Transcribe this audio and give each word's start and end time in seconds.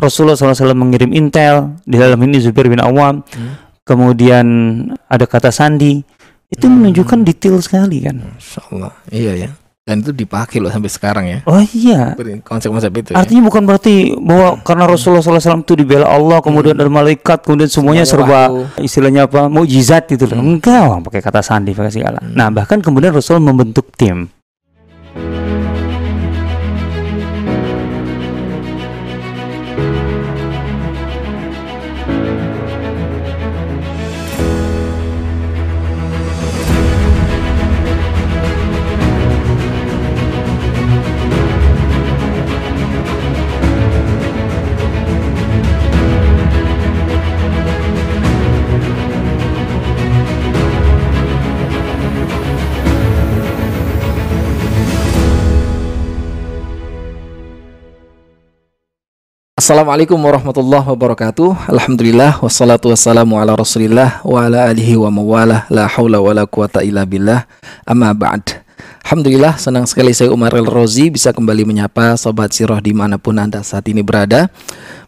Rasulullah 0.00 0.34
SAW 0.34 0.56
mengirim 0.74 1.12
intel 1.12 1.76
di 1.84 1.94
dalam 1.94 2.16
ini 2.18 2.40
Zubair 2.40 2.66
bin 2.66 2.80
Awam 2.80 3.20
Hmm. 3.22 3.54
kemudian 3.84 4.46
ada 5.04 5.24
kata 5.24 5.50
sandi 5.50 6.00
itu 6.46 6.64
Hmm. 6.64 6.80
menunjukkan 6.80 7.18
detail 7.22 7.58
sekali 7.58 8.00
kan 8.00 8.16
Masya 8.18 8.60
Allah. 8.70 8.92
Iya 9.06 9.32
ya. 9.38 9.50
Dan 9.80 10.00
itu 10.00 10.12
dipakai 10.12 10.58
loh 10.58 10.70
sampai 10.70 10.86
sekarang 10.88 11.24
ya. 11.26 11.38
oh 11.44 11.58
iya 11.68 12.14
Konsep-konsep 12.40 12.92
itu. 12.92 13.10
ya. 13.10 13.18
artinya 13.18 13.42
bukan 13.44 13.62
berarti 13.64 13.94
bahwa 14.14 14.60
karena 14.60 14.84
Rasulullah 14.86 15.18
SAW 15.20 15.40
itu 15.60 15.74
dibela 15.74 16.06
Allah 16.06 16.38
kemudian 16.38 16.74
ada 16.74 16.86
malaikat 16.86 17.42
kemudian 17.42 17.66
semuanya 17.66 18.04
serba 18.04 18.48
wahyu. 18.48 18.70
istilahnya 18.78 19.26
apa 19.26 19.46
mukjizat 19.46 20.06
gitu 20.06 20.24
loh 20.26 20.38
enggak 20.38 20.78
orang 20.80 21.02
pakai 21.02 21.20
kata 21.20 21.40
sandi 21.40 21.72
pakai 21.72 21.90
segala 21.92 22.18
Hmm. 22.18 22.32
nah 22.32 22.48
bahkan 22.48 22.78
kemudian 22.78 23.10
Rasul 23.10 23.38
membentuk 23.38 23.90
tim 23.92 24.30
Assalamualaikum 59.60 60.16
warahmatullahi 60.16 60.88
wabarakatuh. 60.88 61.68
Alhamdulillah 61.68 62.40
wassalatu 62.40 62.88
wassalamu 62.88 63.36
ala 63.36 63.52
Rasulillah 63.52 64.24
wa 64.24 64.48
ala 64.48 64.72
alihi 64.72 64.96
wa 64.96 65.12
mawalah 65.12 65.68
la 65.68 65.84
haula 65.84 66.16
wala 66.16 66.48
quwata 66.48 66.80
illa 66.80 67.04
billah. 67.04 67.44
Amma 67.84 68.16
ba'd. 68.16 68.64
Alhamdulillah 69.10 69.58
senang 69.58 69.90
sekali 69.90 70.14
saya 70.14 70.30
Umar 70.30 70.54
El 70.54 70.70
Rozi 70.70 71.10
bisa 71.10 71.34
kembali 71.34 71.66
menyapa 71.66 72.14
sobat 72.14 72.54
Sirah 72.54 72.78
di 72.78 72.94
mana 72.94 73.18
pun 73.18 73.42
anda 73.42 73.58
saat 73.66 73.90
ini 73.90 74.06
berada. 74.06 74.46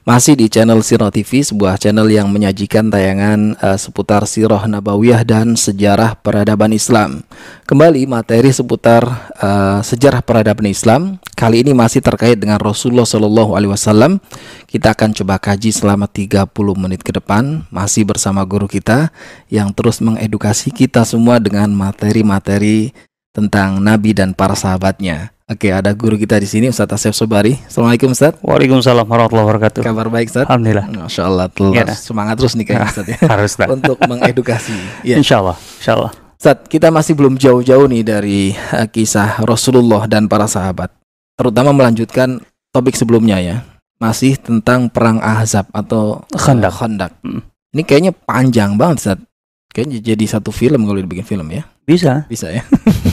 Masih 0.02 0.34
di 0.34 0.50
channel 0.50 0.82
Sirah 0.82 1.14
TV, 1.14 1.46
sebuah 1.46 1.78
channel 1.78 2.10
yang 2.10 2.26
menyajikan 2.26 2.90
tayangan 2.90 3.54
eh, 3.54 3.78
seputar 3.78 4.26
Sirah 4.26 4.66
Nabawiyah 4.66 5.22
dan 5.22 5.54
sejarah 5.54 6.18
peradaban 6.18 6.74
Islam. 6.74 7.22
Kembali 7.62 8.10
materi 8.10 8.50
seputar 8.50 9.06
eh, 9.38 9.78
sejarah 9.86 10.18
peradaban 10.26 10.66
Islam. 10.66 11.22
Kali 11.38 11.62
ini 11.62 11.70
masih 11.70 12.02
terkait 12.02 12.34
dengan 12.34 12.58
Rasulullah 12.58 13.06
Shallallahu 13.06 13.54
Alaihi 13.54 13.70
Wasallam. 13.70 14.18
Kita 14.66 14.98
akan 14.98 15.14
coba 15.14 15.38
kaji 15.38 15.70
selama 15.70 16.10
30 16.10 16.50
menit 16.74 17.06
ke 17.06 17.14
depan, 17.14 17.70
masih 17.70 18.02
bersama 18.02 18.42
guru 18.42 18.66
kita 18.66 19.14
yang 19.46 19.70
terus 19.70 20.02
mengedukasi 20.02 20.74
kita 20.74 21.06
semua 21.06 21.38
dengan 21.38 21.70
materi-materi 21.70 22.90
tentang 23.32 23.80
Nabi 23.80 24.12
dan 24.12 24.36
para 24.36 24.52
sahabatnya. 24.52 25.32
Oke, 25.52 25.68
ada 25.68 25.92
guru 25.92 26.16
kita 26.16 26.40
di 26.40 26.48
sini, 26.48 26.72
Ustadz 26.72 26.96
Asef 26.96 27.12
Sobari. 27.12 27.60
Assalamualaikum, 27.68 28.12
Ustadz. 28.12 28.40
Waalaikumsalam 28.40 29.04
warahmatullahi 29.04 29.46
wabarakatuh 29.52 29.80
Kabar 29.84 30.08
baik, 30.08 30.32
Ustadz? 30.32 30.48
Alhamdulillah 30.48 30.86
Masya 30.88 31.22
Allah, 31.28 31.46
terus 31.52 31.72
dah. 31.76 31.98
semangat 31.98 32.34
terus 32.40 32.52
nih 32.56 32.64
kayaknya, 32.64 32.88
Ustadz 32.88 33.12
ya. 33.12 33.18
harus 33.32 33.52
lah 33.60 33.68
Untuk 33.68 33.98
mengedukasi. 34.00 34.72
Ya. 35.08 35.18
Insya 35.18 35.42
Allah 35.42 35.56
Insya 35.58 35.92
Allah 35.98 36.12
Ustadz, 36.40 36.68
kita 36.72 36.88
masih 36.88 37.12
belum 37.18 37.34
jauh-jauh 37.36 37.84
nih 37.90 38.02
dari 38.06 38.40
eh, 38.54 38.88
kisah 38.88 39.44
Rasulullah 39.44 40.08
dan 40.08 40.24
para 40.30 40.48
sahabat. 40.48 40.88
Terutama 41.36 41.74
melanjutkan 41.74 42.40
topik 42.72 42.96
sebelumnya 42.96 43.38
ya. 43.42 43.56
Masih 44.00 44.34
tentang 44.40 44.88
perang 44.88 45.20
Ahzab 45.20 45.68
atau 45.70 46.24
eh, 46.32 46.40
Khandaq. 46.40 46.72
Khandaq. 46.72 47.12
Hmm. 47.22 47.44
Ini 47.76 47.82
kayaknya 47.86 48.12
panjang 48.12 48.74
banget, 48.74 48.96
Ustadz. 49.04 49.26
Kayaknya 49.72 49.98
jadi 50.04 50.24
satu 50.28 50.48
film 50.48 50.84
kalau 50.84 50.98
dibikin 50.98 51.24
film 51.24 51.48
ya. 51.48 51.64
bisa 51.82 52.28
Bisa 52.28 52.46
ya. 52.48 52.62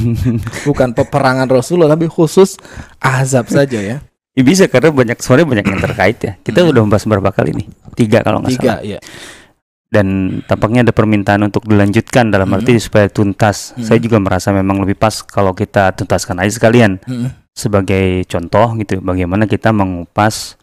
Bukan 0.68 0.92
peperangan 0.92 1.48
Rasulullah 1.48 1.90
tapi 1.90 2.06
khusus 2.06 2.60
Ahzab 3.00 3.48
saja 3.48 3.80
ya. 3.80 3.98
Ya, 4.32 4.44
bisa 4.46 4.68
karena 4.68 4.94
banyak 4.94 5.18
sebenarnya 5.18 5.48
banyak 5.50 5.66
yang 5.68 5.82
terkait 5.82 6.18
ya 6.20 6.34
kita 6.40 6.62
Hmm. 6.62 6.70
udah 6.70 6.82
membahas 6.82 7.04
berapa 7.04 7.30
kali 7.30 7.52
nih 7.56 7.68
tiga 7.94 8.22
kalau 8.22 8.40
nggak 8.40 8.56
Tiga 8.56 8.78
salah 8.78 8.86
ya. 8.86 9.00
dan 9.90 10.08
tampaknya 10.46 10.80
ada 10.82 10.94
permintaan 10.94 11.42
untuk 11.44 11.66
dilanjutkan 11.66 12.30
dalam 12.30 12.48
Hmm. 12.48 12.56
arti 12.56 12.78
supaya 12.78 13.10
tuntas 13.10 13.74
Hmm. 13.74 13.84
saya 13.84 14.00
juga 14.00 14.16
merasa 14.16 14.54
memang 14.54 14.80
lebih 14.80 14.96
pas 14.96 15.20
kalau 15.20 15.52
kita 15.52 15.92
tuntaskan 15.92 16.40
aja 16.40 16.56
sekalian 16.56 17.02
Hmm. 17.04 17.34
sebagai 17.52 18.24
contoh 18.26 18.78
gitu 18.78 19.02
bagaimana 19.02 19.44
kita 19.44 19.72
mengupas 19.72 20.56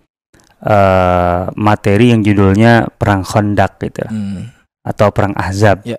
eh, 0.59 1.43
materi 1.53 2.11
yang 2.11 2.23
judulnya 2.23 2.89
perang 2.91 3.21
Khandaq 3.21 3.73
gitu 3.83 4.09
Hmm. 4.09 4.56
Atau 4.87 5.11
perang 5.11 5.35
Ahzab 5.35 5.83
Ya. 5.83 5.99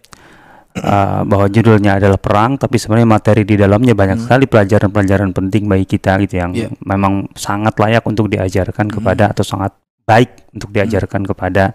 Eh, 0.77 1.21
bahwa 1.25 1.49
judulnya 1.49 1.97
adalah 1.97 2.21
perang 2.21 2.53
tapi 2.53 2.77
sebenarnya 2.77 3.09
materi 3.09 3.41
di 3.41 3.57
dalamnya 3.57 3.97
banyak 3.97 4.21
Hmm. 4.21 4.25
sekali 4.29 4.45
pelajaran-pelajaran 4.45 5.33
penting 5.33 5.65
bagi 5.65 5.89
kita 5.89 6.21
gitu 6.21 6.37
yang 6.37 6.53
Ya. 6.53 6.69
memang 6.85 7.33
sangat 7.33 7.81
layak 7.81 8.05
untuk 8.05 8.29
diajarkan 8.29 8.85
Hmm. 8.85 9.01
kepada 9.01 9.33
atau 9.33 9.41
sangat 9.41 9.73
baik 10.05 10.53
untuk 10.53 10.69
diajarkan 10.71 11.25
kepada 11.25 11.73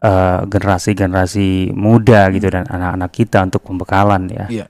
eh, 0.00 0.40
generasi-generasi 0.48 1.76
muda 1.76 2.32
gitu 2.32 2.48
dan 2.48 2.64
anak-anak 2.64 3.12
kita 3.12 3.44
untuk 3.44 3.60
pembekalan 3.60 4.32
ya. 4.32 4.46
Iya. 4.48 4.66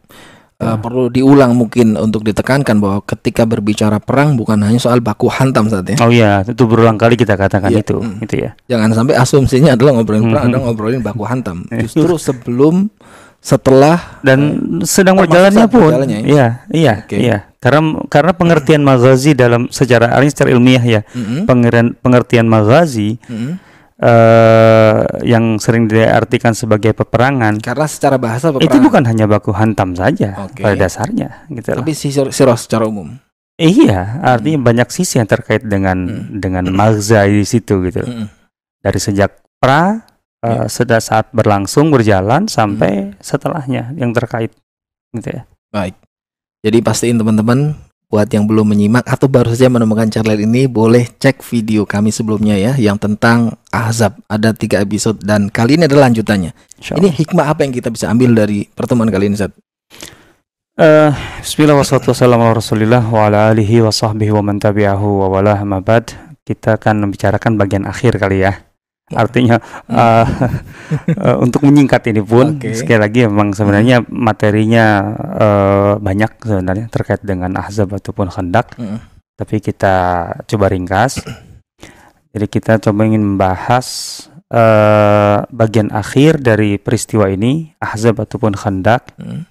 Eh, 0.60 0.76
perlu 0.76 1.08
diulang 1.08 1.56
mungkin 1.56 1.96
untuk 1.96 2.20
ditekankan 2.20 2.76
bahwa 2.84 3.00
ketika 3.08 3.48
berbicara 3.48 3.96
perang 3.96 4.36
bukan 4.36 4.60
hanya 4.60 4.76
soal 4.76 5.00
baku 5.00 5.32
hantam 5.32 5.72
saat 5.72 5.88
ya. 5.88 5.96
Oh 6.04 6.12
iya, 6.12 6.44
itu 6.44 6.68
berulang 6.68 7.00
kali 7.00 7.16
kita 7.16 7.32
katakan 7.32 7.72
Iya, 7.72 7.80
itu, 7.80 7.96
hmm. 7.96 8.20
gitu 8.28 8.44
ya. 8.44 8.52
Jangan 8.68 8.92
sampai 8.92 9.16
asumsinya 9.16 9.72
adalah 9.72 9.96
ngobrolin 9.96 10.28
perang, 10.28 10.44
Mhm. 10.44 10.48
adalah 10.52 10.62
ngobrolin 10.68 11.00
baku 11.00 11.24
hantam. 11.24 11.64
Iya. 11.72 11.88
Justru 11.88 12.12
sebelum, 12.20 12.92
setelah, 13.40 14.20
Dan 14.20 14.38
sedang 14.84 15.16
termasuk 15.16 15.32
berjalannya 15.32 15.66
pun, 15.72 15.80
berjalannya 15.96 16.18
ya? 16.20 16.28
iya, 16.28 16.46
iya, 16.68 16.94
iya. 17.08 17.36
Karena 17.56 17.80
karena 18.12 18.32
pengertian 18.36 18.84
maghazi 18.84 19.32
dalam 19.32 19.72
secara 19.72 20.12
secara 20.28 20.52
ilmiah 20.52 20.84
ya, 20.84 21.00
Mhm, 21.16 21.48
pengertian 21.48 21.88
pengertian 21.96 22.44
maghazi 22.44 23.16
mhm. 23.24 23.69
Eh 24.00 25.00
yang 25.28 25.60
sering 25.60 25.84
diartikan 25.84 26.56
sebagai 26.56 26.96
peperangan 26.96 27.60
karena 27.60 27.84
secara 27.84 28.16
bahasa 28.16 28.48
itu 28.48 28.56
peperangan, 28.56 28.80
bukan 28.88 29.02
hanya 29.04 29.24
baku 29.28 29.52
hantam 29.52 29.92
saja 29.92 30.48
Oke. 30.48 30.64
pada 30.64 30.72
dasarnya 30.74 31.44
gitu 31.52 31.76
tapi 31.76 31.92
sirah 31.92 32.56
secara 32.56 32.88
umum. 32.88 33.20
Iya, 33.60 34.24
artinya 34.24 34.72
banyak 34.72 34.88
sisi 34.88 35.20
yang 35.20 35.28
terkait 35.28 35.60
dengan 35.68 36.08
Hmm. 36.08 36.40
dengan 36.40 36.64
magza 36.72 37.28
di 37.28 37.44
situ 37.44 37.84
gitu. 37.84 38.00
Mhm. 38.00 38.26
Dari 38.80 38.96
sejak 38.96 39.36
pra 39.60 40.00
Ya. 40.40 40.64
eh, 40.64 40.66
sudah 40.72 40.96
saat 40.96 41.28
berlangsung 41.36 41.92
berjalan 41.92 42.48
sampai 42.48 43.12
Hmm. 43.12 43.20
setelahnya 43.20 43.92
yang 44.00 44.16
terkait 44.16 44.56
gitu 45.12 45.28
ya. 45.28 45.44
Baik. 45.68 45.92
Jadi 46.64 46.80
pastiin 46.80 47.20
teman-teman 47.20 47.76
buat 48.10 48.26
yang 48.26 48.50
belum 48.50 48.74
menyimak 48.74 49.06
atau 49.06 49.30
baru 49.30 49.54
saja 49.54 49.70
menemukan 49.70 50.10
channel 50.10 50.34
ini 50.34 50.66
boleh 50.66 51.06
cek 51.06 51.46
video 51.46 51.86
kami 51.86 52.10
sebelumnya 52.10 52.58
ya 52.58 52.74
yang 52.74 52.98
tentang 52.98 53.54
Ahzab 53.70 54.18
ada 54.26 54.50
tiga 54.50 54.82
episode 54.82 55.22
dan 55.22 55.46
kali 55.46 55.78
ini 55.78 55.86
adalah 55.86 56.10
lanjutannya. 56.10 56.50
Ini 56.82 57.06
hikmah 57.06 57.54
apa 57.54 57.62
yang 57.62 57.70
kita 57.70 57.86
bisa 57.86 58.10
ambil 58.10 58.34
dari 58.34 58.66
pertemuan 58.66 59.06
kali 59.06 59.30
ini 59.30 59.38
Ustaz? 59.38 59.54
Bismillah 61.38 61.78
wassalatu 61.78 62.10
wassalamu 62.10 62.50
ala 62.50 62.58
rasulillah 62.58 63.04
wa 63.06 63.30
ala 63.30 63.54
alihi 63.54 63.78
wa 63.78 63.94
sahbihi 63.94 64.34
wa 64.34 64.42
man 64.42 64.58
tabi'ahu 64.58 65.06
wa 65.22 65.26
wala 65.30 65.54
amma 65.62 65.78
ba'd. 65.78 66.10
Kita 66.42 66.82
akan 66.82 67.06
membicarakan 67.06 67.54
bagian 67.54 67.86
akhir 67.86 68.18
kali 68.18 68.42
ya. 68.42 68.69
Artinya 69.10 69.58
eh, 69.90 70.26
eh, 71.26 71.36
untuk 71.38 71.66
menyingkat 71.66 72.06
ini 72.10 72.22
pun 72.22 72.56
Oke. 72.62 72.78
sekali 72.78 73.00
lagi 73.02 73.26
memang 73.26 73.50
sebenarnya 73.50 74.06
materinya 74.06 74.86
eh, 75.34 75.92
banyak 75.98 76.30
sebenarnya 76.38 76.86
terkait 76.88 77.22
dengan 77.22 77.50
Ahzab 77.58 77.90
ataupun 77.90 78.30
Khandaq, 78.30 78.78
Mm. 78.78 78.98
tapi 79.34 79.58
kita 79.58 79.94
coba 80.46 80.66
ringkas. 80.70 81.18
Jadi 82.30 82.46
kita 82.46 82.78
coba 82.78 83.10
ingin 83.10 83.34
membahas 83.34 83.86
eh, 84.46 85.38
bagian 85.46 85.90
akhir 85.90 86.38
dari 86.38 86.78
peristiwa 86.78 87.26
ini 87.26 87.74
Ahzab 87.78 88.22
ataupun 88.22 88.54
Khandaq 88.54 89.14
Mm. 89.18 89.42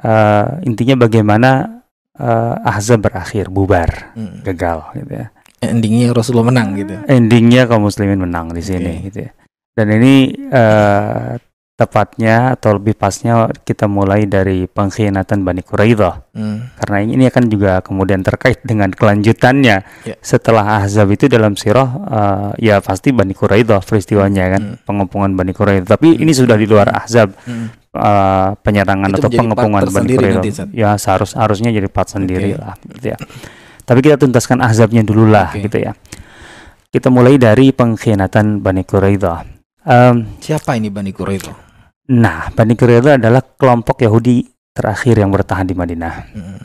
eh, 0.00 0.48
intinya 0.64 0.96
bagaimana 1.00 1.80
eh, 2.14 2.54
Ahzab 2.64 3.04
berakhir 3.04 3.48
bubar 3.48 4.16
Mm. 4.16 4.44
gagal 4.44 4.78
gitu 4.96 5.12
ya 5.12 5.28
Endingnya 5.68 6.10
Rasulullah 6.10 6.48
menang 6.48 6.68
gitu. 6.74 6.94
endingnya 7.06 7.64
kaum 7.64 7.84
muslimin 7.84 8.18
menang 8.18 8.50
di 8.50 8.60
sini 8.60 8.92
Oke. 8.98 9.04
gitu 9.08 9.18
ya 9.24 9.30
dan 9.74 9.86
ini 9.90 10.14
eh, 10.50 11.40
tepatnya 11.74 12.54
atau 12.54 12.78
lebih 12.78 12.94
pasnya 12.94 13.34
kita 13.60 13.90
mulai 13.90 14.30
dari 14.30 14.70
pengkhianatan 14.70 15.42
Bani 15.42 15.58
Quraidah 15.58 16.22
Mm. 16.30 16.58
karena 16.78 16.96
ini 17.02 17.24
akan 17.26 17.44
juga 17.46 17.78
kemudian 17.78 18.22
terkait 18.22 18.62
dengan 18.62 18.90
kelanjutannya 18.90 19.82
Ya. 20.02 20.14
setelah 20.18 20.78
Ahzab 20.78 21.10
itu 21.10 21.26
dalam 21.26 21.54
sirah 21.54 21.90
eh, 22.06 22.70
ya 22.70 22.78
pasti 22.78 23.10
Bani 23.10 23.34
Quraidah 23.34 23.82
peristiwanya 23.82 24.54
kan 24.54 24.62
Hmm. 24.62 24.78
pengepungan 24.86 25.34
Bani 25.34 25.50
Quraidah 25.50 25.86
tapi 25.88 26.14
ini 26.14 26.30
sudah 26.30 26.54
di 26.54 26.66
luar 26.66 26.94
Ahzab 26.94 27.34
Mm. 27.42 27.66
eh, 27.90 28.48
penyerangan 28.62 29.10
Itu 29.10 29.18
atau 29.18 29.30
pengepungan 29.32 29.82
Bani 29.84 30.08
Quraidah. 30.10 30.42
Ya 30.70 30.94
seharus 30.94 31.34
harusnya 31.34 31.70
jadi 31.70 31.86
part 31.86 32.06
sendiri 32.06 32.54
Oke. 32.54 32.62
lah 32.62 32.74
gitu 32.86 33.06
ya. 33.10 33.18
Tapi 33.84 34.00
kita 34.00 34.16
tuntaskan 34.16 34.64
azabnya 34.64 35.04
dulu 35.04 35.28
lah 35.28 35.52
Oke. 35.52 35.68
gitu 35.68 35.78
ya. 35.84 35.92
kita 36.88 37.10
mulai 37.10 37.34
dari 37.36 37.74
pengkhianatan 37.74 38.62
Bani 38.62 38.86
Quraidah. 38.86 39.38
Um, 39.84 40.38
Siapa 40.38 40.78
ini 40.78 40.88
Bani 40.94 41.10
Quraidah? 41.10 41.54
nah, 42.06 42.48
Bani 42.54 42.78
Quraidah 42.78 43.18
adalah 43.18 43.42
kelompok 43.42 43.98
Yahudi 43.98 44.46
terakhir 44.70 45.18
yang 45.18 45.34
bertahan 45.34 45.66
di 45.66 45.74
Madinah. 45.74 46.14
Hmm. 46.30 46.58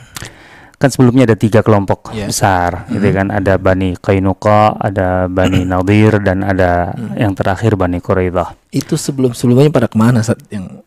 Kan 0.80 0.88
sebelumnya 0.88 1.28
ada 1.28 1.36
tiga 1.36 1.60
kelompok 1.60 2.08
Iya. 2.10 2.32
besar, 2.32 2.88
gitu 2.88 3.04
Mhm. 3.04 3.12
kan? 3.12 3.26
Ada 3.28 3.60
Bani 3.60 3.92
Qainuqa, 3.94 4.80
ada 4.80 5.28
Bani 5.28 5.68
Nadir, 5.68 6.24
dan 6.24 6.40
ada 6.40 6.96
Mhm. 6.96 7.20
yang 7.20 7.32
terakhir 7.36 7.76
Bani 7.76 8.00
Quraidah. 8.00 8.56
Itu 8.72 8.96
sebelum-sebelumnya 8.96 9.68
pada 9.68 9.86
ke 9.86 10.00
mana 10.00 10.24
saat 10.24 10.40
yang 10.48 10.80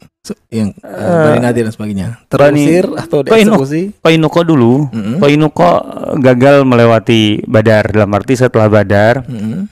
yang 0.49 0.71
uh, 0.81 0.87
Eh, 0.87 1.23
Bani 1.29 1.39
Nadir 1.43 1.67
dan 1.67 1.73
sebagainya? 1.73 2.07
Bani- 2.25 2.63
Terusir 2.63 2.85
atau 2.95 3.21
dieksekusi? 3.21 3.81
Qainuqa 3.99 4.41
dulu, 4.41 4.87
Mm-mm. 4.89 5.21
Qainuqa 5.21 5.71
gagal 6.17 6.63
melewati 6.63 7.43
Badar, 7.45 7.91
dalam 7.91 8.09
arti 8.09 8.33
setelah 8.33 8.71
Badar, 8.71 9.27
Mm-mm. 9.27 9.67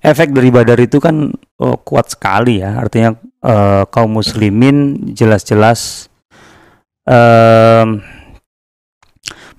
efek 0.00 0.32
dari 0.32 0.50
Badar 0.50 0.80
itu 0.80 0.96
kan 0.96 1.30
oh, 1.54 1.76
kuat 1.78 2.10
sekali 2.10 2.58
ya. 2.58 2.82
Artinya 2.82 3.14
eh, 3.40 3.84
kaum 3.86 4.10
muslimin 4.10 4.76
jelas-jelas 5.12 6.08
em, 7.04 8.00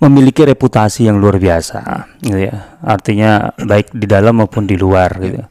memiliki 0.02 0.42
reputasi 0.42 1.06
yang 1.06 1.22
luar 1.22 1.38
biasa 1.38 2.10
gitu 2.26 2.40
ya. 2.42 2.82
Artinya 2.82 3.54
baik 3.56 3.94
di 3.94 4.10
dalam 4.10 4.42
maupun 4.42 4.66
di 4.66 4.74
luar 4.76 5.14
gitu. 5.22 5.42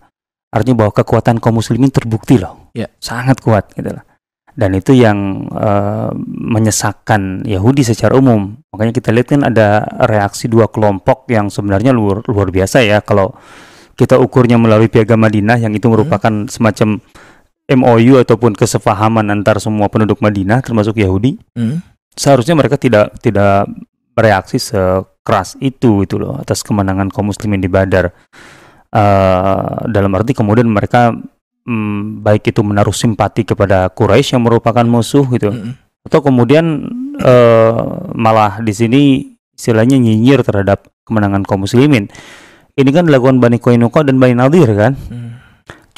Artinya 0.50 0.86
bahwa 0.86 0.92
kekuatan 0.92 1.38
kaum 1.38 1.62
muslimin 1.62 1.94
terbukti 1.94 2.42
loh. 2.42 2.74
Ya. 2.74 2.90
Sangat 2.98 3.38
kuat 3.38 3.70
gitu 3.78 3.94
loh. 3.94 4.02
Dan 4.50 4.74
itu 4.74 4.90
yang 4.98 5.46
eh, 5.54 6.10
menyesakkan 6.26 7.46
Yahudi 7.46 7.86
secara 7.86 8.18
umum. 8.18 8.58
Makanya 8.74 8.92
kita 8.98 9.14
lihat 9.14 9.30
kan 9.30 9.46
ada 9.46 9.86
reaksi 10.10 10.50
dua 10.50 10.66
kelompok 10.66 11.30
yang 11.30 11.46
sebenarnya 11.46 11.94
luar 11.94 12.26
luar 12.26 12.50
biasa 12.50 12.82
ya 12.82 12.98
kalau 12.98 13.30
kita 13.94 14.18
ukurnya 14.18 14.58
melalui 14.58 14.90
piagam 14.90 15.22
Madinah 15.22 15.60
yang 15.62 15.70
itu 15.76 15.86
merupakan 15.86 16.50
semacam 16.50 16.98
MOU 17.70 18.18
ataupun 18.18 18.58
kesepahaman 18.58 19.30
antar 19.30 19.62
semua 19.62 19.86
penduduk 19.86 20.18
Madinah 20.18 20.58
termasuk 20.64 20.98
Yahudi 20.98 21.38
Mm. 21.54 21.84
seharusnya 22.18 22.58
mereka 22.58 22.74
tidak 22.80 23.14
tidak 23.22 23.70
bereaksi 24.20 24.60
sekeras 24.60 25.56
itu 25.64 26.04
itu 26.04 26.20
loh 26.20 26.36
atas 26.36 26.60
kemenangan 26.60 27.08
kaum 27.08 27.32
muslimin 27.32 27.64
di 27.64 27.72
Badar 27.72 28.12
Eh, 28.90 29.62
dalam 29.86 30.10
arti 30.18 30.34
kemudian 30.34 30.66
mereka 30.66 31.14
mm, 31.62 32.26
baik 32.26 32.50
itu 32.50 32.58
menaruh 32.66 32.90
simpati 32.90 33.46
kepada 33.46 33.86
Quraisy 33.86 34.34
yang 34.34 34.42
merupakan 34.42 34.82
musuh 34.82 35.22
gitu 35.30 35.54
Mm-mm. 35.54 35.78
atau 36.10 36.18
kemudian 36.26 36.90
eh, 37.22 37.82
malah 38.18 38.58
di 38.58 38.74
sini 38.74 39.30
istilahnya 39.54 39.94
nyinyir 39.94 40.42
terhadap 40.42 40.90
kemenangan 41.06 41.46
kaum 41.46 41.70
muslimin 41.70 42.10
ini 42.74 42.90
kan 42.90 43.06
dilakukan 43.06 43.38
Bani 43.38 43.62
Qainuqa 43.62 44.02
dan 44.02 44.18
Bani 44.18 44.34
Nadir 44.34 44.66
kan 44.74 44.98
Mm. 44.98 45.19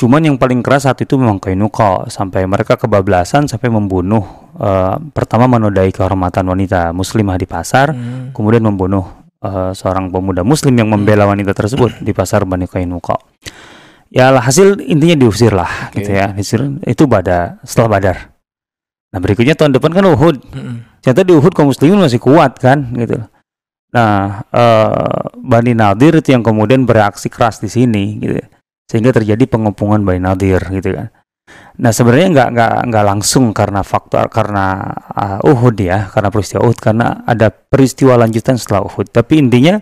Cuman 0.03 0.19
yang 0.19 0.35
paling 0.35 0.67
keras 0.67 0.83
saat 0.83 0.99
itu 0.99 1.15
memang 1.15 1.39
Qainuqa 1.39 2.11
sampai 2.11 2.43
mereka 2.51 2.75
kebablasan 2.75 3.47
sampai 3.47 3.71
membunuh 3.71 4.51
eh, 4.59 4.99
pertama 5.15 5.47
menodai 5.47 5.95
kehormatan 5.95 6.43
wanita 6.51 6.91
muslimah 6.91 7.39
di 7.39 7.47
pasar, 7.47 7.95
Mm. 7.95 8.35
kemudian 8.35 8.67
membunuh 8.67 9.07
eh, 9.39 9.71
seorang 9.71 10.11
pemuda 10.11 10.43
muslim 10.43 10.75
yang 10.75 10.91
membela 10.91 11.23
wanita 11.31 11.55
tersebut 11.55 12.03
di 12.03 12.11
pasar 12.11 12.43
Bani 12.43 12.67
Qainuqa. 12.67 13.15
Ya 14.11 14.35
hasil 14.35 14.83
intinya 14.83 15.15
diusir 15.15 15.55
lah 15.55 15.71
Oke. 15.95 16.03
gitu 16.03 16.19
ya. 16.19 16.35
Diusir 16.35 16.67
itu 16.83 17.07
pada 17.07 17.63
setelah 17.63 17.97
Badar. 17.97 18.19
Nah, 19.15 19.23
berikutnya 19.23 19.55
tahun 19.55 19.79
depan 19.79 19.95
kan 19.95 20.05
Uhud. 20.05 20.37
Mm-mm. 20.51 20.77
Ternyata 20.99 21.23
di 21.23 21.33
Uhud 21.33 21.53
kaum 21.55 21.71
muslimin 21.71 22.03
masih 22.03 22.19
kuat 22.19 22.59
kan 22.59 22.91
gitu. 22.99 23.23
Nah, 23.95 24.43
eh, 24.51 25.31
Bani 25.39 25.79
Nadir 25.79 26.19
itu 26.19 26.35
yang 26.35 26.43
kemudian 26.43 26.83
bereaksi 26.91 27.31
keras 27.31 27.63
di 27.63 27.71
sini 27.71 28.19
gitu. 28.19 28.43
Sehingga 28.93 29.17
terjadi 29.17 29.49
pengepungan 29.49 30.05
Bani 30.05 30.21
Nadir 30.21 30.61
gitu 30.69 30.93
kan. 30.93 31.09
Nah, 31.81 31.89
sebenarnya 31.89 32.29
nggak 32.29 32.49
nggak 32.53 32.75
nggak 32.93 33.05
langsung 33.09 33.57
karena 33.57 33.81
faktor 33.81 34.29
karena 34.29 34.85
uh, 35.17 35.41
Uhud 35.49 35.81
ya, 35.81 36.13
karena 36.13 36.29
peristiwa 36.29 36.61
Uhud 36.69 36.79
karena 36.79 37.25
ada 37.25 37.49
peristiwa 37.49 38.21
lanjutan 38.21 38.61
setelah 38.61 38.85
Uhud. 38.85 39.09
Tapi 39.09 39.41
intinya 39.41 39.81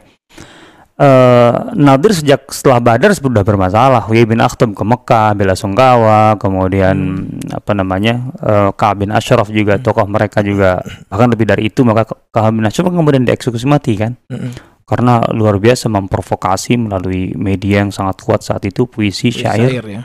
eh 1.00 1.54
Nadir 1.74 2.12
sejak 2.12 2.46
setelah 2.54 2.78
Badar 2.78 3.10
sudah 3.10 3.42
bermasalah. 3.42 4.06
Huyai 4.06 4.28
bin 4.28 4.38
Akhtab 4.38 4.70
ke 4.70 4.84
Mekah, 4.86 5.34
bela 5.34 5.58
sungkawa, 5.58 6.38
kemudian 6.38 7.26
apa 7.50 7.72
namanya 7.74 8.30
eh 8.38 8.70
Ka'ab 8.70 9.02
bin 9.02 9.10
Ashraf 9.10 9.50
juga 9.50 9.80
tokoh 9.82 10.06
mereka 10.06 10.46
juga 10.46 10.78
bahkan 11.10 11.26
lebih 11.32 11.50
dari 11.50 11.72
itu 11.72 11.82
maka 11.82 12.06
Ka'ab 12.30 12.54
bin 12.54 12.68
Ashraf 12.68 12.86
kemudian 12.86 13.26
dieksekusi 13.26 13.66
mati 13.66 13.98
kan 13.98 14.14
Mm-mm. 14.30 14.69
Karena 14.90 15.22
luar 15.30 15.62
biasa 15.62 15.86
memprovokasi 15.86 16.74
melalui 16.74 17.30
media 17.38 17.86
yang 17.86 17.94
sangat 17.94 18.18
kuat 18.26 18.42
saat 18.42 18.66
itu 18.66 18.90
puisi 18.90 19.30
syair 19.30 19.70
Syair 19.70 19.86
ya. 19.86 20.02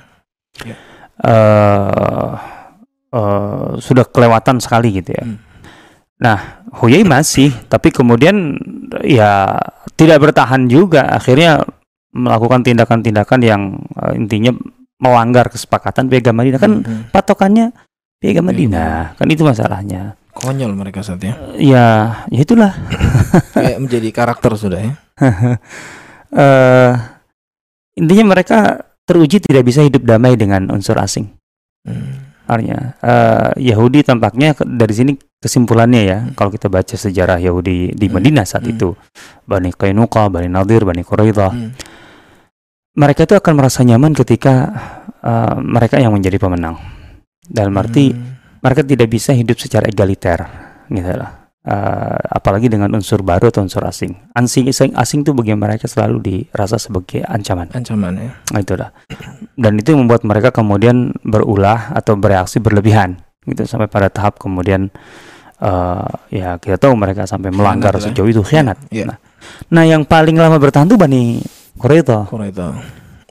eh 1.25 2.31
eh, 3.09 3.67
sudah 3.81 4.05
kelewatan 4.05 4.61
sekali 4.61 5.01
gitu 5.01 5.17
ya. 5.17 5.25
Hmm. 5.25 5.41
Nah, 6.15 6.63
Huyai 6.75 7.03
masih, 7.03 7.51
tapi 7.67 7.91
kemudian 7.91 8.55
ya 9.03 9.57
tidak 9.97 10.21
bertahan 10.21 10.67
juga. 10.69 11.07
Akhirnya 11.11 11.63
melakukan 12.15 12.61
tindakan-tindakan 12.63 13.39
yang 13.41 13.61
eh, 14.05 14.13
intinya 14.15 14.53
melanggar 15.01 15.51
kesepakatan 15.51 16.07
piagam 16.07 16.39
Madinah 16.39 16.59
kan 16.61 16.71
Mm-mm. 16.79 17.11
patokannya 17.11 17.75
piagam 18.23 18.47
Madinah 18.47 19.17
kan 19.19 19.27
itu 19.27 19.43
masalahnya. 19.43 20.15
Konyol 20.35 20.75
mereka 20.75 20.99
saat 20.99 21.23
ya. 21.23 21.33
Ya, 21.55 21.87
ya 22.27 22.39
itulah. 22.43 22.75
Kayak 23.55 23.79
menjadi 23.79 24.09
karakter 24.11 24.51
sudah 24.59 24.79
ya. 24.83 24.93
eh 26.35 26.91
intinya 27.95 28.35
mereka 28.35 28.83
teruji 29.07 29.39
tidak 29.39 29.63
bisa 29.63 29.79
hidup 29.79 30.03
damai 30.03 30.35
dengan 30.35 30.67
unsur 30.67 30.99
asing. 30.99 31.31
Mm. 31.87 32.35
Artinya 32.45 32.79
eh, 32.99 33.51
Yahudi 33.71 34.03
tampaknya 34.03 34.53
dari 34.59 34.93
sini 34.93 35.11
kesimpulannya 35.39 36.01
ya 36.03 36.17
kalau 36.35 36.51
kita 36.51 36.67
baca 36.67 36.93
sejarah 36.93 37.39
Yahudi 37.39 37.95
di 37.95 38.05
Hmm. 38.05 38.19
Madinah 38.19 38.45
saat 38.45 38.67
Hmm. 38.67 38.73
itu 38.75 38.87
Bani 39.47 39.71
Qainuqa, 39.71 40.27
Bani 40.29 40.49
Nadir, 40.51 40.83
Bani 40.83 41.01
Quraidah 41.01 41.51
Mm. 41.53 41.71
mereka 42.97 43.23
itu 43.23 43.33
akan 43.39 43.53
merasa 43.55 43.81
nyaman 43.81 44.11
ketika 44.13 44.53
eh, 45.25 45.57
mereka 45.57 45.97
yang 45.97 46.13
menjadi 46.13 46.37
pemenang 46.37 46.77
dalam 47.47 47.73
arti 47.79 48.13
Mm. 48.13 48.34
Mereka 48.65 48.81
tidak 48.81 49.07
bisa 49.13 49.31
hidup 49.37 49.61
secara 49.61 49.85
egaliter 49.85 50.41
gitu 50.89 51.13
lah 51.13 51.45
Eh, 51.65 52.17
apalagi 52.29 52.69
dengan 52.69 52.93
unsur 52.93 53.25
baru 53.25 53.49
atau 53.49 53.65
unsur 53.65 53.81
asing 53.89 54.13
asing 54.37 54.69
asing, 54.69 54.93
asing 54.93 55.25
itu 55.25 55.33
bagi 55.33 55.49
mereka 55.57 55.89
selalu 55.89 56.21
dirasa 56.21 56.77
sebagai 56.77 57.25
ancaman 57.25 57.73
ancaman 57.73 58.13
ya. 58.21 58.29
Nah, 58.53 58.59
itulah. 58.61 58.89
Dan 59.57 59.81
itu 59.81 59.97
yang 59.97 60.05
membuat 60.05 60.21
mereka 60.29 60.53
kemudian 60.53 61.09
berulah 61.25 61.89
atau 61.97 62.13
bereaksi 62.21 62.61
berlebihan 62.61 63.17
gitu 63.49 63.65
sampai 63.65 63.89
pada 63.89 64.13
tahap 64.13 64.37
kemudian 64.37 64.93
eh 65.57 66.05
ya 66.37 66.61
kita 66.61 66.77
tahu 66.77 66.93
mereka 66.93 67.25
sampai 67.25 67.49
melanggar 67.49 67.97
lah 67.97 68.01
ya. 68.05 68.13
sejauh 68.13 68.29
itu 68.29 68.45
khianat. 68.45 68.77
Iya. 68.93 69.09
Nah, 69.09 69.17
nah, 69.73 69.83
yang 69.89 70.05
paling 70.05 70.37
lama 70.37 70.61
bertahan 70.61 70.85
tuh 70.85 71.01
Bani 71.01 71.41
Quraidah. 71.81 72.29
Quraidah. 72.29 72.77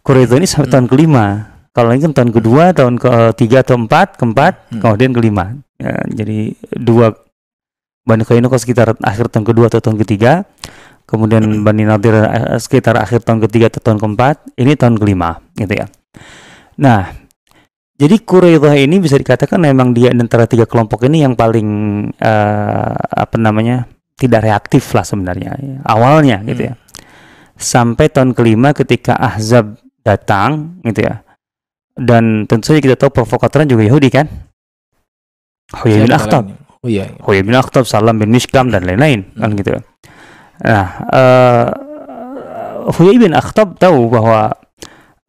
Quraidah 0.02 0.36
ini 0.42 0.46
sampai 0.50 0.66
Hmm. 0.66 0.74
tahun 0.74 0.86
kelima. 0.90 1.53
Kalau 1.74 1.90
ini 1.90 2.06
kan 2.06 2.14
tahun 2.14 2.30
kedua, 2.30 2.70
tahun 2.70 3.02
ketiga 3.02 3.66
atau 3.66 3.74
empat, 3.74 4.14
keempat, 4.14 4.70
Hmm. 4.70 4.78
kemudian 4.78 5.10
kelima. 5.10 5.58
Ya, 5.74 5.98
jadi 6.06 6.54
dua 6.78 7.18
Bani 8.06 8.22
Qainuqa 8.22 8.62
sekitar 8.62 8.94
akhir 9.02 9.34
tahun 9.34 9.42
kedua 9.42 9.66
atau 9.66 9.82
tahun 9.82 9.98
ketiga, 10.06 10.46
kemudian 11.10 11.42
Hmm. 11.42 11.66
Bani 11.66 11.82
Nadir 11.82 12.14
eh, 12.14 12.62
sekitar 12.62 12.94
akhir 12.94 13.26
tahun 13.26 13.42
ketiga 13.50 13.74
atau 13.74 13.82
tahun 13.82 13.98
keempat, 13.98 14.54
ini 14.54 14.78
tahun 14.78 14.94
kelima, 15.02 15.42
gitu 15.58 15.74
ya. 15.74 15.90
Nah, 16.78 17.10
jadi 17.98 18.22
Quraidah 18.22 18.78
ini 18.78 19.02
bisa 19.02 19.18
dikatakan 19.18 19.58
memang 19.58 19.90
dia 19.98 20.14
di 20.14 20.20
antara 20.22 20.46
tiga 20.46 20.70
kelompok 20.70 21.10
ini 21.10 21.26
yang 21.26 21.34
paling 21.34 21.68
eh, 22.14 22.94
apa 22.94 23.34
namanya 23.34 23.90
tidak 24.14 24.46
reaktif 24.46 24.94
lah 24.94 25.02
sebenarnya 25.02 25.50
ya. 25.58 25.78
awalnya 25.90 26.38
gitu 26.46 26.70
ya. 26.70 26.74
Sampai 27.58 28.14
tahun 28.14 28.30
kelima 28.30 28.70
ketika 28.70 29.18
Ahzab 29.18 29.74
datang, 30.06 30.78
gitu 30.86 31.02
ya. 31.02 31.23
Dan 31.94 32.50
tentu 32.50 32.74
saja 32.74 32.82
kita 32.82 32.96
tahu 32.98 33.10
provokatornya 33.14 33.70
juga 33.70 33.86
Yahudi 33.86 34.10
kan? 34.10 34.26
Huyai 35.78 36.02
bin 36.02 36.10
Siapa 36.10 36.18
Akhtab. 36.20 36.42
lainnya? 36.50 36.56
Oh 36.84 36.88
iya. 36.90 37.04
iya. 37.08 37.20
Huyai 37.22 37.42
bin 37.46 37.54
Akhtab, 37.54 37.84
Salam 37.86 38.18
bin 38.18 38.30
Mishkam 38.34 38.68
dan 38.68 38.82
lain-lain 38.84 39.30
kan 39.38 39.50
Hmm. 39.50 39.58
gitu. 39.58 39.70
Nah, 40.64 40.86
eh 41.10 41.66
Huyai 42.84 43.16
bin 43.16 43.32
Akhtab 43.32 43.78
tahu 43.80 44.10
bahwa 44.12 44.52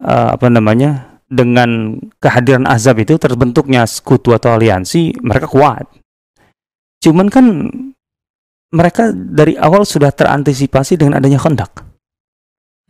eh, 0.02 0.30
apa 0.36 0.48
namanya 0.52 1.22
dengan 1.26 1.98
kehadiran 2.20 2.68
Azab 2.68 3.00
itu 3.02 3.16
terbentuknya 3.18 3.88
sekutu 3.88 4.36
atau 4.36 4.54
aliansi 4.54 5.16
mereka 5.24 5.48
kuat. 5.48 5.88
Cuman 7.02 7.30
kan 7.32 7.46
mereka 8.76 9.10
dari 9.14 9.56
awal 9.56 9.88
sudah 9.88 10.12
terantisipasi 10.12 11.00
dengan 11.00 11.18
adanya 11.22 11.40
kondak. 11.40 11.72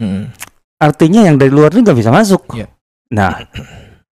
Mm. 0.01 0.34
Artinya 0.82 1.22
yang 1.24 1.38
dari 1.39 1.51
luar 1.53 1.72
itu 1.72 1.86
nggak 1.86 2.00
bisa 2.00 2.12
masuk. 2.12 2.41
Iya. 2.51 2.67
Nah, 3.14 3.46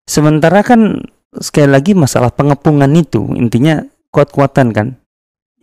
sementara 0.06 0.62
kan 0.62 1.02
sekali 1.34 1.70
lagi 1.72 1.98
masalah 1.98 2.30
pengepungan 2.30 2.92
itu 2.94 3.26
intinya 3.34 3.82
kuat-kuatan 4.14 4.70
kan, 4.70 4.88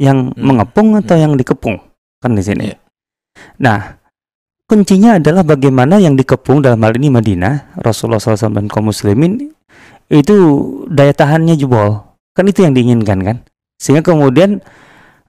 yang 0.00 0.32
Hmm. 0.34 0.40
mengepung 0.40 0.98
atau 0.98 1.14
Hmm. 1.14 1.22
yang 1.28 1.32
dikepung 1.36 1.78
kan 2.18 2.32
di 2.34 2.42
sini. 2.42 2.72
Iya. 2.72 2.76
Nah, 3.62 3.78
kuncinya 4.66 5.20
adalah 5.20 5.46
bagaimana 5.46 6.02
yang 6.02 6.18
dikepung 6.18 6.64
dalam 6.64 6.82
hal 6.82 6.96
ini 6.98 7.12
Madinah, 7.12 7.78
Rasulullah 7.78 8.18
SAW 8.18 8.56
dan 8.56 8.66
kaum 8.66 8.90
muslimin 8.90 9.52
itu 10.10 10.36
daya 10.90 11.14
tahannya 11.14 11.54
jebol. 11.54 12.02
Kan 12.34 12.50
itu 12.50 12.66
yang 12.66 12.74
diinginkan 12.74 13.18
kan. 13.22 13.36
Sehingga 13.78 14.02
kemudian 14.02 14.60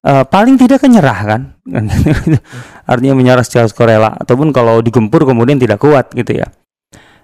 uh, 0.05 0.25
paling 0.25 0.57
tidak 0.57 0.81
kan 0.81 0.91
nyerah 0.91 1.19
kan. 1.25 1.41
Artinya 2.91 3.13
menyerah 3.13 3.45
secara 3.45 3.69
sukarela 3.69 4.17
ataupun 4.17 4.49
kalau 4.53 4.81
digempur 4.81 5.23
kemudian 5.25 5.61
tidak 5.61 5.81
kuat 5.81 6.09
gitu 6.13 6.41
ya. 6.41 6.49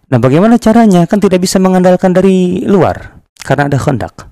Nah, 0.07 0.17
bagaimana 0.23 0.55
caranya? 0.55 1.03
Kan 1.03 1.19
tidak 1.19 1.43
bisa 1.43 1.59
mengandalkan 1.59 2.15
dari 2.15 2.63
luar 2.63 3.19
karena 3.43 3.67
ada 3.67 3.79
khandak. 3.79 4.31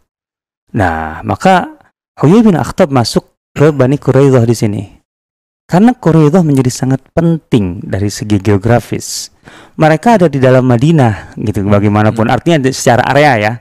Nah, 0.75 1.19
maka 1.23 1.75
Huyai 2.15 2.43
bin 2.43 2.55
Akhtab 2.55 2.91
masuk 2.95 3.35
ke 3.51 3.75
Bani 3.75 3.99
Quraidah 3.99 4.43
di 4.47 4.55
sini. 4.55 4.83
Karena 5.67 5.91
Quraidah 5.91 6.45
menjadi 6.45 6.71
sangat 6.71 7.03
penting 7.11 7.83
dari 7.83 8.07
segi 8.07 8.39
geografis. 8.39 9.33
Mereka 9.75 10.21
ada 10.21 10.27
di 10.31 10.39
dalam 10.39 10.63
Madinah 10.63 11.35
gitu 11.35 11.65
bagaimanapun. 11.67 12.31
Hmm. 12.31 12.35
Artinya 12.35 12.71
secara 12.71 13.03
area 13.11 13.33
ya. 13.35 13.53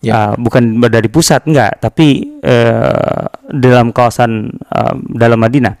ya. 0.00 0.12
Uh, 0.12 0.32
bukan 0.40 0.80
dari 0.88 1.08
pusat 1.12 1.44
enggak, 1.44 1.82
tapi 1.84 2.38
uh, 2.40 3.28
dalam 3.52 3.92
kawasan 3.92 4.56
uh, 4.72 4.94
dalam 5.12 5.36
Madinah. 5.36 5.76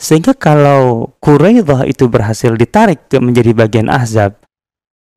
Sehingga 0.00 0.32
kalau 0.32 1.12
Quraidah 1.20 1.84
itu 1.84 2.08
berhasil 2.08 2.56
ditarik 2.56 3.04
menjadi 3.20 3.52
bagian 3.52 3.92
Ahzab, 3.92 4.40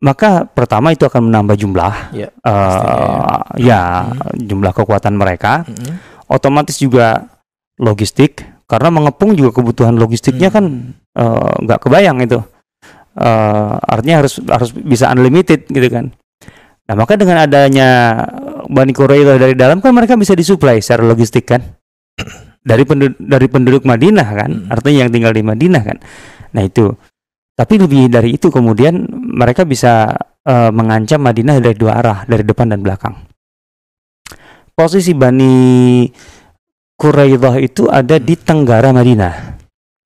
maka 0.04 0.44
pertama 0.44 0.92
itu 0.92 1.08
akan 1.08 1.32
menambah 1.32 1.56
jumlah 1.56 1.94
ya, 2.12 2.28
uh, 2.44 3.40
ya. 3.56 3.72
ya 3.72 3.82
hmm. 4.04 4.44
jumlah 4.44 4.76
kekuatan 4.76 5.16
mereka. 5.16 5.64
Hmm. 5.64 5.98
Otomatis 6.28 6.76
juga 6.76 7.32
logistik 7.80 8.44
karena 8.68 8.90
mengepung 8.90 9.36
juga 9.38 9.60
kebutuhan 9.60 9.96
logistiknya 9.96 10.50
hmm. 10.50 10.56
kan 10.56 10.66
eh, 11.14 11.54
nggak 11.68 11.80
uh, 11.80 11.84
kebayang 11.84 12.18
itu 12.26 12.40
uh, 13.18 13.74
artinya 13.78 14.24
harus 14.24 14.42
harus 14.50 14.72
bisa 14.74 15.12
unlimited 15.14 15.68
gitu 15.70 15.88
kan 15.92 16.10
nah 16.84 16.96
maka 16.98 17.16
dengan 17.16 17.46
adanya 17.48 17.90
Bani 18.68 18.92
Quraidah 18.92 19.40
dari 19.40 19.56
dalam 19.56 19.80
kan 19.80 19.96
mereka 19.96 20.20
bisa 20.20 20.36
disuplai 20.36 20.84
secara 20.84 21.06
logistik 21.08 21.48
kan 21.48 21.62
dari 22.64 22.84
penduduk 22.84 23.20
dari 23.20 23.48
penduduk 23.48 23.84
Madinah 23.86 24.28
kan 24.34 24.52
hmm. 24.52 24.74
artinya 24.74 25.08
yang 25.08 25.12
tinggal 25.12 25.34
di 25.36 25.44
Madinah 25.46 25.84
kan 25.84 25.98
nah 26.54 26.62
itu 26.66 26.92
tapi 27.54 27.78
lebih 27.78 28.10
dari 28.10 28.36
itu 28.38 28.50
kemudian 28.50 29.06
mereka 29.14 29.66
bisa 29.66 30.14
uh, 30.46 30.70
mengancam 30.74 31.22
Madinah 31.22 31.62
dari 31.62 31.78
dua 31.78 32.02
arah 32.02 32.18
dari 32.26 32.42
depan 32.42 32.74
dan 32.74 32.82
belakang 32.82 33.34
posisi 34.74 35.14
Bani 35.14 36.10
Quraidah 36.98 37.56
itu 37.62 37.90
ada 37.90 38.18
di 38.18 38.34
Tenggara 38.38 38.94
Madinah. 38.94 39.60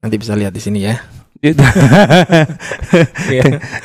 Nanti 0.04 0.16
bisa 0.20 0.36
lihat 0.36 0.54
di 0.56 0.62
sini 0.62 0.80
ya. 0.88 0.96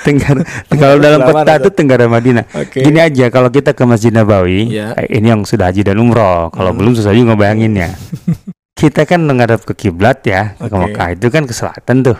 Tenggara, 0.07 0.41
kalau 0.73 0.97
dalam 0.97 1.21
peta 1.21 1.61
itu 1.61 1.71
Tenggara 1.77 2.09
Madinah. 2.09 2.49
Okay. 2.49 2.81
Gini 2.81 2.97
aja, 2.97 3.29
kalau 3.29 3.53
kita 3.53 3.77
ke 3.77 3.85
Masjid 3.85 4.09
Nabawi, 4.09 4.73
yeah. 4.73 4.97
ini 5.13 5.29
yang 5.29 5.45
sudah 5.45 5.69
haji 5.69 5.85
dan 5.85 6.01
umroh. 6.01 6.49
Kalau 6.49 6.73
hmm. 6.73 6.79
belum 6.81 6.93
susah 6.97 7.13
juga 7.13 7.37
bayanginnya. 7.37 7.93
kita 8.81 9.05
kan 9.05 9.21
menghadap 9.21 9.69
ke 9.69 9.77
kiblat 9.77 10.25
ya, 10.25 10.57
okay. 10.57 10.73
ke 10.73 10.77
Mekah 10.81 11.09
itu 11.13 11.27
kan 11.29 11.45
ke 11.45 11.53
selatan 11.53 12.01
tuh. 12.01 12.17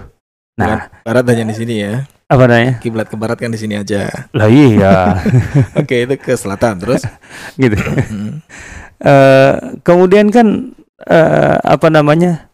Nah, 0.57 0.93
barat 1.01 1.25
hanya 1.33 1.49
di 1.49 1.57
sini 1.57 1.75
ya. 1.81 2.05
Apa 2.29 2.49
namanya? 2.49 2.81
Kiblat 2.81 3.09
ke 3.09 3.17
barat 3.17 3.37
kan 3.41 3.53
di 3.53 3.61
sini 3.61 3.77
aja. 3.77 4.09
Lah 4.33 4.49
iya. 4.49 5.21
Oke, 5.81 6.05
itu 6.05 6.17
ke 6.17 6.33
selatan 6.37 6.81
terus. 6.81 7.05
gitu. 7.61 7.77
Uh, 9.03 9.77
kemudian 9.85 10.29
kan 10.33 10.73
uh, 11.09 11.57
apa 11.61 11.89
namanya 11.89 12.49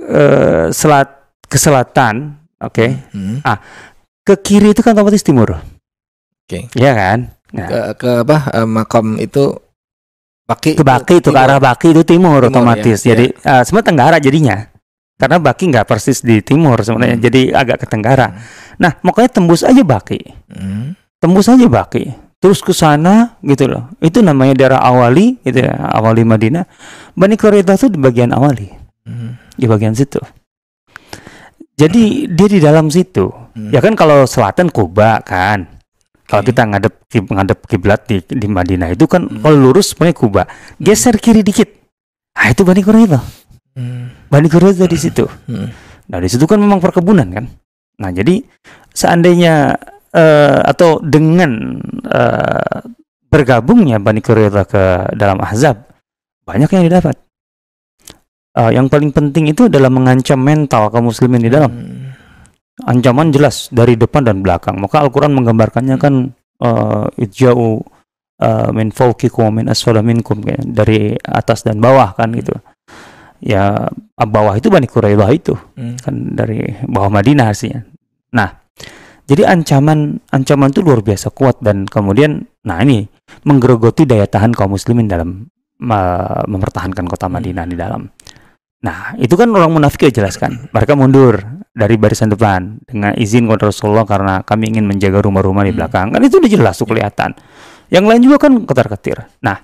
uh, 0.00 0.68
selat 0.72 1.08
ke 1.46 1.56
selatan, 1.60 2.40
oke. 2.58 2.74
Okay? 2.74 2.90
Hmm. 3.14 3.38
Ah, 3.46 3.62
ke 4.26 4.34
kiri 4.40 4.74
itu 4.74 4.82
kan 4.82 4.96
otomatis 4.96 5.22
timur. 5.22 5.54
Oke. 5.54 5.62
Okay. 6.48 6.62
Iya 6.74 6.92
kan? 6.92 7.18
Nah. 7.54 7.68
Ke, 7.70 7.78
ke 7.94 8.10
apa 8.26 8.38
uh, 8.50 8.68
makam 8.68 9.20
itu 9.22 9.54
Baki 10.44 10.76
ke 10.76 10.84
Baki 10.84 11.24
itu, 11.24 11.32
ke 11.32 11.40
arah 11.40 11.56
Baki 11.56 11.96
itu 11.96 12.04
timur, 12.04 12.36
timur 12.36 12.52
otomatis. 12.52 13.00
Ya, 13.00 13.16
Jadi 13.16 13.32
ya. 13.32 13.48
uh, 13.48 13.62
semua 13.64 13.80
tenggara 13.80 14.20
jadinya. 14.20 14.73
Karena 15.14 15.38
Baki 15.38 15.70
nggak 15.70 15.86
persis 15.86 16.20
di 16.26 16.42
timur 16.42 16.78
sebenarnya, 16.82 17.16
hmm. 17.16 17.24
jadi 17.24 17.40
agak 17.54 17.76
ke 17.82 17.86
tenggara. 17.86 18.34
Hmm. 18.34 18.38
Nah, 18.82 18.92
makanya 19.06 19.30
tembus 19.40 19.62
aja 19.62 19.82
Baki. 19.82 20.20
Hmm. 20.50 20.98
Tembus 21.22 21.46
aja 21.46 21.66
Baki 21.70 22.24
terus 22.44 22.60
ke 22.60 22.76
sana 22.76 23.40
gitu 23.40 23.64
loh. 23.64 23.88
Itu 24.04 24.20
namanya 24.20 24.52
daerah 24.52 24.84
awali 24.84 25.40
gitu 25.40 25.64
ya, 25.64 25.72
awali 25.96 26.28
Madinah. 26.28 26.68
Bani 27.16 27.40
Quraidah 27.40 27.72
itu 27.72 27.88
di 27.88 27.96
bagian 27.96 28.36
awali. 28.36 28.68
Hmm. 29.08 29.40
Di 29.56 29.64
bagian 29.64 29.96
situ. 29.96 30.20
Jadi 31.72 32.28
dia 32.28 32.48
di 32.52 32.60
dalam 32.60 32.92
situ. 32.92 33.32
Hmm. 33.32 33.72
Ya 33.72 33.80
kan 33.80 33.96
kalau 33.96 34.28
selatan 34.28 34.68
Kuba 34.68 35.24
kan. 35.24 35.72
Kalau 36.28 36.44
kita 36.44 36.68
ngadep 36.68 37.00
ngadep 37.08 37.58
kiblat 37.64 38.04
di, 38.04 38.20
di 38.20 38.44
Madinah 38.44 38.92
itu 38.92 39.08
kan 39.08 39.24
hmm. 39.24 39.40
kalau 39.40 39.56
lurus 39.56 39.96
sebenarnya 39.96 40.16
Kuba. 40.20 40.42
Geser 40.76 41.16
kiri 41.16 41.40
dikit. 41.40 41.72
Ah 42.36 42.52
itu 42.52 42.60
Bani 42.60 42.84
Quraidah. 42.84 43.24
Hmm. 43.74 44.14
Bani 44.30 44.46
Quraidah 44.46 44.86
di 44.86 44.98
situ. 44.98 45.26
Hmm. 45.50 45.68
Nah, 46.10 46.18
di 46.22 46.28
situ 46.30 46.46
kan 46.46 46.62
memang 46.62 46.78
perkebunan 46.78 47.26
kan. 47.30 47.44
Nah, 47.98 48.10
jadi 48.10 48.42
seandainya 48.94 49.74
uh, 50.14 50.60
atau 50.62 51.02
dengan 51.02 51.78
uh, 52.06 52.80
bergabungnya 53.30 53.98
Bani 53.98 54.22
Quraidah 54.22 54.64
ke 54.66 54.84
dalam 55.18 55.42
Ahzab 55.42 55.90
banyak 56.46 56.70
yang 56.70 56.84
didapat. 56.86 57.18
Uh, 58.54 58.70
yang 58.70 58.86
paling 58.86 59.10
penting 59.10 59.50
itu 59.50 59.66
adalah 59.66 59.90
mengancam 59.90 60.38
mental 60.38 60.86
kaum 60.94 61.10
muslimin 61.10 61.42
di 61.42 61.50
dalam. 61.50 61.72
Hmm. 61.74 62.14
Ancaman 62.86 63.34
jelas 63.34 63.70
dari 63.74 63.98
depan 63.98 64.22
dan 64.22 64.42
belakang. 64.42 64.78
Maka 64.78 65.02
Al-Qur'an 65.02 65.34
menggambarkannya 65.34 65.98
kan 65.98 66.30
uh, 66.62 67.06
ijau 67.18 67.82
uh, 68.38 68.70
min 68.70 68.94
fawqikum 68.94 69.62
min 69.62 69.66
asfala 69.66 70.02
minkum 70.02 70.42
dari 70.62 71.18
atas 71.22 71.66
dan 71.66 71.82
bawah 71.82 72.14
kan 72.14 72.30
gitu. 72.34 72.54
Ya 73.44 73.92
bawah 74.16 74.56
itu 74.56 74.72
Bani 74.72 74.88
Quraidah 74.88 75.28
itu 75.28 75.52
hmm. 75.52 76.00
kan 76.00 76.14
dari 76.32 76.64
bawah 76.88 77.12
Madinah 77.12 77.52
hasilnya. 77.52 77.84
Nah, 78.32 78.48
jadi 79.28 79.44
ancaman 79.44 80.16
ancaman 80.32 80.72
itu 80.72 80.80
luar 80.80 81.04
biasa 81.04 81.28
kuat 81.28 81.60
dan 81.60 81.84
kemudian 81.84 82.48
nah 82.64 82.80
ini 82.80 83.04
menggerogoti 83.44 84.08
daya 84.08 84.24
tahan 84.24 84.56
kaum 84.56 84.72
muslimin 84.72 85.12
dalam 85.12 85.44
uh, 85.84 86.42
mempertahankan 86.48 87.04
kota 87.04 87.28
hmm. 87.28 87.34
Madinah 87.36 87.64
di 87.68 87.76
dalam. 87.76 88.08
Nah, 88.84 89.16
itu 89.16 89.32
kan 89.36 89.48
orang 89.48 89.72
munafik 89.72 90.08
ya 90.08 90.24
jelaskan. 90.24 90.68
Mereka 90.68 90.92
mundur 90.92 91.40
dari 91.72 91.96
barisan 91.96 92.28
depan 92.28 92.84
dengan 92.84 93.16
izin 93.16 93.48
kepada 93.48 93.72
Rasulullah 93.72 94.04
karena 94.04 94.34
kami 94.44 94.76
ingin 94.76 94.84
menjaga 94.84 95.24
rumah-rumah 95.24 95.64
di 95.64 95.72
hmm. 95.72 95.78
belakang. 95.80 96.06
Kan 96.12 96.20
itu 96.20 96.36
udah 96.36 96.50
jelas 96.52 96.76
tuh 96.76 96.88
kelihatan. 96.88 97.32
Yang 97.88 98.04
lain 98.08 98.20
juga 98.24 98.36
kan 98.44 98.52
ketar-ketir. 98.64 99.24
Nah, 99.40 99.56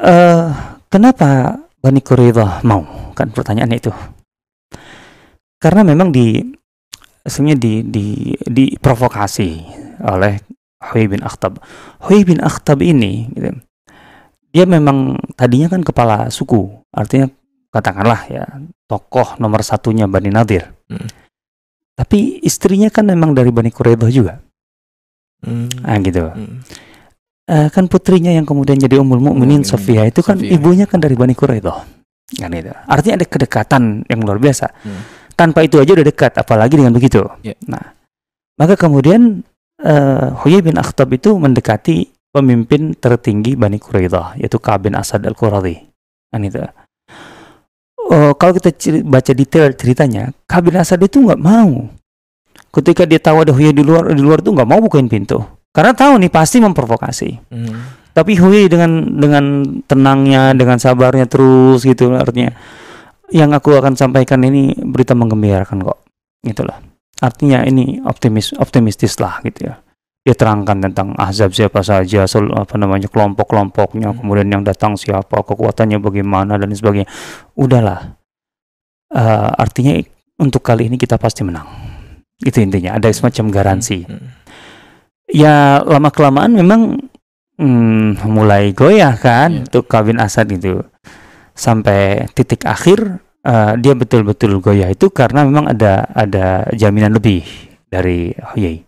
uh, 0.00 0.46
kenapa 0.88 1.60
Bani 1.86 2.02
Quraidah 2.02 2.66
mau? 2.66 2.82
Kan 3.14 3.30
pertanyaannya 3.30 3.78
itu. 3.78 3.94
Karena 5.62 5.86
memang 5.86 6.10
di 6.10 6.42
sebenarnya 7.22 7.58
di, 7.62 7.72
di 7.86 8.06
diprovokasi 8.42 9.50
oleh 10.02 10.42
Hui 10.90 11.06
bin 11.06 11.22
Akhtab. 11.22 11.62
Hui 12.10 12.26
bin 12.26 12.42
Akhtab 12.42 12.82
ini 12.82 13.30
gitu, 13.30 13.54
dia 14.50 14.64
memang 14.66 15.14
tadinya 15.38 15.70
kan 15.70 15.86
kepala 15.86 16.26
suku, 16.34 16.82
artinya 16.90 17.30
katakanlah 17.70 18.20
ya 18.26 18.44
tokoh 18.90 19.38
nomor 19.38 19.62
satunya 19.62 20.10
Bani 20.10 20.34
Nadir. 20.34 20.74
Hmm. 20.90 21.06
Tapi 21.94 22.40
istrinya 22.44 22.90
kan 22.92 23.08
memang 23.08 23.32
dari 23.32 23.54
Bani 23.54 23.70
Quraidah 23.72 24.10
juga. 24.12 24.42
Hmm. 25.44 25.68
Nah, 25.80 25.96
gitu. 26.00 26.28
Hmm. 26.28 26.60
Uh, 27.46 27.70
kan 27.70 27.86
putrinya 27.86 28.34
yang 28.34 28.42
kemudian 28.42 28.74
jadi 28.74 28.98
Ummul 28.98 29.22
Mukminin 29.22 29.62
hmm. 29.62 29.70
Sofia 29.70 30.02
itu 30.02 30.18
kan 30.18 30.34
Sofia. 30.34 30.58
ibunya 30.58 30.82
kan 30.82 30.98
dari 30.98 31.14
Bani 31.14 31.30
Quraidah. 31.30 31.78
Kan 32.26 32.50
itu. 32.50 32.74
Artinya 32.74 33.22
ada 33.22 33.26
kedekatan 33.30 34.02
yang 34.10 34.20
luar 34.26 34.42
biasa. 34.42 34.66
Hmm 34.82 35.26
tanpa 35.36 35.62
itu 35.62 35.76
aja 35.76 35.92
udah 35.92 36.06
dekat 36.08 36.32
apalagi 36.40 36.80
dengan 36.80 36.96
begitu 36.96 37.20
yeah. 37.44 37.54
nah 37.68 37.92
maka 38.56 38.74
kemudian 38.74 39.44
uh, 39.84 40.32
Huyai 40.40 40.64
bin 40.64 40.80
Akhtab 40.80 41.12
itu 41.12 41.36
mendekati 41.36 42.08
pemimpin 42.32 42.96
tertinggi 42.96 43.52
Bani 43.52 43.76
Quraidah 43.76 44.40
yaitu 44.40 44.56
Ka'ab 44.56 44.88
bin 44.88 44.96
Asad 44.96 45.22
al-Quradi 45.28 45.76
kan 46.32 46.40
itu 46.40 46.64
uh, 46.64 48.32
kalau 48.34 48.52
kita 48.56 48.72
baca 49.04 49.32
detail 49.36 49.76
ceritanya 49.76 50.32
Ka'ab 50.48 50.72
bin 50.72 50.80
Asad 50.80 51.04
itu 51.04 51.20
nggak 51.20 51.38
mau 51.40 51.84
ketika 52.72 53.04
dia 53.04 53.20
tahu 53.20 53.44
ada 53.44 53.52
Huyai 53.52 53.76
di 53.76 53.84
luar 53.84 54.08
di 54.08 54.24
luar 54.24 54.40
tuh 54.40 54.56
nggak 54.56 54.68
mau 54.68 54.80
bukain 54.80 55.06
pintu 55.06 55.44
karena 55.76 55.92
tahu 55.92 56.16
nih 56.16 56.32
pasti 56.32 56.64
memprovokasi 56.64 57.30
mm. 57.52 57.76
tapi 58.16 58.40
Huyai 58.40 58.72
dengan 58.72 59.20
dengan 59.20 59.44
tenangnya 59.84 60.56
dengan 60.56 60.80
sabarnya 60.80 61.28
terus 61.28 61.84
gitu 61.84 62.16
artinya 62.16 62.48
yang 63.28 63.52
aku 63.52 63.76
akan 63.76 63.92
sampaikan 63.92 64.40
ini 64.40 64.72
berita 64.72 65.12
menggembirakan 65.12 65.84
kok 65.84 66.00
itulah 66.48 66.80
artinya 67.20 67.60
ini 67.68 68.00
optimis 68.00 68.56
optimistis 68.56 69.20
lah 69.20 69.44
gitu 69.44 69.68
ya 69.68 69.76
dia 70.24 70.34
terangkan 70.34 70.80
tentang 70.82 71.12
azab 71.20 71.52
siapa 71.52 71.84
saja 71.84 72.24
apa 72.26 72.74
namanya 72.80 73.06
kelompok-kelompoknya 73.12 74.10
hmm. 74.10 74.16
kemudian 74.24 74.48
yang 74.48 74.62
datang 74.64 74.96
siapa 74.96 75.44
kekuatannya 75.44 76.00
bagaimana 76.00 76.56
dan 76.56 76.72
sebagainya 76.72 77.06
udahlah 77.54 78.16
uh, 79.12 79.50
artinya 79.54 79.94
untuk 80.36 80.60
kali 80.60 80.92
ini 80.92 80.96
kita 81.00 81.16
pasti 81.16 81.44
menang. 81.44 81.64
Itu 82.36 82.60
intinya, 82.60 82.96
ada 82.96 83.08
semacam 83.08 83.48
garansi. 83.48 84.04
Hmm. 84.04 84.28
Ya 85.26 85.82
lama 85.82 86.14
kelamaan 86.14 86.54
memang 86.54 87.02
hmm, 87.58 88.22
mulai 88.30 88.70
goyah 88.70 89.18
kan 89.18 89.50
Iya. 89.50 89.62
untuk 89.66 89.90
kawin 89.90 90.22
Asad 90.22 90.46
itu 90.54 90.80
sampai 91.56 92.30
titik 92.36 92.62
akhir 92.62 93.18
eh, 93.42 93.72
dia 93.82 93.94
betul-betul 93.98 94.62
goyah 94.62 94.92
itu 94.92 95.10
karena 95.10 95.42
memang 95.42 95.72
ada 95.74 96.06
ada 96.14 96.68
jaminan 96.76 97.16
lebih 97.18 97.42
dari 97.90 98.30
Huyai. 98.38 98.86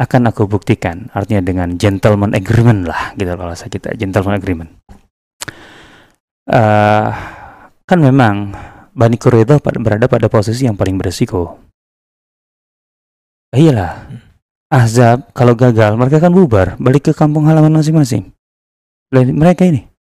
Akan 0.00 0.24
aku 0.26 0.48
buktikan, 0.48 1.12
artinya 1.12 1.44
dengan 1.44 1.76
gentleman 1.76 2.32
agreement 2.32 2.88
lah 2.88 3.12
gitu 3.14 3.36
kalau 3.36 3.52
saya 3.52 3.70
kita 3.70 3.92
gentleman 3.94 4.40
agreement. 4.40 4.70
Eh, 6.48 7.08
kan 7.86 7.98
memang 8.00 8.56
Bani 8.92 9.16
Quraidah 9.20 9.60
berada 9.60 10.08
pada 10.08 10.26
posisi 10.32 10.64
yang 10.64 10.74
paling 10.80 10.96
beresiko. 10.96 11.60
Iyalah, 13.52 14.08
Ahzab 14.72 15.28
kalau 15.36 15.52
gagal 15.52 15.92
mereka 16.00 16.16
akan 16.16 16.32
bubar, 16.32 16.80
balik 16.80 17.08
ke 17.08 17.12
kampung 17.12 17.44
halaman 17.44 17.76
masing-masing. 17.76 18.32
Mereka 19.12 19.68
ini 19.68 19.92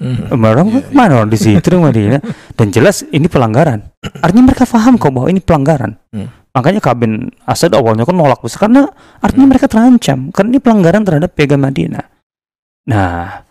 Hmm. 0.00 0.32
orang 0.32 0.72
Iya, 0.72 0.80
iya. 0.82 0.96
mana 0.96 1.12
orang 1.20 1.30
di 1.30 1.36
situ 1.38 1.68
di 1.68 1.76
Madinah 1.76 2.24
dan 2.56 2.66
jelas 2.72 3.04
ini 3.12 3.28
pelanggaran. 3.28 3.92
Artinya 4.24 4.48
mereka 4.50 4.64
paham 4.64 4.96
kok 4.96 5.12
bahwa 5.12 5.28
ini 5.28 5.38
pelanggaran. 5.38 6.00
Hmm. 6.10 6.32
Makanya 6.56 6.80
Kabin 6.80 7.28
Asad 7.44 7.76
awalnya 7.76 8.08
kan 8.08 8.16
nolak 8.16 8.40
besar 8.40 8.66
karena 8.66 8.88
artinya 9.20 9.44
Hmm. 9.46 9.52
mereka 9.52 9.68
terancam 9.68 10.32
karena 10.32 10.48
ini 10.56 10.60
pelanggaran 10.64 11.02
terhadap 11.04 11.30
piagam 11.36 11.60
Madinah. 11.60 12.08
Nah, 12.88 13.44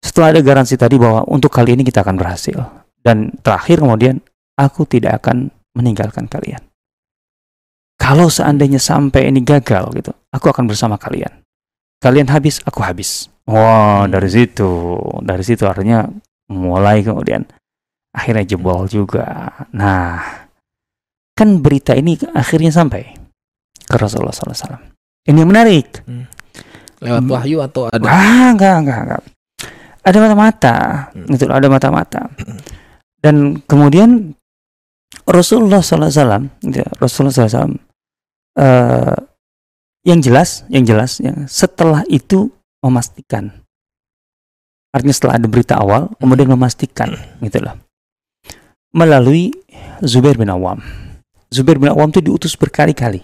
setelah 0.00 0.32
ada 0.32 0.40
garansi 0.40 0.78
tadi 0.78 0.96
bahwa 0.96 1.26
untuk 1.28 1.50
kali 1.50 1.74
ini 1.74 1.82
kita 1.82 2.06
akan 2.06 2.14
berhasil 2.14 2.56
dan 3.02 3.34
terakhir 3.42 3.82
kemudian 3.82 4.22
aku 4.54 4.86
tidak 4.86 5.18
akan 5.20 5.50
meninggalkan 5.76 6.30
kalian. 6.30 6.62
Kalau 8.06 8.30
seandainya 8.30 8.78
sampai 8.78 9.34
ini 9.34 9.42
gagal 9.42 9.90
gitu, 9.98 10.14
aku 10.30 10.46
akan 10.54 10.70
bersama 10.70 10.94
kalian. 10.94 11.42
Kalian 11.98 12.30
habis, 12.30 12.62
aku 12.62 12.78
habis. 12.86 13.26
Wah, 13.50 14.06
Hmm. 14.06 14.14
dari 14.14 14.30
situ, 14.30 14.94
dari 15.26 15.42
situ 15.42 15.66
artinya 15.66 16.06
mulai 16.46 17.02
kemudian 17.02 17.42
akhirnya 18.14 18.46
jebol 18.46 18.86
juga. 18.86 19.50
Nah, 19.74 20.22
kan 21.34 21.58
berita 21.58 21.98
ini 21.98 22.14
akhirnya 22.30 22.70
sampai 22.70 23.10
ke 23.74 23.96
Rasulullah 23.98 24.30
SAW. 24.30 24.78
Ini 25.26 25.42
yang 25.42 25.50
menarik. 25.50 26.06
Lewat 27.02 27.22
Hmm. 27.26 27.32
wahyu 27.34 27.58
atau 27.58 27.90
ada? 27.90 28.02
Wah, 28.06 28.54
enggak, 28.54 28.86
enggak, 28.86 28.98
enggak. 29.02 29.22
Ada 30.06 30.18
mata-mata, 30.22 30.76
Hmm. 31.10 31.26
gitu, 31.34 31.44
ada 31.50 31.66
mata-mata. 31.66 32.22
Dan 33.18 33.58
kemudian 33.66 34.38
Rasulullah 35.26 35.82
SAW, 35.82 36.46
gitu, 36.62 36.86
Rasulullah 37.02 37.34
SAW, 37.34 37.74
eh, 38.56 39.16
yang 40.06 40.20
jelas, 40.24 40.64
yang 40.72 40.84
jelas, 40.88 41.20
ya, 41.20 41.32
setelah 41.46 42.02
itu 42.08 42.50
memastikan. 42.82 43.52
Artinya 44.90 45.14
setelah 45.14 45.34
ada 45.36 45.48
berita 45.50 45.74
awal, 45.76 46.08
kemudian 46.16 46.48
memastikan, 46.48 47.12
gitu 47.44 47.60
loh. 47.60 47.76
Melalui 48.96 49.52
Zubair 50.00 50.40
bin 50.40 50.48
Awam. 50.48 50.80
Zubair 51.52 51.76
bin 51.76 51.92
Awam 51.92 52.08
itu 52.10 52.24
diutus 52.24 52.56
berkali-kali 52.56 53.20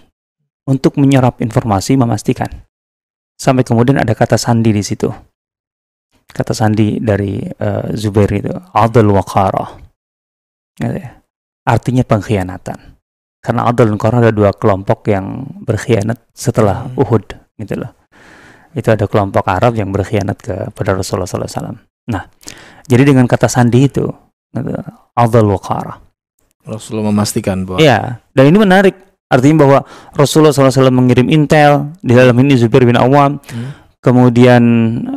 untuk 0.69 1.01
menyerap 1.01 1.41
informasi, 1.41 1.97
memastikan 1.97 2.47
sampai 3.43 3.67
kemudian 3.67 3.99
ada 3.99 4.15
kata 4.15 4.39
sandi 4.39 4.71
di 4.71 4.79
situ. 4.79 5.11
Kata 6.23 6.55
sandi 6.55 6.97
dari 7.03 7.43
eh, 7.43 7.87
Zubair 7.99 8.31
itu, 8.31 8.53
adl 8.73 9.11
waqara. 9.11 9.75
Gitu 10.79 10.97
ya. 10.97 11.11
Artinya 11.67 12.03
pengkhianatan. 12.07 12.92
Karena 13.43 13.67
adl 13.67 13.91
dan 13.91 13.99
qara 13.99 14.23
ada 14.23 14.31
dua 14.31 14.55
kelompok 14.55 15.03
yang 15.11 15.43
berkhianat 15.67 16.15
setelah 16.31 16.87
Hmm. 16.87 17.03
Uhud 17.03 17.27
gitu 17.59 17.75
loh. 17.75 17.91
Itu 18.71 18.87
ada 18.89 19.03
kelompok 19.05 19.43
Arab 19.45 19.75
yang 19.75 19.91
berkhianat 19.91 20.39
kepada 20.39 20.95
Rasulullah 20.95 21.27
SAW. 21.27 21.75
Nah, 22.07 22.23
jadi 22.87 23.03
dengan 23.03 23.27
kata 23.27 23.51
sandi 23.51 23.85
itu, 23.85 24.07
gitu, 24.49 24.73
adl 25.13 25.47
waqara. 25.51 25.99
Rasulullah 26.63 27.11
memastikan 27.11 27.67
bahwa 27.67 27.83
Iya, 27.83 28.23
dan 28.31 28.43
ini 28.47 28.57
menarik. 28.57 28.95
Artinya 29.27 29.67
bahwa 29.67 29.79
Rasulullah 30.15 30.55
SAW 30.55 30.87
mengirim 30.87 31.27
intel 31.27 31.91
di 31.99 32.15
dalam 32.15 32.37
ini 32.39 32.55
Zubair 32.55 32.87
bin 32.87 32.95
Awam, 32.95 33.43
Hmm. 33.43 33.75
kemudian 33.99 34.63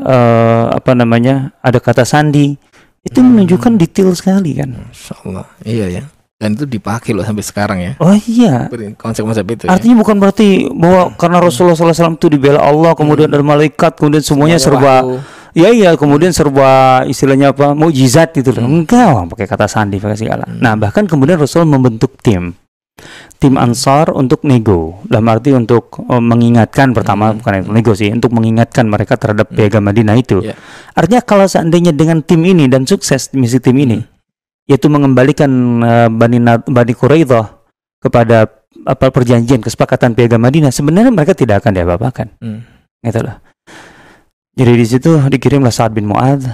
eh, 0.03 0.65
apa 0.75 0.93
namanya 0.93 1.55
ada 1.63 1.79
kata 1.79 2.03
sandi, 2.03 2.59
itu 3.03 3.19
Hmm. 3.23 3.39
menunjukkan 3.39 3.79
detail 3.79 4.11
sekali 4.19 4.59
kan. 4.59 4.75
Masya 4.91 5.15
Allah. 5.23 5.47
Iya 5.63 5.87
ya. 5.91 6.03
Dan 6.37 6.53
itu 6.53 6.69
dipakai 6.69 7.17
loh 7.17 7.25
sampai 7.25 7.41
sekarang 7.41 7.79
ya. 7.81 7.93
Oh 7.97 8.13
iya, 8.29 8.69
Konsep-konsep 9.01 9.41
itu 9.49 9.65
ya. 9.65 9.73
artinya 9.73 9.97
bukan 9.97 10.21
berarti 10.21 10.69
bahwa 10.69 11.17
karena 11.17 11.41
Rasulullah 11.41 11.73
SAW 11.73 12.13
itu 12.13 12.29
dibela 12.29 12.61
Allah, 12.61 12.93
kemudian 12.93 13.33
Hmm. 13.33 13.41
ada 13.41 13.45
malaikat, 13.47 13.97
kemudian 13.97 14.21
semuanya 14.21 14.61
serba, 14.61 15.01
wahyu. 15.01 15.17
ya 15.57 15.69
iya, 15.73 15.91
kemudian 15.97 16.37
serba 16.37 16.69
istilahnya 17.09 17.57
apa, 17.57 17.73
mukjizat 17.73 18.37
gitu 18.37 18.53
loh. 18.53 18.69
Hmm. 18.69 18.85
Enggak, 18.85 19.07
orang 19.09 19.29
pakai 19.29 19.49
kata 19.49 19.65
sandi, 19.65 19.97
pakai 19.97 20.13
segala. 20.15 20.45
Hmm. 20.45 20.61
Nah 20.61 20.77
bahkan 20.77 21.09
kemudian 21.09 21.41
Rasul 21.41 21.65
membentuk 21.65 22.21
tim, 22.21 22.53
tim 23.39 23.57
Ansar 23.57 24.13
untuk 24.13 24.45
nego, 24.45 25.01
dalam 25.05 25.25
arti 25.27 25.53
untuk 25.53 25.89
eh, 25.99 26.21
mengingatkan 26.21 26.93
pertama 26.93 27.33
Hmm. 27.33 27.41
bukan 27.41 27.53
itu 27.59 27.69
nego 27.73 27.93
sih, 27.93 28.13
untuk 28.13 28.37
mengingatkan 28.37 28.85
mereka 28.85 29.17
terhadap 29.17 29.49
Hmm. 29.49 29.57
piagam 29.57 29.81
Madinah 29.81 30.17
itu. 30.17 30.45
Ya. 30.45 30.53
Artinya 30.93 31.25
kalau 31.25 31.49
seandainya 31.49 31.97
dengan 31.97 32.21
tim 32.21 32.45
ini 32.45 32.69
dan 32.69 32.85
sukses 32.85 33.33
misi 33.33 33.57
tim 33.57 33.73
ini, 33.75 34.05
Hmm. 34.05 34.09
Yaitu 34.67 34.91
mengembalikan 34.91 35.51
eh, 35.83 36.09
Bani 36.11 36.39
Bani 36.67 36.93
Quraidah 36.95 37.47
kepada 38.03 38.51
apa 38.87 39.07
perjanjian 39.11 39.63
kesepakatan 39.65 40.13
piagam 40.13 40.43
Madinah, 40.43 40.71
sebenarnya 40.71 41.11
mereka 41.11 41.33
tidak 41.33 41.65
akan 41.65 41.73
diapa-apakan. 41.75 42.27
Hmm. 42.39 42.61
Gitu 43.03 43.19
loh. 43.25 43.41
Jadi 44.57 44.73
di 44.73 44.87
situ 44.87 45.11
dikirimlah 45.17 45.73
Sa'ad 45.73 45.93
bin 45.93 46.09
Mu'ad. 46.09 46.45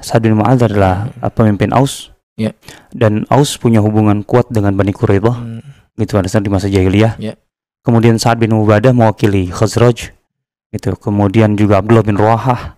Sa'ad 0.00 0.20
bin 0.24 0.36
Mu'ad 0.36 0.60
adalah 0.66 1.08
uh, 1.20 1.32
pemimpin 1.32 1.72
Aus. 1.72 2.12
Ya. 2.36 2.52
Dan 2.92 3.24
Aus 3.32 3.56
punya 3.56 3.80
hubungan 3.80 4.20
kuat 4.26 4.52
dengan 4.52 4.76
Bani 4.76 4.92
Quraidah 4.92 5.36
Hmm. 5.36 5.62
gitu 5.96 6.20
pada 6.20 6.28
saat 6.28 6.44
di 6.44 6.52
masa 6.52 6.68
jahiliyah. 6.68 7.16
Ya. 7.16 7.36
Kemudian 7.80 8.18
Sa'ad 8.18 8.42
bin 8.42 8.52
Ubadah 8.52 8.92
mewakili 8.92 9.48
Khazraj 9.48 10.10
gitu. 10.74 10.90
Kemudian 10.98 11.54
juga 11.56 11.80
Abdullah 11.80 12.04
bin 12.04 12.18
Ruahah, 12.18 12.76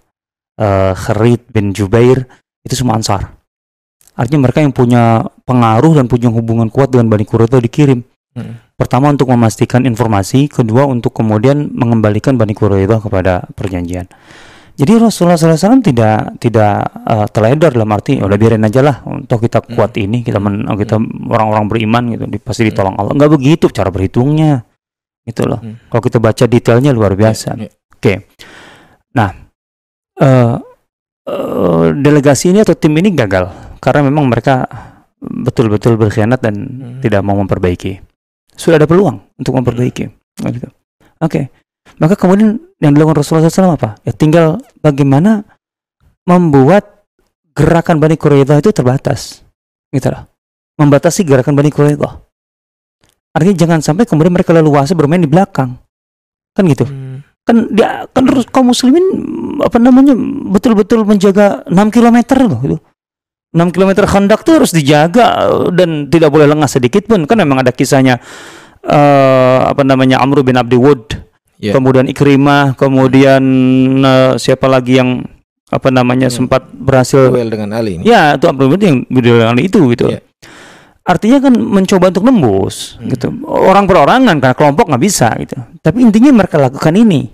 eh 0.61 0.93
Khalid 0.95 1.49
bin 1.51 1.73
Jubair 1.75 2.29
itu 2.63 2.75
semua 2.77 3.01
Ansar. 3.01 3.38
Artinya 4.19 4.51
mereka 4.51 4.59
yang 4.59 4.75
punya 4.75 5.23
pengaruh 5.47 5.95
dan 5.95 6.11
punya 6.11 6.27
hubungan 6.29 6.67
kuat 6.69 6.91
dengan 6.91 7.07
Bani 7.07 7.23
Quraidah 7.23 7.63
dikirim. 7.63 8.03
Hmm. 8.35 8.59
Pertama 8.75 9.15
untuk 9.15 9.31
memastikan 9.31 9.87
informasi, 9.87 10.51
kedua 10.51 10.87
untuk 10.87 11.15
kemudian 11.15 11.71
mengembalikan 11.71 12.35
Bani 12.35 12.51
Quraidah 12.51 12.99
kepada 12.99 13.47
perjanjian. 13.55 14.11
Jadi 14.79 14.95
Rasulullah 14.95 15.35
SAW 15.35 15.83
tidak 15.83 16.39
tidak 16.39 16.87
eh, 17.03 17.27
teledor 17.35 17.75
dalam 17.75 17.91
arti 17.91 18.23
"Ya 18.23 18.31
udah 18.31 18.39
biarin 18.39 18.63
aja 18.63 18.79
lah 18.79 19.03
untuk 19.07 19.43
kita 19.43 19.59
Hmm. 19.63 19.75
kuat 19.75 19.99
ini 19.99 20.23
kita 20.23 20.39
men, 20.39 20.63
kita 20.79 20.95
orang-orang 21.31 21.67
beriman 21.67 22.03
gitu 22.15 22.25
pasti 22.39 22.71
ditolong 22.71 22.95
Allah 22.95 23.11
nggak 23.19 23.33
begitu 23.35 23.67
cara 23.75 23.91
berhitungnya 23.91 24.63
gitu 25.27 25.51
loh 25.51 25.59
Hmm. 25.59 25.83
kalau 25.91 25.99
kita 25.99 26.23
baca 26.23 26.45
detailnya 26.47 26.95
luar 26.95 27.19
biasa 27.19 27.59
Ya, 27.59 27.67
ya. 27.67 27.71
oke 27.91 28.15
nah 29.19 29.31
eh, 30.23 30.55
eh, 31.27 31.85
delegasi 31.99 32.55
ini 32.55 32.63
atau 32.63 32.79
tim 32.79 32.95
ini 32.95 33.11
gagal 33.11 33.51
karena 33.79 34.07
memang 34.11 34.31
mereka 34.31 34.67
betul-betul 35.19 35.99
berkhianat 35.99 36.39
dan 36.39 36.55
Hmm. 36.55 37.01
tidak 37.03 37.23
mau 37.27 37.35
memperbaiki. 37.39 37.99
Sudah 38.55 38.79
ada 38.79 38.87
peluang 38.91 39.19
untuk 39.39 39.55
memperbaiki. 39.55 40.05
Oh, 40.47 40.51
gitu. 40.51 40.69
oke. 41.19 41.41
Maka 41.99 42.15
kemudian 42.15 42.61
yang 42.79 42.93
dilakukan 42.95 43.25
Rasulullah 43.25 43.49
SAW 43.51 43.75
apa? 43.75 43.99
Ya 44.07 44.13
tinggal 44.15 44.61
bagaimana 44.79 45.43
membuat 46.29 47.09
gerakan 47.57 47.99
Bani 47.99 48.15
Quraidah 48.15 48.61
itu 48.63 48.71
terbatas. 48.71 49.43
Gitu 49.91 50.07
loh 50.13 50.29
membatasi 50.79 51.27
gerakan 51.27 51.59
Bani 51.59 51.75
Quraidah. 51.75 52.23
Artinya 53.35 53.57
jangan 53.59 53.79
sampai 53.83 54.07
kemudian 54.07 54.33
mereka 54.33 54.55
leluasa 54.55 54.95
bermain 54.95 55.21
di 55.21 55.29
belakang. 55.29 55.75
Kan 56.55 56.65
gitu. 56.71 56.87
Hmm. 56.87 57.21
kan 57.49 57.65
dia 57.73 58.05
kan 58.13 58.29
terus 58.29 58.45
kaum 58.53 58.69
muslimin 58.69 59.01
apa 59.65 59.81
namanya 59.81 60.13
betul-betul 60.53 61.09
menjaga 61.09 61.65
6 61.65 61.89
km 61.89 62.45
loh 62.45 62.61
itu 62.61 62.77
6 63.49 63.73
km 63.73 64.05
khandak 64.05 64.45
tuh 64.45 64.61
harus 64.61 64.71
dijaga 64.71 65.49
dan 65.73 66.07
tidak 66.07 66.29
boleh 66.29 66.45
lengah 66.45 66.69
sedikit 66.69 67.09
pun 67.09 67.25
kan 67.25 67.37
memang 67.37 67.65
ada 67.65 67.73
kisahnya 67.73 68.21
eh 68.85 69.61
apa 69.65 69.83
namanya 69.83 70.21
Amr 70.21 70.43
bin 70.43 70.57
Abdi 70.57 70.77
Wud 70.77 71.27
Ya. 71.59 71.75
kemudian 71.75 72.07
Ikrimah 72.07 72.79
kemudian 72.79 73.43
eh, 73.99 74.33
siapa 74.39 74.71
lagi 74.71 75.03
yang 75.03 75.27
apa 75.69 75.91
namanya 75.91 76.31
Hmm. 76.31 76.47
sempat 76.47 76.71
berhasil 76.71 77.35
Duel 77.35 77.51
dengan 77.51 77.75
Ali 77.75 77.99
ini. 77.99 78.07
ya 78.07 78.39
itu 78.39 78.47
Amr 78.47 78.71
bin 78.71 78.79
yang 78.79 78.99
bilang 79.11 79.59
itu 79.59 79.83
gitu 79.91 80.07
Ya. 80.07 80.23
artinya 81.03 81.43
kan 81.43 81.59
mencoba 81.59 82.15
untuk 82.15 82.23
nembus 82.23 82.95
Hmm. 83.03 83.11
gitu 83.11 83.27
orang 83.43 83.91
perorangan 83.91 84.39
karena 84.39 84.55
kelompok 84.55 84.87
nggak 84.87 85.03
bisa 85.03 85.35
gitu 85.43 85.59
tapi 85.83 86.07
intinya 86.07 86.31
mereka 86.31 86.63
lakukan 86.63 86.95
ini 86.95 87.27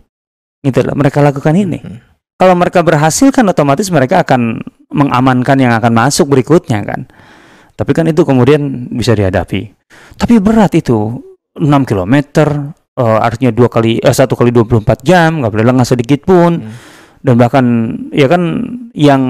gitu 0.65 0.81
loh 0.81 0.97
mereka 0.97 1.21
lakukan 1.21 1.53
ini 1.53 1.79
Hmm. 1.85 2.01
kalau 2.41 2.57
mereka 2.57 2.81
berhasil 2.81 3.29
kan 3.29 3.45
otomatis 3.45 3.93
mereka 3.93 4.25
akan 4.25 4.65
mengamankan 4.95 5.59
yang 5.59 5.75
akan 5.75 5.91
masuk 5.91 6.31
berikutnya 6.31 6.81
kan 6.87 7.11
Tapi 7.75 7.91
kan 7.91 8.07
itu 8.07 8.23
kemudian 8.23 8.87
bisa 8.95 9.19
dihadapi. 9.19 9.67
Tapi 10.15 10.39
berat 10.39 10.79
itu 10.79 11.19
6 11.59 11.67
km 11.91 12.15
eh, 12.99 13.19
artinya 13.19 13.51
dua 13.51 13.67
kali 13.71 13.99
eh, 13.99 14.15
satu 14.15 14.35
kali 14.39 14.51
24 14.55 15.03
jam 15.03 15.43
nggak 15.43 15.53
boleh 15.53 15.67
lengah 15.67 15.87
sedikit 15.87 16.27
pun 16.27 16.63
Hmm. 16.63 16.71
dan 17.25 17.35
bahkan 17.41 17.65
ya 18.13 18.29
kan 18.29 18.43
yang 18.93 19.23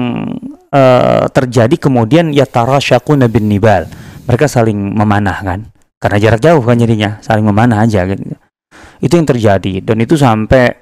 eh, 0.69 1.25
terjadi 1.31 1.75
kemudian 1.79 2.35
ya 2.35 2.43
tara 2.43 2.77
syakuna 2.77 3.31
bin 3.31 3.47
nibal 3.47 3.87
mereka 4.27 4.45
saling 4.51 4.75
memanah 4.75 5.37
kan 5.41 5.59
karena 6.01 6.17
jarak 6.19 6.41
jauh 6.43 6.61
kan 6.61 6.75
jadinya 6.75 7.17
saling 7.23 7.45
memanah 7.45 7.81
aja 7.87 8.03
gitu. 8.05 8.35
itu 8.99 9.13
yang 9.15 9.27
terjadi 9.27 9.73
dan 9.79 9.97
itu 10.03 10.19
sampai 10.19 10.75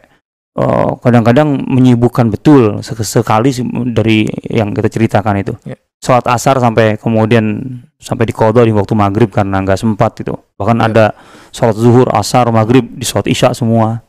eh, 0.54 0.90
kadang-kadang 1.02 1.66
menyibukkan 1.66 2.30
betul 2.30 2.80
sek- 2.80 3.02
sekali 3.02 3.50
dari 3.90 4.26
yang 4.50 4.72
kita 4.72 4.90
ceritakan 4.90 5.42
itu 5.42 5.54
Ya. 5.66 5.78
sholat 5.98 6.26
asar 6.30 6.60
sampai 6.60 6.98
kemudian 6.98 7.62
sampai 7.98 8.28
di 8.28 8.34
di 8.34 8.74
waktu 8.74 8.94
maghrib 8.94 9.30
karena 9.30 9.62
nggak 9.62 9.80
sempat 9.80 10.20
itu 10.22 10.36
bahkan 10.56 10.78
Ya. 10.78 10.86
ada 10.90 11.06
sholat 11.50 11.76
zuhur 11.76 12.08
asar 12.14 12.50
maghrib 12.50 12.86
di 12.86 13.06
sholat 13.06 13.28
isya 13.28 13.52
semua 13.54 14.02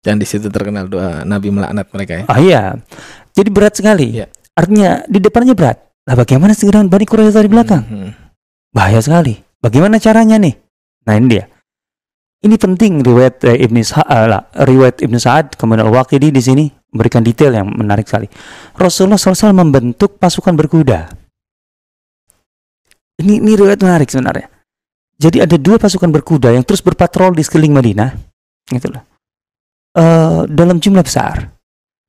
Dan 0.00 0.16
di 0.16 0.24
situ 0.24 0.48
terkenal 0.48 0.88
doa 0.88 1.28
Nabi 1.28 1.52
melaknat 1.52 1.84
mereka 1.92 2.12
ya. 2.16 2.24
Ah 2.24 2.40
iya. 2.40 2.62
Jadi 3.36 3.52
berat 3.52 3.76
sekali. 3.76 4.16
Iya. 4.16 4.32
Artinya 4.56 5.04
di 5.04 5.20
depannya 5.20 5.52
berat. 5.52 5.76
Lah 6.08 6.16
bagaimana 6.16 6.56
segera 6.56 6.80
Bani 6.80 7.04
Quraisyah 7.04 7.44
di 7.44 7.52
belakang? 7.52 7.84
Hmm. 7.84 8.10
Bahaya 8.72 8.96
sekali. 9.04 9.36
Bagaimana 9.60 10.00
caranya 10.00 10.40
nih? 10.40 10.56
Nah 11.04 11.14
ini 11.20 11.26
dia. 11.28 11.44
Ini 12.40 12.56
penting 12.56 13.04
riwayat 13.04 13.44
eh, 13.44 13.68
Ibnu 13.68 13.84
Sa'ad, 13.84 14.24
lah, 14.32 14.42
riwayat 14.64 15.04
kemudian 15.60 15.84
Al-Waqidi 15.84 16.32
di 16.32 16.40
sini 16.40 16.64
memberikan 16.88 17.20
detail 17.20 17.52
yang 17.52 17.68
menarik 17.68 18.08
sekali. 18.08 18.26
Rasulullah 18.80 19.20
SAW 19.20 19.52
membentuk 19.52 20.16
pasukan 20.16 20.56
berkuda. 20.56 21.12
Ini, 23.20 23.44
ini 23.44 23.52
riwayat 23.52 23.84
menarik 23.84 24.08
sebenarnya. 24.08 24.48
Jadi 25.20 25.44
ada 25.44 25.56
dua 25.60 25.76
pasukan 25.76 26.08
berkuda 26.08 26.48
yang 26.56 26.64
terus 26.64 26.80
berpatrol 26.80 27.36
di 27.36 27.44
sekeliling 27.44 27.76
Madinah, 27.76 28.10
gitu. 28.72 28.88
Eh, 29.90 30.40
dalam 30.48 30.80
jumlah 30.80 31.04
besar. 31.04 31.52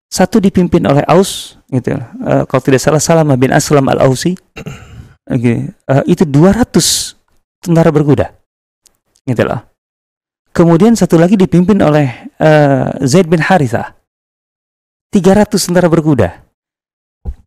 Satu 0.07 0.39
dipimpin 0.39 0.79
oleh 0.87 1.03
Aus, 1.11 1.59
gitu. 1.67 1.91
Eh, 1.99 2.43
kalau 2.47 2.61
tidak 2.63 2.79
salah 2.79 3.03
Salamah 3.03 3.35
bin 3.35 3.51
Aslam 3.51 3.91
al 3.91 3.99
Ausi. 4.07 4.39
Oke, 5.27 5.75
eh, 5.75 6.03
itu 6.07 6.23
200 6.23 7.19
tentara 7.59 7.91
berkuda, 7.91 8.31
gitu 9.27 9.43
loh. 9.43 9.70
Kemudian 10.51 10.99
satu 10.99 11.15
lagi 11.15 11.39
dipimpin 11.39 11.79
oleh 11.79 12.27
eh, 12.35 12.87
Zaid 13.07 13.31
bin 13.31 13.39
Haritha. 13.39 13.95
300 15.11 15.47
tentara 15.51 15.87
berkuda. 15.91 16.43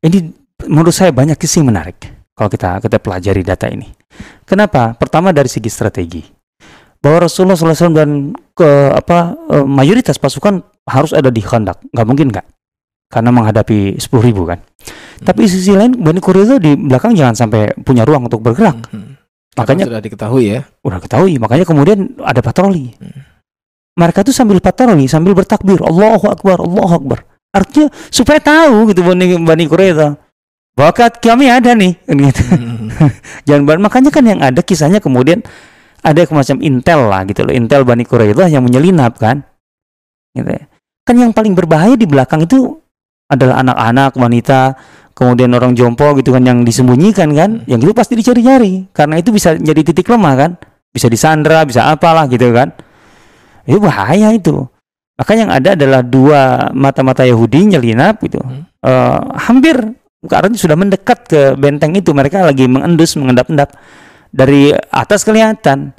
Ini 0.05 0.19
menurut 0.69 0.93
saya 0.93 1.13
banyak 1.13 1.37
sisi 1.41 1.65
menarik 1.65 2.05
kalau 2.37 2.49
kita 2.53 2.81
kita 2.81 3.01
pelajari 3.01 3.41
data 3.45 3.69
ini. 3.69 3.89
Kenapa? 4.45 4.97
Pertama 4.97 5.33
dari 5.33 5.49
segi 5.49 5.69
strategi. 5.69 6.23
Bahwa 7.01 7.29
Rasulullah 7.29 7.57
SAW 7.57 7.93
dan 7.93 8.33
ke 8.57 8.69
apa 8.93 9.37
eh, 9.53 9.65
mayoritas 9.65 10.17
pasukan 10.17 10.65
harus 10.89 11.13
ada 11.13 11.29
di 11.29 11.45
Khandak. 11.45 11.85
Nggak 11.93 12.07
mungkin 12.09 12.29
nggak? 12.33 12.47
Karena 13.13 13.31
menghadapi 13.31 14.01
10.000 14.01 14.51
kan. 14.51 14.59
Tapi 15.23 15.39
di 15.47 15.51
sisi 15.53 15.71
lain 15.77 15.95
Bani 16.01 16.19
Quraisyah 16.19 16.59
di 16.59 16.75
belakang 16.75 17.15
jangan 17.15 17.37
sampai 17.37 17.77
punya 17.85 18.03
ruang 18.03 18.27
untuk 18.27 18.41
bergerak. 18.41 18.91
Hmm. 18.91 19.14
Makanya 19.55 19.85
sudah 19.87 20.03
diketahui 20.03 20.45
ya. 20.51 20.61
udah 20.83 20.99
ketahui 20.99 21.39
makanya 21.39 21.63
kemudian 21.63 21.99
ada 22.21 22.43
patroli 22.43 22.91
Hmm. 22.99 23.23
mereka 23.95 24.27
tuh 24.27 24.35
sambil 24.35 24.59
patroli 24.59 25.07
sambil 25.07 25.33
bertakbir 25.33 25.79
Allahu 25.79 26.27
Akbar 26.27 26.59
Allahu 26.59 26.93
Akbar 26.99 27.19
artinya 27.55 27.87
supaya 28.11 28.43
tahu 28.43 28.91
gitu 28.91 29.07
Bani, 29.07 29.39
Bani 29.39 29.65
Quraisyah 29.71 30.19
bahwa 30.75 30.91
ka- 30.91 31.23
kami 31.23 31.47
ada 31.47 31.71
nih 31.71 31.95
kan 32.03 32.17
gitu. 32.19 32.43
Hmm. 32.51 32.91
jangan 33.47 33.79
makanya 33.79 34.11
kan 34.11 34.25
yang 34.27 34.43
ada 34.43 34.59
kisahnya 34.59 34.99
kemudian 34.99 35.41
ada 36.05 36.21
semacam 36.27 36.57
intel 36.61 37.01
lah 37.09 37.23
gitu 37.25 37.47
loh 37.47 37.55
intel 37.55 37.87
Bani 37.87 38.03
Quraisyah 38.03 38.51
yang 38.51 38.67
menyelinap 38.67 39.17
kan 39.17 39.47
gitu 40.35 40.51
ya. 40.51 40.67
kan 41.07 41.15
yang 41.15 41.31
paling 41.31 41.55
berbahaya 41.55 41.95
di 41.95 42.11
belakang 42.11 42.43
itu 42.43 42.83
adalah 43.29 43.65
anak-anak 43.65 44.13
wanita 44.17 44.61
kemudian 45.15 45.49
orang 45.55 45.73
jompo 45.79 46.13
gitu 46.19 46.35
kan 46.35 46.43
yang 46.43 46.67
disembunyikan 46.67 47.31
kan 47.33 47.51
Hmm. 47.63 47.71
yang 47.71 47.81
itu 47.81 47.95
pasti 47.95 48.19
dicari-cari 48.19 48.91
karena 48.91 49.23
itu 49.23 49.31
bisa 49.31 49.55
jadi 49.55 49.81
titik 49.81 50.11
lemah 50.11 50.35
kan. 50.37 50.53
Bisa 50.95 51.11
disandra 51.11 51.67
bisa 51.67 51.91
apalah 51.91 52.31
gitu 52.31 52.55
kan. 52.55 52.71
Itu 53.67 53.83
bahaya 53.83 54.31
itu. 54.31 54.67
Maka 55.15 55.33
yang 55.39 55.51
ada 55.51 55.79
adalah 55.79 56.03
dua 56.03 56.71
mata-mata 56.75 57.23
Yahudi 57.23 57.75
nyelinap 57.75 58.23
gitu. 58.23 58.39
Hmm. 58.43 58.67
Eh, 58.83 59.21
hampir 59.39 59.75
karena 60.27 60.55
sudah 60.55 60.77
mendekat 60.79 61.27
ke 61.27 61.41
benteng 61.59 61.95
itu. 61.99 62.15
Mereka 62.15 62.47
lagi 62.47 62.67
mengendus 62.71 63.19
mengendap-endap. 63.19 63.75
Dari 64.35 64.75
atas 64.91 65.23
kelihatan. 65.23 65.95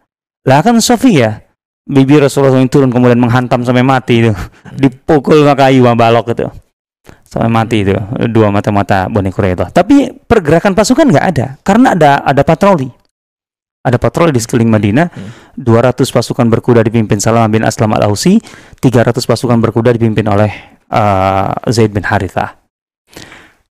Lah 0.48 0.60
kan 0.64 0.80
Sofia 0.84 1.44
bibi 1.88 2.20
Rasulullah 2.20 2.60
yang 2.60 2.72
turun 2.72 2.92
kemudian 2.92 3.20
menghantam 3.20 3.64
sampai 3.68 3.84
mati 3.84 4.28
itu. 4.28 4.32
Dipukul 4.80 5.44
sama 5.44 5.56
kayu 5.60 5.84
sama 5.84 5.96
balok 5.96 6.36
itu 6.36 6.48
sampai 7.36 7.52
mati 7.52 7.84
itu. 7.84 7.92
Dua 8.32 8.48
mata-mata 8.48 9.12
Bani 9.12 9.28
Quraidah. 9.28 9.76
Tapi 9.76 10.16
pergerakan 10.16 10.72
pasukan 10.72 11.12
nggak 11.12 11.26
ada. 11.36 11.48
Karena 11.60 11.92
ada 11.92 12.24
ada 12.24 12.42
patroli. 12.48 12.88
Ada 13.84 14.00
patroli 14.00 14.32
di 14.32 14.40
sekeliling 14.40 14.72
Madinah. 14.72 15.08
Hmm. 15.12 15.30
200 15.60 16.00
pasukan 16.10 16.48
berkuda 16.50 16.82
dipimpin 16.82 17.20
Salamah 17.20 17.52
bin 17.52 17.62
Aslam 17.62 17.92
al-Ausi. 17.94 18.40
300 18.80 19.14
pasukan 19.20 19.60
berkuda 19.62 19.92
dipimpin 19.92 20.26
oleh 20.26 20.50
uh, 20.90 21.52
Zaid 21.70 21.92
bin 21.92 22.02
Harithah. 22.02 22.56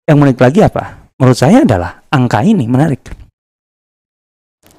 Yang 0.04 0.16
menarik 0.18 0.40
lagi 0.42 0.60
apa? 0.66 1.08
Menurut 1.16 1.38
saya 1.38 1.62
adalah 1.62 2.02
angka 2.10 2.42
ini 2.42 2.66
menarik. 2.66 3.00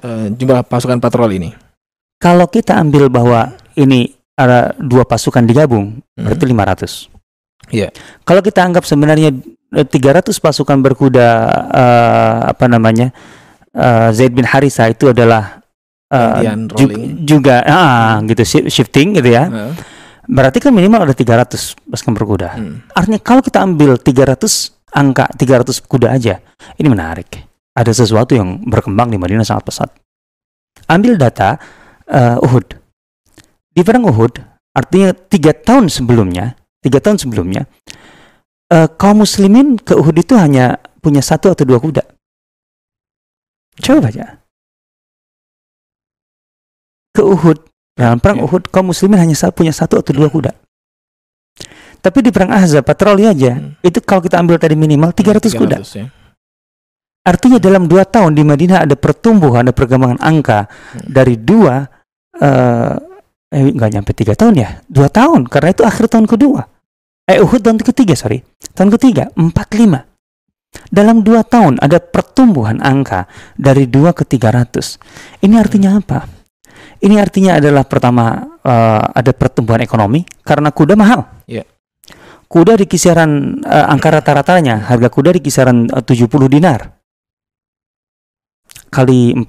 Eh, 0.04 0.26
jumlah 0.36 0.68
pasukan 0.68 1.00
patroli 1.00 1.40
ini. 1.40 1.50
kalau 2.14 2.48
kita 2.48 2.76
ambil 2.76 3.12
bahwa 3.12 3.52
ini 3.76 4.12
ada 4.32 4.72
dua 4.80 5.04
pasukan 5.04 5.44
digabung 5.44 6.00
Hmm. 6.14 6.24
berarti 6.24 6.44
500. 6.46 7.13
Iya. 7.70 7.88
Kalau 8.22 8.40
kita 8.40 8.60
anggap 8.60 8.84
sebenarnya 8.84 9.32
eh, 9.72 9.86
300 9.86 10.28
pasukan 10.36 10.78
berkuda 10.80 11.28
eh, 11.72 12.38
apa 12.50 12.64
namanya 12.66 13.12
eh, 13.72 14.08
Zaid 14.12 14.32
bin 14.32 14.44
Harisa 14.44 14.88
itu 14.88 15.08
adalah 15.08 15.60
Gantian 16.14 16.70
ju- 16.78 16.92
juga 17.26 17.56
ah, 17.66 18.22
gitu 18.22 18.42
shi- 18.44 18.68
shifting 18.70 19.18
gitu 19.18 19.34
ya. 19.34 19.48
Heeh. 19.50 19.72
Berarti 20.24 20.56
kan 20.56 20.72
minimal 20.72 21.04
ada 21.04 21.12
300 21.12 21.76
pasukan 21.84 22.14
berkuda. 22.14 22.48
Hmm. 22.56 22.80
Artinya 22.94 23.20
kalau 23.20 23.44
kita 23.44 23.60
ambil 23.60 23.98
300 23.98 24.38
angka 24.94 25.26
300 25.34 25.84
kuda 25.84 26.14
aja, 26.14 26.38
ini 26.78 26.88
menarik. 26.88 27.44
Ada 27.74 27.92
sesuatu 27.92 28.32
yang 28.32 28.62
berkembang 28.62 29.10
di 29.10 29.18
Madinah 29.18 29.42
sangat 29.42 29.64
pesat. 29.66 29.90
Ambil 30.86 31.18
data 31.18 31.58
eh, 32.06 32.38
Uhud. 32.40 32.66
Di 33.74 33.82
perang 33.82 34.06
Uhud, 34.06 34.38
artinya 34.70 35.10
tiga 35.10 35.50
tahun 35.50 35.90
sebelumnya, 35.90 36.54
tiga 36.84 37.00
tahun 37.00 37.16
sebelumnya, 37.16 37.64
eh, 38.68 38.88
kaum 39.00 39.24
muslimin 39.24 39.80
ke 39.80 39.96
Uhud 39.96 40.16
itu 40.20 40.36
hanya 40.36 40.76
punya 41.00 41.24
satu 41.24 41.48
atau 41.56 41.64
dua 41.64 41.80
kuda. 41.80 42.04
Coba 43.80 44.12
baca. 44.12 44.44
Ke 47.14 47.22
Uhud, 47.22 47.58
dalam 47.94 48.18
perang 48.18 48.42
Ya. 48.42 48.44
Uhud, 48.46 48.68
kaum 48.68 48.90
muslimin 48.90 49.18
hanya 49.22 49.34
punya 49.54 49.70
satu 49.70 50.02
atau 50.02 50.12
dua 50.12 50.28
kuda. 50.28 50.52
Tapi 52.04 52.18
di 52.20 52.28
perang 52.34 52.52
Ahzab, 52.52 52.84
patroli 52.84 53.24
aja, 53.24 53.56
Hmm. 53.56 53.80
itu 53.80 54.02
kalau 54.04 54.20
kita 54.20 54.36
ambil 54.36 54.60
tadi 54.60 54.76
minimal 54.76 55.14
300, 55.16 55.56
kuda. 55.56 55.80
300 55.80 55.96
ya. 55.96 56.06
Artinya 57.24 57.56
dalam 57.56 57.88
dua 57.88 58.04
tahun 58.04 58.36
di 58.36 58.44
Madinah 58.44 58.84
ada 58.84 58.92
pertumbuhan, 59.00 59.64
ada 59.64 59.72
perkembangan 59.72 60.20
angka 60.20 60.68
Hmm. 60.68 61.08
dari 61.08 61.40
dua, 61.40 61.88
eh 62.36 62.92
eh, 63.54 63.70
nggak 63.70 63.90
nyampe 63.94 64.10
tiga 64.12 64.34
tahun 64.34 64.58
ya, 64.58 64.82
dua 64.90 65.06
tahun 65.06 65.46
karena 65.46 65.70
itu 65.70 65.86
akhir 65.86 66.10
tahun 66.10 66.26
kedua. 66.26 66.66
Eh 67.24 67.40
Uhud 67.40 67.64
tahun 67.64 67.80
ketiga 67.80 68.12
sorry, 68.12 68.44
tahun 68.76 68.92
ketiga 69.00 69.32
empat 69.32 69.72
lima. 69.80 70.04
Dalam 70.92 71.24
dua 71.24 71.40
tahun 71.40 71.80
ada 71.80 71.96
pertumbuhan 71.96 72.84
angka 72.84 73.24
dari 73.56 73.88
dua 73.88 74.12
ke 74.12 74.28
tiga 74.28 74.52
ratus. 74.52 75.00
Ini 75.40 75.56
artinya 75.56 75.96
apa? 75.96 76.28
Ini 77.00 77.16
artinya 77.16 77.56
adalah 77.56 77.88
pertama 77.88 78.44
eh, 78.60 79.04
ada 79.08 79.32
pertumbuhan 79.32 79.80
ekonomi 79.80 80.20
karena 80.44 80.68
kuda 80.68 80.94
mahal. 81.00 81.24
Iya. 81.48 81.64
Kuda 82.44 82.76
di 82.76 82.84
kisaran 82.84 83.64
eh, 83.64 83.86
angka 83.88 84.12
rata-ratanya 84.12 84.84
harga 84.84 85.08
kuda 85.08 85.32
di 85.32 85.40
kisaran 85.40 85.88
eh, 85.88 86.04
70 86.04 86.28
dinar 86.52 86.92
kali 88.92 89.32
4 89.32 89.42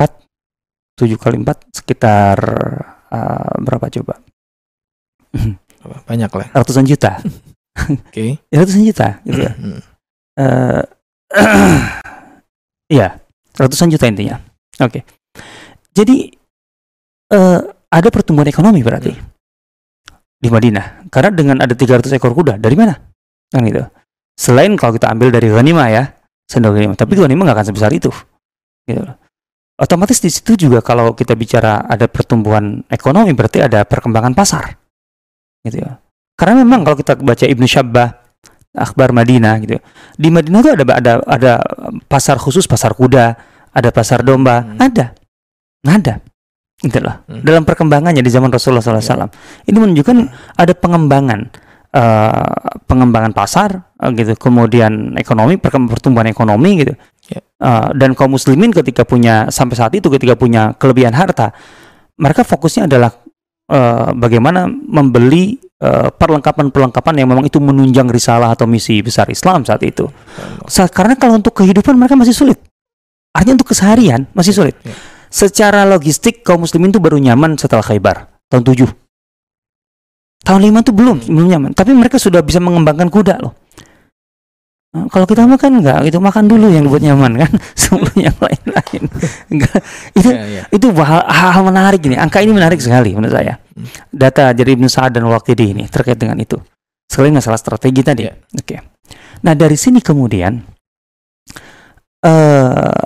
7 0.96 1.12
kali 1.20 1.36
4 1.44 1.76
sekitar 1.76 2.38
eh, 3.12 3.54
berapa 3.60 3.86
coba? 4.00 4.16
Banyak 6.08 6.32
lah. 6.32 6.48
Ratusan 6.56 6.88
juta. 6.88 7.20
Oke. 7.76 8.40
Ya, 8.50 8.58
ratusan 8.64 8.84
juta 8.88 9.20
gitu 9.28 9.40
ya. 9.44 9.54
Hmm. 9.54 9.82
Eh, 10.40 10.84
Iya, 12.86 13.18
ratusan 13.58 13.90
juta 13.90 14.06
intinya. 14.06 14.38
Oke. 14.78 15.02
Jadi 15.90 16.30
eh, 17.34 17.60
ada 17.90 18.10
pertumbuhan 18.14 18.46
ekonomi 18.46 18.86
berarti 18.86 19.10
di 20.38 20.50
Madinah. 20.54 21.10
Karena 21.10 21.34
dengan 21.34 21.58
ada 21.66 21.74
300 21.74 22.14
ekor 22.14 22.38
kuda, 22.38 22.62
dari 22.62 22.78
mana? 22.78 22.94
Kan 23.50 23.66
gitu. 23.66 23.82
Selain 24.38 24.70
kalau 24.78 24.94
kita 24.94 25.10
ambil 25.10 25.34
dari 25.34 25.50
ghanimah 25.50 25.88
ya, 25.90 26.04
sendok 26.46 26.78
ghanimah. 26.78 26.98
Tapi 27.00 27.14
ghanimah 27.18 27.44
nggak 27.50 27.58
akan 27.58 27.68
sebesar 27.74 27.90
itu. 27.96 28.14
Gitu. 28.86 29.02
loh. 29.02 29.18
otomatis 29.82 30.22
di 30.22 30.30
situ 30.30 30.56
juga 30.56 30.80
kalau 30.86 31.18
kita 31.18 31.34
bicara 31.34 31.84
ada 31.90 32.06
pertumbuhan 32.06 32.86
ekonomi 32.88 33.34
berarti 33.34 33.66
ada 33.66 33.82
perkembangan 33.84 34.38
pasar 34.38 34.78
gitu 35.66 35.82
ya 35.82 36.00
karena 36.36 36.62
memang 36.62 36.84
kalau 36.84 37.00
kita 37.00 37.16
baca 37.20 37.48
Ibnu 37.48 37.66
Syabbah 37.68 38.10
akhbar 38.76 39.16
Madinah 39.16 39.56
gitu 39.64 39.80
di 40.20 40.30
Madinah 40.30 40.60
itu 40.60 40.72
ada 40.76 40.84
ada 41.00 41.14
ada 41.24 41.54
pasar 42.12 42.36
khusus 42.36 42.68
pasar 42.68 42.92
kuda 42.92 43.36
ada 43.72 43.90
pasar 43.92 44.22
domba 44.22 44.62
hmm. 44.62 44.80
ada 44.80 45.06
ada 45.88 46.16
loh 47.00 47.16
hmm. 47.32 47.42
dalam 47.42 47.64
perkembangannya 47.64 48.20
di 48.20 48.32
zaman 48.32 48.52
Rasulullah 48.52 48.84
SAW 48.84 49.00
ya. 49.00 49.28
ini 49.72 49.78
menunjukkan 49.80 50.18
ada 50.60 50.74
pengembangan 50.76 51.40
uh, 51.96 52.52
pengembangan 52.84 53.32
pasar 53.32 53.96
uh, 53.96 54.12
gitu 54.12 54.36
kemudian 54.36 55.16
ekonomi 55.16 55.56
pertumbuhan 55.58 56.28
ekonomi 56.28 56.84
gitu 56.84 56.94
yeah. 57.32 57.40
Ya. 57.40 57.42
uh, 57.64 57.90
dan 57.96 58.12
kaum 58.14 58.36
muslimin 58.36 58.76
ketika 58.76 59.08
punya 59.08 59.48
sampai 59.50 59.76
saat 59.80 59.96
itu 59.96 60.12
ketika 60.12 60.36
punya 60.36 60.76
kelebihan 60.76 61.16
harta 61.16 61.56
mereka 62.20 62.44
fokusnya 62.44 62.92
adalah 62.92 63.12
uh, 63.72 64.12
bagaimana 64.12 64.68
membeli 64.68 65.65
uh, 65.82 66.10
perlengkapan-perlengkapan 66.14 67.14
yang 67.20 67.28
memang 67.32 67.46
itu 67.48 67.58
menunjang 67.60 68.08
risalah 68.08 68.54
atau 68.54 68.70
misi 68.70 69.02
besar 69.02 69.28
Islam 69.28 69.66
saat 69.66 69.82
itu 69.84 70.08
saat, 70.70 70.92
karena 70.94 71.18
kalau 71.20 71.40
untuk 71.40 71.56
kehidupan 71.58 71.96
mereka 71.98 72.16
masih 72.16 72.36
sulit 72.36 72.60
artinya 73.36 73.60
untuk 73.60 73.76
keseharian 73.76 74.30
masih 74.32 74.56
ya, 74.56 74.58
sulit 74.64 74.76
yeah. 74.86 74.98
secara 75.28 75.84
logistik 75.84 76.46
kaum 76.46 76.64
muslimin 76.64 76.94
itu 76.94 77.02
baru 77.02 77.20
nyaman 77.20 77.60
setelah 77.60 77.84
Khaybar 77.84 78.32
tahun 78.48 78.64
7 78.64 78.88
tahun 80.46 80.60
5 80.62 80.84
itu 80.86 80.92
belum 80.94 81.18
belum 81.28 81.48
nyaman 81.52 81.72
tapi 81.76 81.92
mereka 81.92 82.22
sudah 82.22 82.40
bisa 82.46 82.62
mengembangkan 82.64 83.10
kuda 83.12 83.36
loh 83.42 83.66
Nah, 84.96 85.12
kalau 85.12 85.28
kita 85.28 85.44
makan 85.44 85.84
enggak, 85.84 86.08
itu 86.08 86.16
makan 86.24 86.48
dulu 86.48 86.72
yang 86.72 86.88
dibuat 86.88 87.04
nyaman 87.04 87.36
kan, 87.36 87.52
sebelum 87.84 88.16
yang 88.16 88.38
lain-lain. 88.40 89.04
Itu 90.16 90.30
yeah, 90.32 90.64
yeah. 90.64 90.66
itu 90.72 90.88
hal-hal 90.96 91.64
menarik 91.68 92.00
ini. 92.08 92.16
Angka 92.16 92.40
ini 92.40 92.56
menarik 92.56 92.80
sekali 92.80 93.12
menurut 93.12 93.36
saya. 93.36 93.60
Hmm. 93.76 93.88
Data 94.08 94.56
dari 94.56 94.72
Ibnu 94.80 94.88
Sa'ad 94.88 95.20
dan 95.20 95.28
Waqidi 95.28 95.76
ini 95.76 95.84
terkait 95.92 96.16
dengan 96.16 96.40
itu. 96.40 96.56
Selain 97.06 97.36
masalah 97.36 97.60
strategi 97.60 98.02
tadi. 98.02 98.24
Yeah. 98.24 98.36
Oke. 98.56 98.66
Okay. 98.66 98.80
Nah 99.44 99.54
dari 99.54 99.76
sini 99.76 100.00
kemudian, 100.00 100.58
uh, 102.24 103.04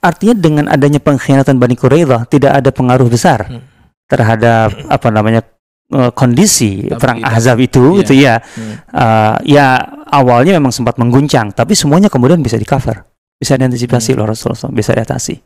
artinya 0.00 0.34
dengan 0.34 0.64
adanya 0.66 0.98
pengkhianatan 0.98 1.60
Bani 1.60 1.76
Quraidah 1.76 2.24
tidak 2.26 2.52
ada 2.64 2.70
pengaruh 2.72 3.06
besar 3.06 3.46
hmm. 3.46 3.62
terhadap 4.08 4.72
apa 4.88 5.08
namanya 5.12 5.44
uh, 5.92 6.10
kondisi 6.10 6.88
tapi 6.88 6.98
perang 6.98 7.20
Ahzab 7.20 7.60
itu 7.60 8.00
iya. 8.00 8.00
itu 8.00 8.12
ya 8.16 8.34
hmm. 8.40 8.74
uh, 8.96 9.36
ya 9.44 9.66
awalnya 10.08 10.56
memang 10.56 10.72
sempat 10.72 10.96
mengguncang 10.96 11.52
tapi 11.52 11.76
semuanya 11.76 12.08
kemudian 12.08 12.40
bisa 12.40 12.56
di 12.56 12.64
cover 12.64 13.04
bisa 13.36 13.60
diantisipasi 13.60 14.16
hmm. 14.16 14.18
oleh 14.24 14.26
Rasulullah 14.32 14.72
bisa 14.72 14.90
diatasi 14.96 15.36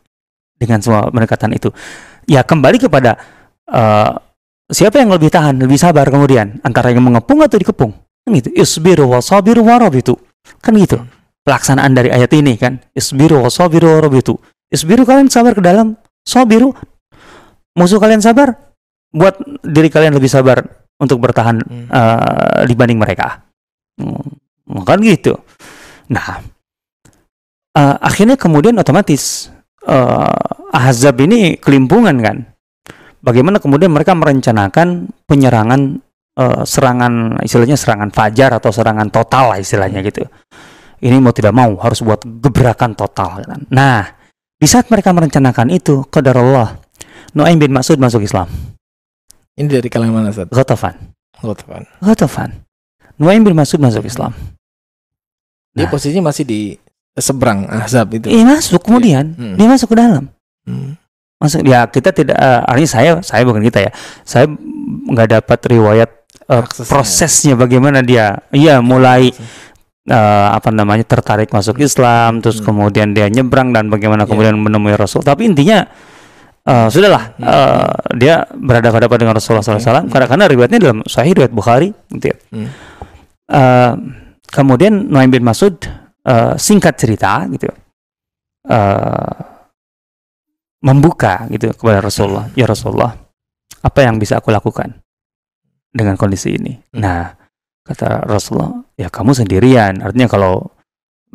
dengan 0.55 0.79
semua 0.79 1.11
pendekatan 1.11 1.51
itu 1.51 1.67
ya 2.31 2.47
kembali 2.47 2.79
kepada 2.79 3.19
uh, 3.67 4.15
siapa 4.69 5.01
yang 5.01 5.13
lebih 5.13 5.29
tahan 5.29 5.61
lebih 5.61 5.77
sabar 5.77 6.07
kemudian? 6.09 6.61
Antara 6.65 6.89
yang 6.93 7.05
mengepung 7.05 7.41
atau 7.41 7.57
dikepung? 7.57 7.91
Kan 8.25 8.31
gitu. 8.37 8.49
Isbiru 8.53 9.09
wasabiru 9.11 9.61
warabitu 9.65 10.17
kan 10.61 10.73
gitu. 10.77 11.01
Pelaksanaan 11.45 11.93
dari 11.93 12.09
ayat 12.09 12.33
ini 12.33 12.57
kan. 12.57 12.81
Isbiru 12.93 13.45
wasabiru 13.45 14.01
warabitu 14.01 14.37
isbiru 14.75 15.07
kalian 15.07 15.31
sabar 15.31 15.55
ke 15.55 15.63
dalam. 15.63 15.95
Sabiru. 16.25 16.75
Musuh 17.79 17.99
kalian 18.01 18.19
sabar. 18.19 18.51
Buat 19.15 19.39
diri 19.63 19.87
kalian 19.87 20.11
lebih 20.17 20.27
sabar 20.27 20.59
untuk 20.99 21.23
bertahan 21.23 21.63
hmm. 21.63 21.87
uh, 21.87 22.61
dibanding 22.67 22.99
mereka. 22.99 23.47
Hmm, 23.95 24.83
kan 24.83 24.99
gitu. 24.99 25.39
Nah, 26.11 26.43
uh, 27.79 27.95
akhirnya 28.03 28.35
kemudian 28.35 28.75
otomatis 28.75 29.47
uh, 29.87 30.75
Ahzab 30.75 31.23
ini 31.23 31.55
kelimpungan 31.55 32.19
kan. 32.19 32.37
Bagaimana 33.25 33.57
kemudian 33.57 33.89
mereka 33.89 34.13
merencanakan 34.13 35.09
penyerangan 35.25 35.97
uh, 36.37 36.61
serangan 36.61 37.41
istilahnya 37.41 37.73
serangan 37.73 38.13
fajar 38.13 38.53
atau 38.53 38.69
serangan 38.69 39.09
total 39.09 39.55
lah 39.55 39.57
istilahnya 39.57 40.05
gitu. 40.05 40.29
Ini 41.01 41.17
mau 41.17 41.33
tidak 41.33 41.57
mau 41.57 41.73
harus 41.81 42.05
buat 42.05 42.21
gebrakan 42.21 42.93
total 42.93 43.41
kan. 43.41 43.59
Nah, 43.73 44.05
di 44.55 44.67
saat 44.69 44.87
mereka 44.93 45.11
merencanakan 45.11 45.73
itu, 45.73 46.05
qadar 46.07 46.37
Allah, 46.39 46.79
Nuaim 47.35 47.59
bin 47.59 47.73
Mas'ud 47.73 47.99
masuk 47.99 48.23
Islam. 48.23 48.47
Ini 49.57 49.67
dari 49.67 49.89
kalangan 49.91 50.23
mana 50.23 50.29
Ustaz? 50.31 50.47
Ghatafan. 50.53 50.95
Ghatafan. 51.41 51.83
Ghatafan. 51.99 52.49
Nuaim 53.19 53.43
bin 53.43 53.55
Mas'ud 53.57 53.81
masuk 53.81 54.07
Islam. 54.07 54.31
Dia 55.75 55.87
nah. 55.87 55.91
posisinya 55.91 56.31
masih 56.31 56.47
di 56.47 56.61
seberang 57.15 57.67
Ahzab 57.67 58.15
itu. 58.15 58.31
Iya 58.31 58.43
masuk 58.47 58.83
kemudian. 58.87 59.35
Hmm. 59.35 59.55
Dia 59.59 59.67
masuk 59.67 59.91
ke 59.91 59.97
dalam. 59.99 60.31
Hmm. 60.63 60.95
Masuk 61.45 61.61
ya 61.61 61.85
kita 61.85 62.09
tidak 62.09 62.37
uh, 62.41 62.65
artinya 62.65 62.89
saya 62.89 63.11
saya 63.21 63.45
bukan 63.45 63.61
kita 63.61 63.85
ya. 63.85 63.91
Saya 64.25 64.49
nggak 65.05 65.29
dapat 65.41 65.59
riwayat 65.69 66.09
uh, 66.49 66.65
prosesnya 66.65 67.53
bagaimana 67.53 68.01
dia 68.01 68.41
iya 68.49 68.81
mulai 68.81 69.29
uh, 70.09 70.47
apa 70.53 70.69
namanya 70.73 71.05
tertarik 71.05 71.53
masuk 71.53 71.81
Islam 71.81 72.41
terus 72.41 72.61
hmm. 72.61 72.65
kemudian 72.65 73.13
dia 73.13 73.29
nyebrang 73.29 73.69
dan 73.69 73.89
bagaimana 73.93 74.25
yeah. 74.25 74.29
kemudian 74.29 74.55
menemui 74.57 74.97
Rasul. 74.97 75.21
Tapi 75.21 75.45
intinya 75.45 75.85
uh, 76.65 76.87
sudahlah 76.89 77.37
uh, 77.41 77.93
dia 78.17 78.45
berhadapan-hadapan 78.49 79.17
dengan 79.21 79.33
Rasulullah 79.37 79.63
SAW 79.63 80.09
karena 80.09 80.25
karena 80.25 80.45
riwayatnya 80.49 80.79
dalam 80.81 80.99
Sahih 81.05 81.37
riwayat 81.37 81.53
Bukhari 81.53 81.93
gitu 82.13 82.33
ya. 82.33 82.37
Uh, 83.45 83.93
kemudian 84.49 85.05
Nuaim 85.05 85.29
bin 85.29 85.45
Masud 85.45 85.77
uh, 86.25 86.57
singkat 86.57 86.97
cerita 86.97 87.45
gitu 87.53 87.69
uh, 88.69 89.54
membuka 90.85 91.49
gitu 91.49 91.73
kepada 91.73 91.99
Rasulullah 91.99 92.45
ya 92.53 92.69
Rasulullah 92.69 93.17
apa 93.81 93.99
yang 94.05 94.21
bisa 94.21 94.37
aku 94.37 94.53
lakukan 94.53 95.01
dengan 95.89 96.13
kondisi 96.13 96.53
ini 96.53 96.77
hmm. 96.77 97.01
nah 97.01 97.33
kata 97.81 98.29
Rasulullah 98.29 98.85
ya 98.93 99.09
kamu 99.09 99.33
sendirian 99.33 100.05
artinya 100.05 100.29
kalau 100.29 100.75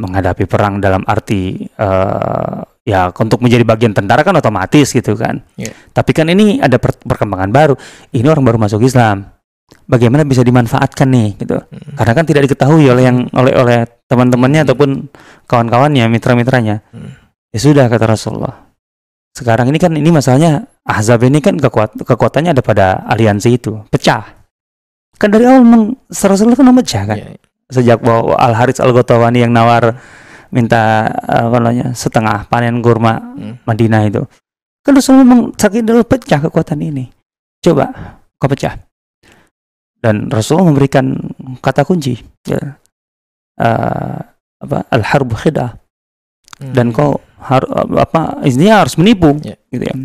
menghadapi 0.00 0.48
perang 0.48 0.80
dalam 0.80 1.04
arti 1.04 1.60
uh, 1.76 2.64
ya 2.88 3.12
untuk 3.12 3.44
menjadi 3.44 3.64
bagian 3.68 3.92
tentara 3.92 4.24
kan 4.24 4.32
otomatis 4.32 4.88
gitu 4.96 5.12
kan. 5.12 5.44
Yeah. 5.60 5.76
Tapi 5.92 6.16
kan 6.16 6.32
ini 6.32 6.56
ada 6.56 6.80
per 6.80 6.96
perkembangan 6.96 7.52
baru. 7.52 7.74
Ini 8.16 8.24
orang 8.32 8.44
baru 8.48 8.56
masuk 8.56 8.80
Islam. 8.80 9.28
Bagaimana 9.86 10.26
bisa 10.26 10.42
dimanfaatkan 10.42 11.06
nih 11.06 11.28
gitu. 11.36 11.60
Hmm. 11.60 11.94
Karena 11.94 12.12
kan 12.16 12.24
tidak 12.24 12.48
diketahui 12.48 12.88
oleh 12.90 13.04
yang 13.06 13.28
oleh 13.36 13.54
oleh 13.54 13.78
teman-temannya 14.08 14.64
hmm. 14.64 14.66
ataupun 14.66 14.90
kawan-kawannya, 15.46 16.08
mitra-mitranya. 16.08 16.82
Hmm. 16.90 17.14
Ya 17.52 17.58
sudah 17.60 17.86
kata 17.86 18.08
Rasulullah. 18.08 18.69
Sekarang 19.34 19.70
ini 19.70 19.78
kan 19.78 19.92
ini 19.94 20.10
masalahnya 20.10 20.66
Ahzab 20.82 21.22
ini 21.22 21.38
kan 21.38 21.54
kekuat 21.56 22.02
kekuatannya 22.02 22.50
ada 22.56 22.62
pada 22.64 23.06
aliansi 23.06 23.54
itu, 23.54 23.78
pecah. 23.88 24.26
Kan 25.20 25.28
dari 25.30 25.46
awal 25.46 25.62
memang 25.62 25.82
Rasulullah 26.10 26.58
kan 26.58 26.66
memecah 26.66 27.02
kan. 27.06 27.16
Yeah, 27.16 27.36
yeah 27.36 27.50
sejak 27.70 28.02
bahwa 28.02 28.34
Al 28.36 28.54
Haris 28.58 28.82
Al 28.82 28.90
Gotawani 28.90 29.46
yang 29.46 29.54
nawar 29.54 29.96
minta 30.50 31.06
apa 31.14 31.62
namanya 31.62 31.94
setengah 31.94 32.50
panen 32.50 32.82
kurma 32.82 33.38
hmm. 33.38 33.62
Madinah 33.62 34.02
itu 34.10 34.22
kan 34.82 34.92
Rasul 34.98 35.22
memang 35.22 35.54
sakit 35.54 35.86
dulu 35.86 36.02
pecah 36.02 36.42
kekuatan 36.42 36.82
ini 36.82 37.06
coba 37.62 38.18
kau 38.34 38.50
pecah 38.50 38.74
dan 40.02 40.26
Rasul 40.26 40.66
memberikan 40.66 41.14
kata 41.62 41.86
kunci 41.86 42.18
ya, 42.42 42.74
uh, 43.62 44.18
apa 44.60 44.78
al 44.90 45.02
harbu 45.06 45.38
khida 45.38 45.78
hmm. 46.60 46.74
dan 46.76 46.92
kau 46.92 47.18
harus 47.40 47.68
apa 47.96 48.44
intinya 48.44 48.84
harus 48.84 48.94
menipu 49.00 49.32
yeah. 49.40 49.56
gitu 49.72 49.84
ya 49.88 49.96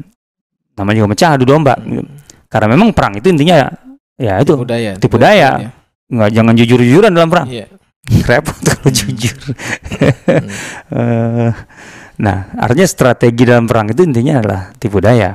namanya 0.75 0.95
juga 1.03 1.09
pecah 1.15 1.29
adu 1.35 1.45
domba 1.47 1.75
hmm. 1.75 1.87
gitu. 1.91 2.03
karena 2.47 2.67
memang 2.71 2.89
perang 2.95 3.13
itu 3.19 3.27
intinya 3.27 3.67
ya 4.15 4.39
itu 4.39 4.55
tipu 4.55 4.67
daya 4.67 4.91
tipu 4.95 5.17
daya, 5.19 5.49
tipu 5.59 5.67
daya 5.69 5.83
nggak 6.05 6.29
jangan 6.31 6.53
jujur-jujuran 6.53 7.11
dalam 7.13 7.29
perang. 7.29 7.47
Yeah. 7.49 7.69
Repot 8.29 8.57
kalau 8.61 8.89
hmm. 8.89 8.97
jujur. 8.97 9.37
hmm. 9.41 10.45
uh, 10.97 11.49
nah, 12.25 12.37
artinya 12.61 12.87
strategi 12.87 13.43
dalam 13.43 13.65
perang 13.65 13.89
itu 13.89 14.05
intinya 14.05 14.41
adalah 14.41 14.61
tipu 14.77 15.01
daya. 15.01 15.33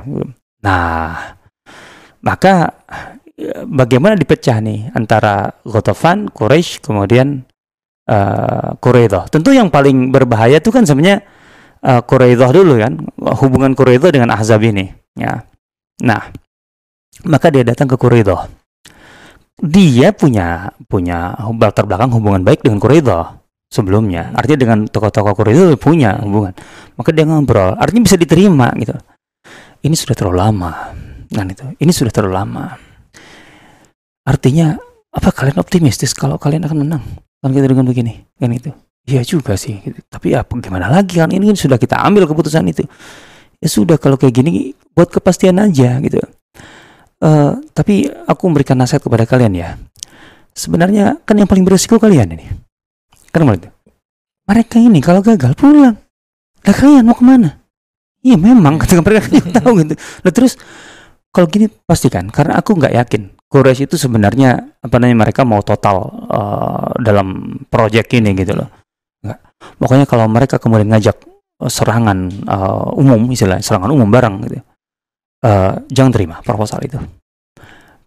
Nah, 0.63 1.35
maka 2.23 2.71
bagaimana 3.67 4.15
dipecah 4.15 4.63
nih 4.63 4.93
antara 4.95 5.51
Gotofan, 5.67 6.31
Quraisy, 6.31 6.79
kemudian 6.79 7.43
uh. 8.11 9.23
Tentu 9.31 9.55
yang 9.55 9.71
paling 9.71 10.11
berbahaya 10.11 10.59
itu 10.59 10.67
kan 10.69 10.83
sebenarnya 10.83 11.23
uh, 11.87 12.51
dulu 12.51 12.75
kan, 12.75 12.99
hubungan 13.39 13.71
Quraidah 13.71 14.11
dengan 14.11 14.29
Ahzab 14.35 14.59
ini. 14.67 14.91
Ya. 15.15 15.47
Nah, 16.03 16.27
maka 17.23 17.47
dia 17.47 17.63
datang 17.63 17.87
ke 17.87 17.95
Quraidah 17.95 18.61
dia 19.61 20.09
punya 20.09 20.73
punya 20.89 21.37
latar 21.37 21.85
belakang 21.85 22.09
hubungan 22.17 22.41
baik 22.41 22.65
dengan 22.65 22.81
Quraidah 22.81 23.37
sebelumnya. 23.69 24.33
Artinya 24.33 24.59
dengan 24.59 24.79
tokoh-tokoh 24.89 25.37
Quraidah 25.37 25.77
punya 25.77 26.17
hubungan. 26.17 26.57
Maka 26.97 27.13
dia 27.13 27.29
ngobrol. 27.29 27.77
Artinya 27.77 28.09
bisa 28.09 28.17
diterima 28.17 28.73
gitu. 28.81 28.97
Ini 29.85 29.93
sudah 29.93 30.17
terlalu 30.17 30.37
lama. 30.41 30.73
Kan 31.29 31.47
itu. 31.53 31.63
Ini 31.77 31.91
sudah 31.93 32.11
terlalu 32.11 32.33
lama. 32.33 32.65
Artinya 34.25 34.73
apa 35.13 35.29
kalian 35.29 35.61
optimistis 35.61 36.17
kalau 36.17 36.41
kalian 36.41 36.65
akan 36.65 36.77
menang? 36.81 37.03
Kan 37.41 37.51
kita 37.57 37.65
dengan 37.65 37.89
begini, 37.89 38.21
kan 38.37 38.53
itu. 38.53 38.69
Iya 39.09 39.25
juga 39.25 39.57
sih. 39.57 39.81
Gitu. 39.81 39.97
Tapi 40.05 40.37
ya 40.37 40.45
gimana 40.45 40.87
lagi 40.93 41.17
kan 41.17 41.33
ini 41.33 41.49
sudah 41.57 41.81
kita 41.81 41.97
ambil 42.05 42.29
keputusan 42.29 42.65
itu. 42.69 42.85
ya 43.61 43.69
sudah 43.69 44.01
kalau 44.01 44.17
kayak 44.17 44.41
gini 44.41 44.73
buat 44.97 45.09
kepastian 45.09 45.61
aja 45.61 46.01
gitu. 46.01 46.17
Uh, 47.21 47.61
tapi 47.77 48.09
aku 48.25 48.49
memberikan 48.49 48.73
nasihat 48.73 49.01
kepada 49.05 49.29
kalian 49.29 49.53
ya. 49.53 49.69
Sebenarnya 50.57 51.21
kan 51.21 51.37
yang 51.37 51.45
paling 51.45 51.61
beresiko 51.61 52.01
kalian 52.01 52.33
ini. 52.37 52.45
Kan 53.29 53.45
mereka 53.45 54.77
ini 54.81 54.97
kalau 55.01 55.21
gagal 55.21 55.53
pulang. 55.53 55.97
Lah 56.61 56.75
kalian 56.77 57.05
mau 57.05 57.17
ke 57.17 57.25
mana? 57.25 57.61
Iya 58.21 58.37
memang 58.37 58.77
ketika 58.81 59.01
mereka 59.01 59.29
tahu 59.61 59.81
gitu. 59.81 59.93
Lah 59.97 60.31
terus 60.33 60.57
kalau 61.33 61.47
gini 61.49 61.69
pastikan 61.69 62.29
karena 62.29 62.57
aku 62.59 62.77
nggak 62.77 62.93
yakin 62.97 63.33
Quraisy 63.51 63.83
itu 63.83 63.99
sebenarnya 63.99 64.79
apa 64.79 64.95
namanya 64.95 65.27
mereka 65.27 65.43
mau 65.43 65.59
total 65.59 66.07
uh, 66.31 66.95
dalam 67.03 67.59
proyek 67.67 68.15
ini 68.15 68.31
gitu 68.31 68.55
loh. 68.55 68.71
Nggak. 69.19 69.39
Pokoknya 69.75 70.05
kalau 70.07 70.31
mereka 70.31 70.55
kemudian 70.55 70.87
ngajak 70.87 71.19
uh, 71.59 71.67
serangan 71.67 72.31
uh, 72.47 72.95
umum 72.95 73.27
istilah 73.27 73.59
serangan 73.59 73.91
umum 73.91 74.07
barang 74.07 74.35
gitu. 74.47 74.63
Uh, 75.43 75.83
jangan 75.91 76.15
terima 76.15 76.39
proposal 76.39 76.79
itu. 76.79 76.95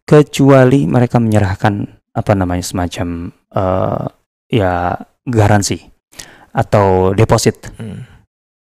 Kecuali 0.09 0.89
mereka 0.89 1.21
menyerahkan 1.21 1.85
apa 2.17 2.33
namanya 2.33 2.65
semacam 2.65 3.29
uh, 3.53 4.09
ya 4.49 4.97
garansi 5.29 5.77
atau 6.57 7.13
deposit. 7.13 7.69
Hmm 7.77 8.15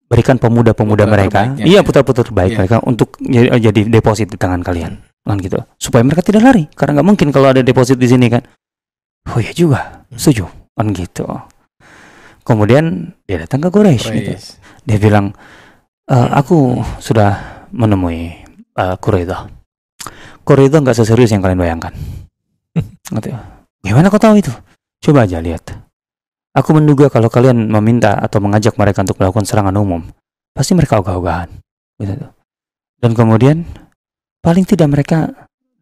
berikan 0.07 0.39
pemuda-pemuda 0.39 1.05
mereka, 1.07 1.59
iya 1.59 1.83
putar-putar 1.83 2.31
terbaik 2.31 2.55
yeah. 2.55 2.59
mereka 2.63 2.77
untuk 2.87 3.19
jadi, 3.27 3.91
deposit 3.91 4.31
di 4.31 4.39
tangan 4.39 4.63
kalian, 4.63 5.03
hmm. 5.03 5.16
Kan 5.27 5.43
gitu, 5.43 5.59
supaya 5.75 6.07
mereka 6.07 6.23
tidak 6.23 6.47
lari, 6.47 6.71
karena 6.71 7.03
nggak 7.03 7.09
mungkin 7.11 7.29
kalau 7.35 7.51
ada 7.51 7.67
deposit 7.67 7.99
di 7.99 8.07
sini 8.07 8.31
kan. 8.31 8.47
Oh 9.35 9.43
ya 9.43 9.51
juga, 9.51 10.07
hmm. 10.07 10.19
setuju, 10.23 10.47
kan 10.79 10.87
gitu. 10.95 11.27
Kemudian 12.47 13.11
dia 13.27 13.43
datang 13.43 13.59
ke 13.59 13.75
Quraisy, 13.75 14.07
gitu. 14.23 14.33
dia 14.87 14.99
bilang, 15.03 15.35
e, 16.07 16.15
aku 16.15 16.79
sudah 17.03 17.67
menemui 17.75 18.47
uh, 18.79 18.97
Quraidah. 19.01 19.51
Quraidah 20.47 20.79
nggak 20.79 20.97
seserius 20.97 21.33
yang 21.35 21.43
kalian 21.43 21.59
bayangkan. 21.59 21.93
gitu. 23.19 23.35
Gimana 23.83 24.13
kau 24.13 24.21
tahu 24.21 24.39
itu? 24.39 24.53
Coba 25.03 25.27
aja 25.27 25.43
lihat. 25.43 25.75
Aku 26.57 26.73
menduga 26.73 27.13
kalau 27.13 27.29
kalian 27.29 27.69
meminta 27.69 28.17
atau 28.17 28.41
mengajak 28.41 28.81
mereka 28.81 29.05
untuk 29.05 29.21
melakukan 29.21 29.45
serangan 29.45 29.77
umum, 29.77 30.01
pasti 30.57 30.73
mereka 30.73 31.03
ogah-ogahan. 31.05 31.53
Gitu. 32.01 32.17
Dan 32.97 33.13
kemudian 33.13 33.69
paling 34.41 34.65
tidak 34.67 34.89
mereka 34.91 35.33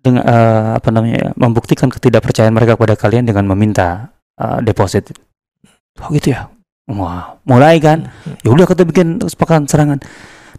dengan 0.05 0.23
uh, 0.25 0.77
apa 0.77 0.89
namanya 0.93 1.33
membuktikan 1.35 1.89
ketidakpercayaan 1.89 2.53
mereka 2.53 2.77
kepada 2.77 2.95
kalian 2.95 3.25
dengan 3.25 3.49
meminta 3.49 4.13
uh, 4.37 4.61
deposit. 4.61 5.11
Oh 6.05 6.13
gitu 6.13 6.37
ya. 6.37 6.53
Wah, 6.85 7.41
mulai 7.49 7.81
kan. 7.81 8.13
Ya 8.45 8.53
udah 8.53 8.69
kita 8.69 8.85
bikin 8.85 9.17
kesepakatan 9.17 9.65
serangan. 9.65 9.99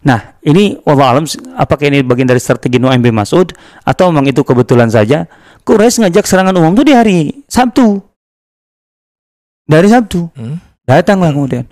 Nah, 0.06 0.38
ini 0.46 0.78
Allah 0.86 1.18
alam 1.18 1.26
apakah 1.58 1.90
ini 1.90 2.02
bagian 2.06 2.30
dari 2.30 2.38
strategi 2.38 2.78
Nuaim 2.78 3.02
bin 3.02 3.14
Mas'ud 3.14 3.50
atau 3.82 4.14
memang 4.14 4.30
itu 4.30 4.46
kebetulan 4.46 4.86
saja 4.86 5.26
Quraisy 5.66 6.06
ngajak 6.06 6.30
serangan 6.30 6.54
umum 6.54 6.78
itu 6.78 6.84
di 6.86 6.94
hari 6.94 7.18
Sabtu 7.50 7.98
dari 9.66 9.90
Sabtu 9.90 10.30
hmm? 10.30 10.86
datanglah 10.86 11.34
kemudian 11.34 11.66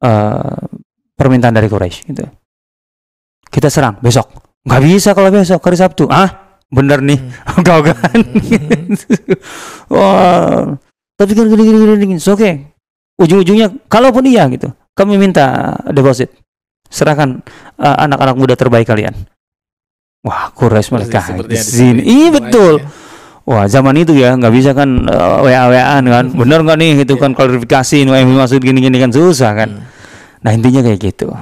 uh, 0.00 0.72
permintaan 1.20 1.52
dari 1.52 1.68
Quraisy 1.68 2.08
gitu 2.08 2.24
kita 3.52 3.68
serang 3.68 4.00
besok 4.00 4.47
nggak 4.68 4.82
bisa 4.84 5.16
kalau 5.16 5.32
besok 5.32 5.64
hari 5.64 5.78
Sabtu 5.80 6.04
ah 6.12 6.60
bener 6.68 7.00
nih 7.00 7.16
hmm. 7.16 7.64
kau 7.66 7.80
kan 7.80 8.18
hmm. 8.20 8.92
wah 9.96 10.76
tapi 11.16 11.32
kan 11.32 11.48
gini 11.48 11.62
gini 11.64 11.76
gini, 11.80 11.94
gini. 11.96 12.20
oke 12.20 12.36
okay. 12.36 12.52
ujung-ujungnya 13.16 13.72
kalaupun 13.88 14.28
iya 14.28 14.44
gitu 14.52 14.68
kami 14.92 15.16
minta 15.16 15.74
deposit 15.88 16.28
serahkan 16.92 17.40
uh, 17.80 17.96
anak-anak 18.04 18.36
muda 18.36 18.54
terbaik 18.54 18.84
kalian 18.84 19.16
wah 20.20 20.52
Quraisy 20.52 20.92
mereka 20.92 21.24
di 21.48 21.56
sini 21.56 22.04
iya 22.04 22.28
betul 22.28 22.84
ya 22.84 23.08
Wah 23.48 23.64
zaman 23.64 23.96
itu 23.96 24.12
ya 24.12 24.36
nggak 24.36 24.52
bisa 24.52 24.76
kan 24.76 25.08
uh, 25.08 25.40
wa 25.40 25.48
waan 25.72 26.04
kan, 26.04 26.24
hmm. 26.28 26.36
bener 26.36 26.60
nggak 26.68 26.76
nih 26.84 26.90
itu 27.08 27.16
kan 27.16 27.32
klarifikasi 27.32 28.04
yang 28.04 28.12
maksud 28.36 28.60
gini-gini 28.60 29.00
kan 29.00 29.08
susah 29.08 29.56
kan. 29.56 29.72
Hmm. 29.72 29.88
Nah 30.44 30.52
intinya 30.52 30.84
kayak 30.84 31.00
gitu. 31.00 31.32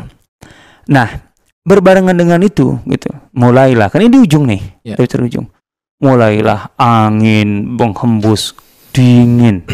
Nah 0.87 1.27
berbarengan 1.67 2.15
dengan 2.15 2.39
itu 2.47 2.79
gitu, 2.87 3.11
mulailah 3.35 3.91
kan 3.91 3.99
ini 4.01 4.15
di 4.15 4.21
ujung 4.23 4.47
nih, 4.47 4.63
yeah. 4.87 4.97
dari 4.97 5.27
ujung, 5.27 5.51
mulailah 5.99 6.71
angin 6.79 7.75
menghembus 7.75 8.55
dingin, 8.95 9.67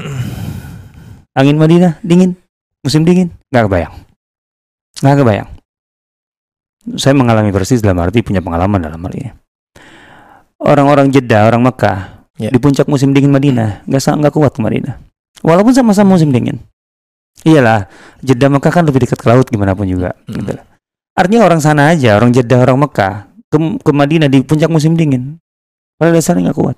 angin 1.38 1.56
Madinah 1.60 2.00
dingin, 2.00 2.32
musim 2.80 3.04
dingin, 3.04 3.28
nggak 3.52 3.68
kebayang, 3.68 3.94
nggak 5.04 5.16
kebayang. 5.20 5.48
Saya 6.96 7.14
mengalami 7.14 7.54
persis 7.54 7.78
dalam 7.78 8.00
arti 8.02 8.26
punya 8.26 8.42
pengalaman 8.42 8.82
dalam 8.82 8.98
hal 8.98 9.14
ini. 9.14 9.30
Orang-orang 10.58 11.14
Jeddah, 11.14 11.46
orang 11.46 11.62
Mekah, 11.62 12.22
yeah. 12.40 12.50
di 12.52 12.58
puncak 12.58 12.88
musim 12.88 13.12
dingin 13.12 13.30
Madinah 13.30 13.84
nggak 13.84 14.00
nggak 14.00 14.34
kuat 14.34 14.52
ke 14.56 14.60
Madinah 14.62 14.96
walaupun 15.44 15.74
sama-sama 15.74 16.16
musim 16.16 16.34
dingin 16.34 16.58
iyalah 17.46 17.90
Jeddah 18.22 18.48
Mekah 18.48 18.72
kan 18.72 18.84
lebih 18.86 19.04
dekat 19.04 19.18
ke 19.18 19.26
laut 19.28 19.46
gimana 19.50 19.74
pun 19.74 19.86
juga 19.86 20.14
mm 20.14 20.30
-hmm. 20.30 20.38
gitu. 20.46 20.62
Artinya 21.12 21.44
orang 21.44 21.60
sana 21.60 21.92
aja 21.92 22.16
orang 22.16 22.32
Jeddah 22.32 22.64
orang 22.64 22.88
Mekah 22.88 23.32
ke, 23.52 23.56
ke 23.84 23.90
Madinah 23.92 24.32
di 24.32 24.40
puncak 24.40 24.72
musim 24.72 24.96
dingin. 24.96 25.36
Pada 26.00 26.10
dasarnya 26.10 26.50
nggak 26.50 26.58
kuat. 26.58 26.76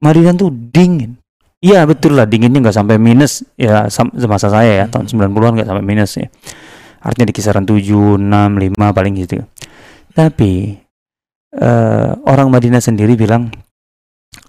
Madinah 0.00 0.32
tuh 0.32 0.50
dingin. 0.50 1.20
Iya 1.60 1.84
betul 1.88 2.16
lah 2.16 2.24
dinginnya 2.24 2.64
nggak 2.64 2.76
sampai 2.76 2.96
minus. 2.96 3.44
Ya 3.60 3.88
semasa 3.92 4.48
saya 4.48 4.72
ya 4.72 4.86
tahun 4.88 5.12
90-an 5.12 5.52
nggak 5.60 5.68
sampai 5.68 5.84
minus 5.84 6.16
ya. 6.16 6.26
Artinya 7.04 7.28
di 7.30 7.34
kisaran 7.36 7.64
7, 7.68 8.18
6, 8.18 8.24
5 8.24 8.96
paling 8.96 9.12
gitu. 9.20 9.44
Tapi 10.16 10.74
uh, 11.60 12.10
orang 12.24 12.48
Madinah 12.48 12.80
sendiri 12.80 13.14
bilang 13.14 13.52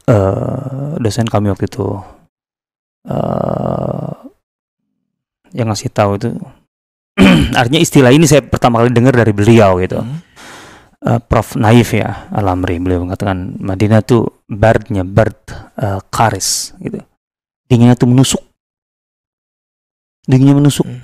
uh, 0.07 0.95
dosen 0.97 1.27
kami 1.27 1.51
waktu 1.51 1.67
itu 1.67 1.99
uh, 3.07 4.11
yang 5.51 5.67
ngasih 5.71 5.91
tahu 5.91 6.19
itu 6.19 6.29
artinya 7.59 7.81
istilah 7.81 8.13
ini 8.13 8.29
saya 8.29 8.45
pertama 8.45 8.81
kali 8.81 8.93
dengar 8.93 9.13
dari 9.13 9.33
beliau 9.33 9.81
gitu. 9.81 10.01
Hmm. 10.01 10.21
Uh, 10.97 11.19
Prof. 11.21 11.57
Naif 11.57 11.93
ya 11.93 12.29
Alamri. 12.33 12.77
Beliau 12.81 13.05
mengatakan 13.05 13.57
Madinah 13.61 14.01
tuh 14.05 14.43
bardnya 14.49 15.05
bard 15.05 15.37
uh, 15.77 16.01
karis 16.09 16.73
gitu. 16.81 17.01
Dinginnya 17.67 17.97
tuh 17.97 18.09
menusuk. 18.09 18.43
Dinginnya 20.25 20.57
menusuk. 20.57 20.87
Hmm. 20.87 21.03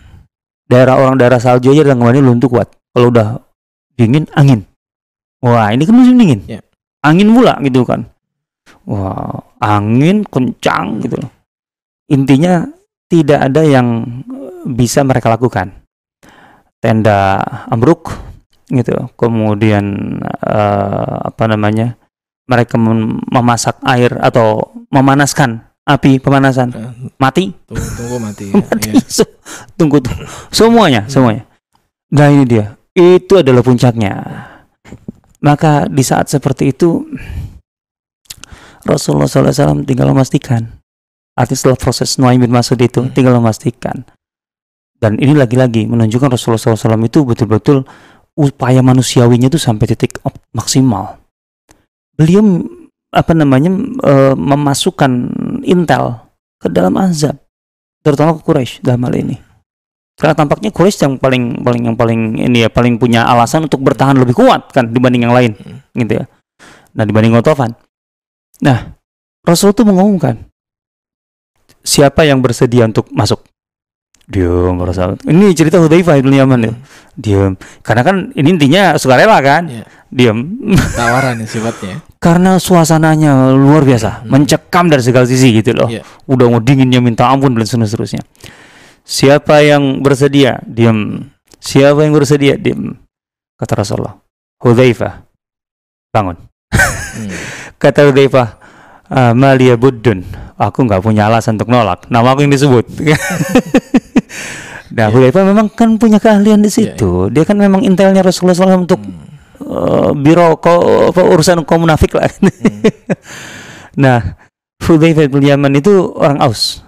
daerah 0.63 0.97
orang 0.97 1.19
daerah 1.19 1.37
salju 1.37 1.69
aja 1.69 1.85
dan 1.85 2.01
kemarin 2.01 2.23
belum 2.23 2.39
tuh 2.41 2.49
kuat 2.49 2.71
kalau 2.95 3.13
udah 3.13 3.37
dingin 3.93 4.25
angin. 4.33 4.65
Wah 5.43 5.69
ini 5.69 5.85
kan 5.85 5.93
musim 5.93 6.17
dingin. 6.17 6.41
Yeah. 6.49 6.63
angin 7.03 7.29
pula 7.29 7.59
gitu 7.61 7.85
kan. 7.85 8.09
Wah 8.87 9.43
angin 9.59 10.25
kencang 10.25 11.03
gitu 11.03 11.19
intinya 12.11 12.67
tidak 13.07 13.51
ada 13.51 13.61
yang 13.63 14.05
bisa 14.67 15.05
mereka 15.05 15.31
lakukan 15.31 15.82
tenda 16.83 17.39
ambruk 17.71 18.11
gitu 18.67 19.07
kemudian 19.15 20.19
uh, 20.43 21.23
apa 21.23 21.47
namanya 21.47 21.95
mereka 22.43 22.75
mem 22.75 23.23
memasak 23.31 23.79
air 23.87 24.19
atau 24.19 24.75
memanaskan 24.91 25.63
api 25.87 26.19
pemanasan 26.19 26.75
eh, 26.75 26.91
mati 27.15 27.55
tunggu, 27.67 27.87
tunggu 27.95 28.17
mati, 28.19 28.45
mati. 28.55 28.89
Ya. 28.91 28.99
tunggu 29.79 30.03
tunggu 30.03 30.23
semuanya 30.51 31.07
semuanya 31.07 31.47
nah 32.11 32.27
ini 32.27 32.43
dia 32.43 32.75
itu 32.91 33.39
adalah 33.39 33.63
puncaknya 33.63 34.11
maka 35.39 35.87
di 35.87 36.03
saat 36.03 36.27
seperti 36.27 36.75
itu 36.75 37.07
Rasulullah 38.83 39.31
SAW 39.31 39.87
tinggal 39.87 40.11
memastikan. 40.11 40.83
Artinya 41.33 41.57
setelah 41.57 41.79
proses 41.79 42.19
Nuaim 42.19 42.43
bin 42.43 42.53
Masud 42.53 42.77
itu 42.77 43.01
hmm. 43.01 43.15
tinggal 43.15 43.39
memastikan. 43.39 44.05
Dan 45.03 45.19
ini 45.19 45.35
lagi-lagi 45.35 45.83
menunjukkan 45.83 46.31
Rasulullah 46.31 46.79
SAW 46.79 47.03
itu 47.03 47.27
betul-betul 47.27 47.83
upaya 48.39 48.79
manusiawinya 48.79 49.51
itu 49.51 49.59
sampai 49.59 49.91
titik 49.91 50.23
maksimal. 50.55 51.19
Beliau 52.15 52.63
apa 53.11 53.35
namanya 53.35 53.67
e, 53.99 54.13
memasukkan 54.31 55.11
intel 55.67 56.23
ke 56.55 56.71
dalam 56.71 56.95
azab, 57.03 57.35
terutama 57.99 58.39
ke 58.39 58.47
Quraisy 58.47 58.79
dalam 58.79 59.03
hal 59.03 59.19
ini. 59.19 59.35
Karena 60.15 60.39
tampaknya 60.39 60.71
Quraisy 60.71 61.03
yang 61.03 61.13
paling 61.19 61.59
paling 61.67 61.81
yang 61.83 61.97
paling 61.99 62.39
ini 62.39 62.63
ya 62.63 62.71
paling 62.71 62.95
punya 62.95 63.27
alasan 63.27 63.67
untuk 63.67 63.83
bertahan 63.83 64.15
lebih 64.15 64.39
kuat 64.39 64.71
kan 64.71 64.87
dibanding 64.87 65.27
yang 65.27 65.35
lain, 65.35 65.51
hmm. 65.51 65.99
gitu 65.99 66.23
ya. 66.23 66.25
Nah 66.95 67.03
dibanding 67.03 67.35
Otofan. 67.35 67.75
Nah, 68.63 68.95
Rasul 69.43 69.75
itu 69.75 69.83
mengumumkan 69.83 70.47
siapa 71.83 72.23
yang 72.23 72.39
bersedia 72.39 72.87
untuk 72.87 73.11
masuk. 73.11 73.43
Diam 74.33 74.81
Rasul. 74.81 75.21
Ini 75.29 75.53
cerita 75.53 75.77
Hudzaifah 75.77 76.17
bin 76.25 76.33
Yaman 76.33 76.59
ya. 76.65 76.73
Diam. 77.13 77.53
Karena 77.85 78.01
kan 78.01 78.15
ini 78.33 78.57
intinya 78.57 78.97
sukarela 78.97 79.37
kan. 79.45 79.69
Yeah. 79.69 79.85
Diam. 80.09 80.57
Tawaran 80.97 81.37
ya 81.37 81.45
sifatnya. 81.45 82.01
Karena 82.25 82.57
suasananya 82.57 83.53
luar 83.53 83.85
biasa, 83.85 84.25
hmm. 84.25 84.29
mencekam 84.33 84.89
dari 84.89 85.05
segala 85.05 85.29
sisi 85.29 85.53
gitu 85.53 85.77
loh. 85.77 85.85
Yeah. 85.85 86.01
Udah 86.25 86.49
mau 86.49 86.57
dinginnya 86.57 86.97
minta 86.97 87.29
ampun 87.29 87.53
dan 87.53 87.69
seterusnya. 87.69 88.25
Siapa 89.05 89.61
yang 89.61 90.01
bersedia? 90.01 90.57
Diam. 90.65 91.29
Siapa 91.61 92.01
yang 92.01 92.17
bersedia? 92.17 92.57
Diam. 92.57 92.97
Kata 93.59 93.85
Rasulullah. 93.85 94.17
Hudzaifah. 94.57 95.21
Bangun. 96.09 96.37
Hmm. 96.73 97.29
Kata 97.81 98.09
Hudzaifah, 98.09 98.47
"Ah, 99.13 99.33
Malia 99.37 99.77
Buddun. 99.77 100.25
Aku 100.57 100.85
nggak 100.87 101.03
punya 101.03 101.27
alasan 101.27 101.59
untuk 101.59 101.69
nolak. 101.69 102.07
Nama 102.07 102.27
aku 102.33 102.45
yang 102.45 102.53
disebut. 102.53 102.85
nah, 104.93 105.07
Iya. 105.09 105.13
Hudzaifah 105.13 105.43
memang 105.47 105.67
kan 105.73 105.97
punya 105.97 106.17
keahlian 106.21 106.61
di 106.61 106.69
situ. 106.69 107.29
Dia 107.33 107.43
kan 107.43 107.57
memang 107.57 107.81
intelnya 107.81 108.21
Rasulullah 108.21 108.57
SAW 108.57 108.85
untuk 108.85 109.01
Hmm. 109.01 109.29
eh, 109.63 110.11
biro 110.17 110.59
ko, 110.59 110.73
apa, 111.13 111.21
urusan 111.23 111.63
kaum 111.63 111.85
munafik 111.87 112.13
lah. 112.13 112.27
Hmm. 112.27 112.51
nah, 114.03 114.19
Hudzaifah 114.83 115.29
bin 115.31 115.43
Yaman 115.45 115.73
itu 115.79 116.11
orang 116.13 116.43
Aus. 116.43 116.83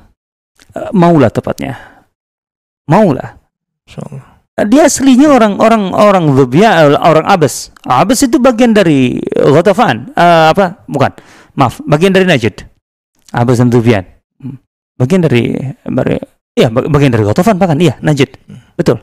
Eh, 0.76 0.92
Maulah 0.92 1.32
tepatnya. 1.32 1.80
Maulah. 2.86 3.40
Insyaallah. 3.88 4.26
Dia 4.56 4.88
aslinya 4.88 5.36
orang 5.36 5.60
orang 5.60 5.92
orang 5.92 6.26
Dhubya, 6.32 6.96
orang 6.96 7.28
Abas. 7.28 7.76
Abas 7.84 8.24
itu 8.24 8.40
bagian 8.40 8.72
dari 8.72 9.20
Ghatafan. 9.36 10.16
Eh, 10.16 10.46
apa? 10.56 10.84
Bukan. 10.88 11.12
Maaf, 11.56 11.84
bagian 11.84 12.12
dari 12.16 12.24
Najd. 12.24 12.64
Abas 13.36 13.60
dan 13.60 13.68
Dhubyan. 13.68 14.04
Hmm. 14.40 14.60
Bagian 14.96 15.24
dari, 15.24 15.56
dari 15.84 16.16
Iya, 16.56 16.72
bag- 16.72 16.88
bagian 16.88 17.12
dari 17.12 17.24
Ghatafan 17.28 17.60
bahkan. 17.60 17.76
Iya, 17.76 18.00
Najd. 18.00 18.32
Hmm. 18.48 18.60
Betul. 18.80 18.98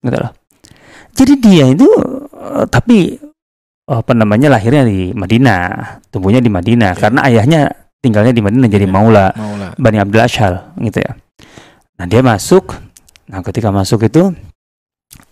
Betul. 0.00 0.24
Jadi 1.12 1.32
dia 1.38 1.64
itu 1.68 1.84
eh, 2.32 2.64
tapi 2.66 3.20
apa 3.84 4.12
namanya 4.16 4.48
lahirnya 4.48 4.88
di 4.88 5.12
Madinah, 5.12 6.00
tumbuhnya 6.08 6.40
di 6.40 6.48
Madinah 6.48 6.96
karena 6.96 7.28
ayahnya 7.28 7.68
tinggalnya 8.00 8.32
di 8.32 8.40
Madinah 8.40 8.68
jadi 8.72 8.88
Iya. 8.88 8.94
maula 8.94 9.26
Maula. 9.36 9.68
Bani 9.76 9.98
Abdul 10.00 10.22
Ashal 10.24 10.72
gitu 10.80 10.98
ya. 11.04 11.12
Nah 12.00 12.06
dia 12.08 12.24
masuk, 12.24 12.72
nah 13.28 13.44
ketika 13.44 13.68
masuk 13.68 14.08
itu 14.08 14.32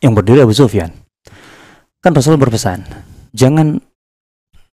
yang 0.04 0.12
berdiri 0.12 0.44
Abu 0.44 0.52
Sufyan. 0.52 0.92
Kan 2.00 2.12
Rasul 2.12 2.36
berpesan, 2.36 2.84
jangan 3.32 3.80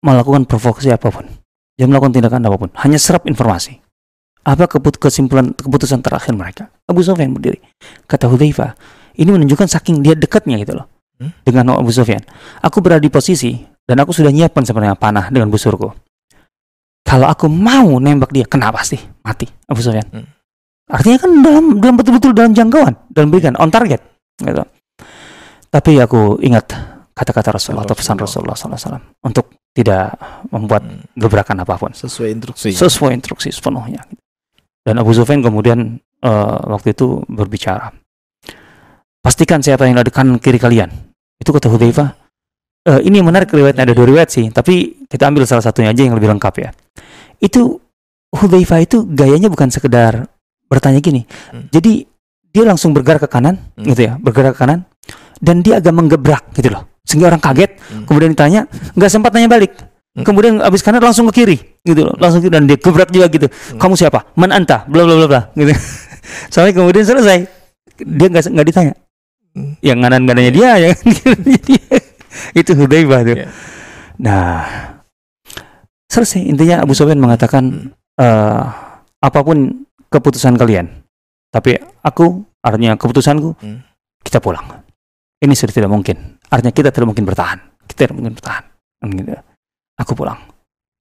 melakukan 0.03 0.47
provokasi 0.47 0.95
apa 0.95 1.11
pun, 1.11 1.27
jangan 1.75 1.91
melakukan 1.95 2.15
tindakan 2.15 2.43
apa 2.47 2.57
pun, 2.59 2.71
hanya 2.79 2.99
serap 3.03 3.27
informasi. 3.27 3.83
Apa 4.47 4.71
keput 4.71 4.97
kesimpulan 4.97 5.51
keputusan 5.53 6.01
terakhir 6.01 6.31
mereka? 6.33 6.71
Abu 6.87 7.03
Sufyan 7.03 7.35
berdiri. 7.35 7.59
Kata 8.07 8.31
Hudzaifah, 8.31 8.79
ini 9.19 9.27
menunjukkan 9.29 9.67
saking 9.67 10.01
dia 10.01 10.15
dekatnya 10.15 10.57
gitu 10.63 10.79
loh 10.79 10.87
Hmm? 11.17 11.33
dengan 11.43 11.75
Abu 11.75 11.89
Sufyan. 11.91 12.21
Aku 12.61 12.79
berada 12.79 13.01
di 13.01 13.09
posisi 13.09 13.57
dan 13.83 13.97
aku 13.99 14.13
sudah 14.13 14.29
nyiapkan 14.29 14.63
sebenarnya 14.63 14.95
panah 14.95 15.33
dengan 15.33 15.49
busurku. 15.49 15.89
Kalau 17.03 17.27
aku 17.27 17.49
mau 17.49 17.97
nembak 17.97 18.31
dia, 18.31 18.45
kena 18.45 18.69
pasti 18.69 18.99
mati 19.25 19.49
Abu 19.67 19.81
Sufyan. 19.81 20.05
Hmm. 20.13 20.27
Artinya 20.87 21.19
kan 21.19 21.31
dalam 21.41 21.65
dalam 21.81 21.95
betul-betul 21.97 22.31
dalam 22.31 22.53
jangkauan, 22.53 22.95
dalam 23.09 23.33
berikan 23.33 23.57
on 23.57 23.73
target, 23.73 23.99
gitu. 24.39 24.63
Tapi 25.67 25.99
aku 25.99 26.39
ingat 26.39 26.71
kata-kata 27.11 27.57
Rasulullah 27.57 27.83
atau 27.83 27.97
pesan 27.97 28.17
Rasulullah 28.17 28.55
SAW 28.55 29.01
untuk 29.25 29.57
tidak 29.73 30.15
membuat 30.53 30.85
Hmm. 30.85 31.01
gebrakan 31.17 31.65
apa 31.65 31.75
pun 31.75 31.91
Sesuai 31.91 32.29
instruksi. 32.31 32.71
sesuai 32.71 33.17
instruksi 33.17 33.49
sepenuhnya. 33.51 34.05
Dan 34.87 35.03
Abu 35.03 35.11
Sufyan 35.11 35.43
kemudian 35.43 35.99
eh, 35.99 36.59
waktu 36.71 36.95
itu 36.95 37.27
berbicara, 37.27 37.91
pastikan 39.19 39.59
siapa 39.59 39.91
yang 39.91 39.99
ada 39.99 40.07
di 40.07 40.15
kanan 40.15 40.39
kiri 40.39 40.63
kalian. 40.63 40.95
Itu 41.43 41.51
kata 41.51 41.67
Hudzaifah. 41.67 42.09
Eh, 42.87 43.01
ini 43.11 43.19
yang 43.19 43.27
menarik 43.27 43.51
riwayatnya 43.51 43.83
ada 43.83 43.95
dua 43.99 44.07
riwayat 44.07 44.31
sih, 44.31 44.47
tapi 44.55 45.03
kita 45.11 45.27
ambil 45.27 45.43
salah 45.43 45.67
satunya 45.67 45.91
aja 45.91 46.07
yang 46.07 46.15
lebih 46.15 46.31
lengkap 46.31 46.55
ya. 46.63 46.71
Itu 47.43 47.83
Hudzaifah 48.31 48.79
itu 48.87 49.03
gayanya 49.11 49.51
bukan 49.51 49.75
sekedar 49.75 50.31
bertanya 50.71 51.03
gini. 51.03 51.27
Hmm. 51.51 51.67
Jadi 51.75 52.07
dia 52.55 52.63
langsung 52.63 52.95
bergerak 52.95 53.27
ke 53.27 53.31
kanan, 53.31 53.59
Hmm. 53.75 53.91
gitu 53.91 54.07
ya, 54.07 54.23
bergerak 54.23 54.55
ke 54.55 54.63
kanan, 54.63 54.87
dan 55.43 55.67
dia 55.67 55.83
agak 55.83 55.93
menggebrak 55.93 56.47
gitu 56.55 56.71
loh, 56.71 56.87
sehingga 57.03 57.35
orang 57.35 57.43
kaget. 57.43 57.75
Hmm. 57.91 58.07
Kemudian 58.07 58.31
ditanya, 58.39 58.71
nggak 58.95 59.11
sempat 59.11 59.35
tanya 59.35 59.51
balik. 59.51 59.75
Hmm. 60.17 60.25
Kemudian 60.25 60.65
abis 60.65 60.81
kanan 60.81 61.05
langsung 61.05 61.29
ke 61.29 61.45
kiri, 61.45 61.61
gitu 61.85 62.09
loh, 62.09 62.17
langsung 62.17 62.41
dan 62.49 62.65
dia 62.65 62.81
gebrak 62.81 63.13
juga 63.13 63.29
gitu. 63.29 63.53
Kamu 63.77 64.01
siapa? 64.01 64.33
Man 64.33 64.49
anta? 64.49 64.89
Bla 64.89 65.05
bla 65.05 65.13
bla 65.13 65.27
bla, 65.29 65.43
gitu. 65.53 65.77
Sampai 66.53 66.73
kemudian 66.73 67.05
selesai, 67.05 67.45
dia 68.01 68.27
nggak 68.33 68.49
nggak 68.49 68.67
ditanya. 68.73 68.95
Hmm. 69.53 69.77
Yang 69.85 69.99
kanan 70.01 70.23
kanannya 70.25 70.53
dia, 70.57 70.71
yang 70.81 70.97
kirinya 70.97 71.59
dia. 71.61 71.97
itu 72.57 72.73
Hudzaifah 72.73 73.21
tuh. 73.29 73.37
Iya. 73.37 73.47
Nah, 74.17 74.65
selesai. 76.09 76.49
Intinya 76.49 76.81
Abu 76.81 76.97
Sufyan 76.97 77.21
mengatakan 77.21 77.93
eh, 78.17 78.63
apa 79.21 79.41
pun 79.45 79.85
keputusan 80.09 80.57
kalian, 80.57 80.89
tapi 81.53 81.77
aku 82.01 82.41
artinya 82.65 82.97
keputusanku 82.97 83.53
Hmm. 83.61 83.85
kita 84.25 84.41
pulang. 84.41 84.65
Ini 85.45 85.53
sudah 85.53 85.77
tidak 85.77 85.93
mungkin. 85.93 86.41
Artinya 86.49 86.73
kita 86.73 86.89
tidak 86.89 87.13
mungkin 87.13 87.29
bertahan. 87.29 87.61
Kita 87.85 88.09
tidak 88.09 88.17
mungkin 88.17 88.33
bertahan. 88.33 88.65
Kan 89.05 89.09
gitu. 89.13 89.33
Aku 89.97 90.13
pulang. 90.13 90.37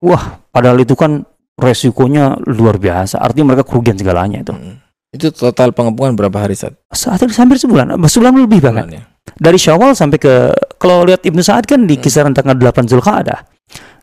Wah, 0.00 0.40
padahal 0.48 0.80
itu 0.80 0.92
kan 0.92 1.24
resikonya 1.56 2.36
luar 2.44 2.76
biasa. 2.76 3.16
Artinya 3.16 3.52
mereka 3.52 3.64
kerugian 3.64 3.96
segalanya 3.96 4.40
itu. 4.40 4.52
Hmm. 4.52 4.80
Itu 5.08 5.32
total 5.32 5.72
pengepungan 5.72 6.12
berapa 6.12 6.36
hari 6.36 6.52
saat? 6.52 6.76
Saat 6.88 7.24
itu 7.24 7.32
hampir 7.36 7.56
sebulan, 7.56 7.96
sebulan 7.96 8.32
lebih 8.36 8.60
bahkan. 8.60 8.88
Ya? 8.88 9.02
Dari 9.36 9.56
Syawal 9.56 9.96
sampai 9.96 10.16
ke 10.16 10.52
kalau 10.76 11.04
lihat 11.04 11.24
Ibnu 11.24 11.40
Sa'ad 11.40 11.64
kan 11.64 11.84
di 11.84 11.96
Hmm. 11.96 12.02
kisaran 12.02 12.32
tanggal 12.32 12.52
8 12.54 12.84
Zulqa'dah. 12.84 13.40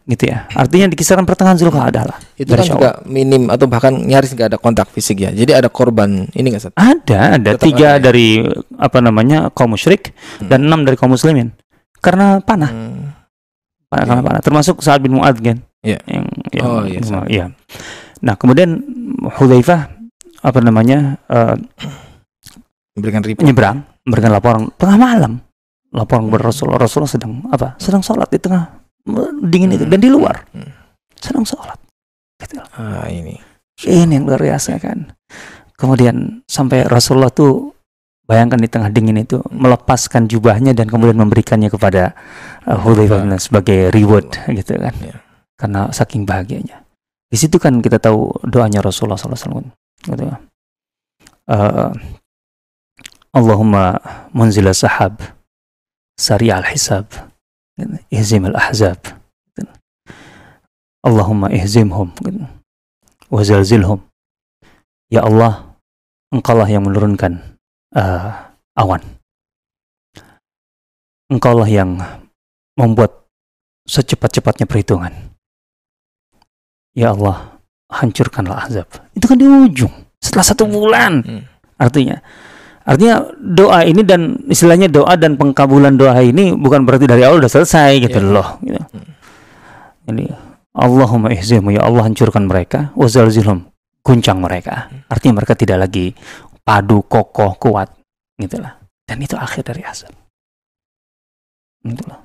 Gitu 0.03 0.27
ya. 0.27 0.51
Artinya 0.51 0.91
di 0.91 0.97
kisaran 0.99 1.23
pertengahan 1.23 1.55
Zulqa'dah 1.55 2.03
lah. 2.03 2.17
Itu 2.35 2.51
kan 2.51 2.65
juga 2.65 2.89
minim 3.07 3.47
atau 3.47 3.71
bahkan 3.71 3.95
nyaris 3.95 4.35
nggak 4.35 4.51
ada 4.51 4.59
kontak 4.59 4.91
fisik 4.91 5.21
ya. 5.21 5.31
Jadi 5.31 5.55
ada 5.55 5.71
korban 5.71 6.27
ini 6.29 6.47
nggak 6.51 6.59
Sat? 6.61 6.73
Ada, 6.75 7.39
ada 7.39 7.51
Tetap 7.55 7.63
tiga 7.63 7.87
ada 7.95 7.97
ya? 7.97 8.03
dari 8.03 8.27
apa 8.75 8.97
namanya 8.99 9.47
kaum 9.49 9.71
musyrik 9.71 10.11
Hmm. 10.41 10.49
dan 10.51 10.67
enam 10.67 10.83
dari 10.83 10.99
kaum 10.99 11.07
muslimin. 11.09 11.55
Karena 12.03 12.43
panah, 12.43 12.67
Hmm. 12.67 13.02
Karena 14.01 14.17
Iya. 14.17 14.25
panah. 14.25 14.41
Termasuk 14.41 14.75
Sa'ad 14.79 14.99
bin 14.99 15.13
Mu'adz 15.13 15.37
kan. 15.37 15.57
Iya. 15.83 15.99
Yang, 16.07 16.25
yang 16.49 16.63
Oh, 16.65 16.81
iya, 16.83 16.99
iya. 17.27 17.45
Nah, 18.23 18.33
kemudian 18.33 18.79
Hudzaifah 19.37 19.81
apa 20.39 20.59
namanya 20.59 21.19
eh, 21.27 21.55
Memberikan 22.93 23.21
report. 23.21 23.41
menyeberang, 23.41 23.77
memberikan 24.05 24.31
laporan 24.31 24.61
tengah 24.75 24.97
malam. 24.97 25.33
Laporan 25.89 26.25
kepada 26.25 26.41
Hmm. 26.41 26.49
Rasulullah. 26.49 26.79
Rasulullah 26.79 27.11
sedang 27.11 27.33
apa? 27.49 27.67
Sedang 27.77 28.01
sholat 28.01 28.29
di 28.29 28.37
tengah 28.37 28.81
dingin 29.43 29.73
itu 29.73 29.85
Hmm. 29.85 29.91
dan 29.93 29.99
di 29.99 30.09
luar 30.09 30.35
Hmm. 30.49 30.69
sedang 31.17 31.45
sholat. 31.45 31.77
Gitu. 32.39 32.57
Ah 32.73 33.05
ini. 33.07 33.37
Ini 33.81 34.09
yang 34.09 34.25
luar 34.25 34.39
biasa 34.39 34.77
kan. 34.77 35.09
Kemudian 35.73 36.45
sampai 36.45 36.85
Rasulullah 36.85 37.29
tuh 37.29 37.73
bayangkan 38.23 38.59
di 38.59 38.69
tengah 38.71 38.89
dingin 38.89 39.23
itu 39.23 39.43
melepaskan 39.51 40.27
jubahnya 40.31 40.71
dan 40.71 40.87
kemudian 40.87 41.19
memberikannya 41.19 41.67
kepada 41.67 42.15
uh, 42.67 42.79
Hudzaifah 42.79 43.27
Al- 43.27 43.41
sebagai 43.41 43.91
reward 43.91 44.33
gitu 44.59 44.79
kan. 44.79 44.95
Ya. 45.03 45.15
Karena 45.59 45.91
saking 45.91 46.27
bahagianya. 46.27 46.83
Di 47.29 47.37
situ 47.39 47.57
kan 47.57 47.81
kita 47.81 47.97
tahu 47.97 48.29
doanya 48.45 48.83
Rasulullah 48.83 49.17
SAW 49.17 49.63
gitu. 50.05 50.23
Uh, 51.49 51.91
Allahumma 53.33 53.97
munzila 54.31 54.71
sahab 54.71 55.17
sari 56.15 56.53
al 56.53 56.63
hisab 56.69 57.09
gitu. 57.75 57.97
ihzim 58.13 58.45
al 58.47 58.55
ahzab 58.55 59.01
gitu. 59.57 59.73
Allahumma 61.03 61.49
ihzimhum 61.49 62.13
gitu 62.21 62.45
wazalzilhum 63.33 63.97
ya 65.09 65.25
Allah 65.25 65.73
engkaulah 66.29 66.69
yang 66.69 66.85
menurunkan 66.85 67.52
eh, 67.93 68.29
awan 68.75 69.01
engkaulah 71.29 71.65
yang 71.65 71.97
membuat 72.77 73.25
secepat-cepatnya 73.85 74.65
perhitungan 74.65 75.11
ya 76.93 77.11
Allah 77.11 77.57
hancurkanlah 77.89 78.69
azab 78.69 78.87
itu 79.13 79.25
kan 79.25 79.37
di 79.37 79.45
ujung 79.45 79.91
setelah 80.21 80.45
satu 80.45 80.63
bulan 80.65 81.21
Hmm. 81.21 81.43
artinya 81.77 82.17
artinya 82.83 83.27
doa 83.39 83.83
ini 83.83 84.01
dan 84.03 84.39
istilahnya 84.47 84.87
doa 84.87 85.15
dan 85.15 85.35
pengkabulan 85.35 85.95
doa 85.95 86.19
ini 86.19 86.53
bukan 86.53 86.83
berarti 86.83 87.07
dari 87.07 87.23
awal 87.23 87.39
udah 87.39 87.51
selesai 87.51 88.03
gitu 88.03 88.19
Ya. 88.19 88.27
loh 88.27 88.47
gitu. 88.61 88.79
Hmm. 88.81 89.11
Ini 90.03 90.27
Allahumma 90.75 91.31
ihzimhu 91.31 91.71
ya 91.71 91.85
Allah 91.87 92.03
hancurkan 92.03 92.43
mereka 92.43 92.91
wazalzilhum 92.97 93.67
guncang 94.03 94.39
mereka 94.39 94.89
Hmm. 94.91 95.03
artinya 95.09 95.33
mereka 95.39 95.53
tidak 95.55 95.77
lagi 95.81 96.11
padu 96.63 97.03
kokoh 97.03 97.53
kuat. 97.59 97.91
Gitu 98.39 98.57
lah. 98.57 98.79
Dan 99.03 99.19
itu 99.19 99.35
akhir 99.35 99.67
dari 99.67 99.83
azab 99.83 100.11
gitu 101.83 102.03
loh 102.07 102.19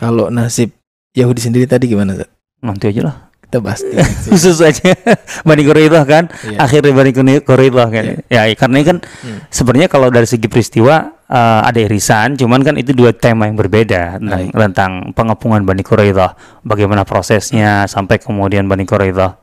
Kalau 0.00 0.32
nasib 0.32 0.72
Yahudi 1.12 1.44
sendiri 1.44 1.68
tadi 1.68 1.84
gimana 1.84 2.16
Sat? 2.16 2.28
nanti 2.64 2.88
aja 2.88 3.04
lah. 3.04 3.16
Kita 3.44 3.60
bahas 3.60 3.84
khusus 4.32 4.64
aja. 4.64 4.96
Bani 5.44 5.60
Quraidah 5.60 6.04
kan? 6.08 6.32
Iya. 6.48 6.56
akhirnya 6.56 6.92
Bani 6.96 7.12
Quraidah 7.44 7.88
kan? 7.92 8.04
Iya. 8.32 8.48
ya 8.48 8.54
karena 8.56 8.76
ini 8.80 8.86
kan 8.86 8.98
Hmm. 9.20 9.44
sebenarnya 9.52 9.92
kalau 9.92 10.08
dari 10.08 10.24
segi 10.24 10.48
peristiwa 10.48 11.12
eh, 11.28 11.60
ada 11.68 11.76
irisan 11.76 12.40
cuman 12.40 12.64
kan 12.64 12.80
itu 12.80 12.96
dua 12.96 13.12
tema 13.12 13.44
yang 13.44 13.60
berbeda 13.60 14.16
tentang, 14.16 14.48
tentang 14.52 14.92
pengepungan 15.12 15.68
Bani 15.68 15.84
Quraidah 15.84 16.62
bagaimana 16.64 17.04
prosesnya 17.04 17.84
sampai 17.84 18.16
kemudian 18.16 18.64
Bani 18.64 18.88
Quraidah 18.88 19.36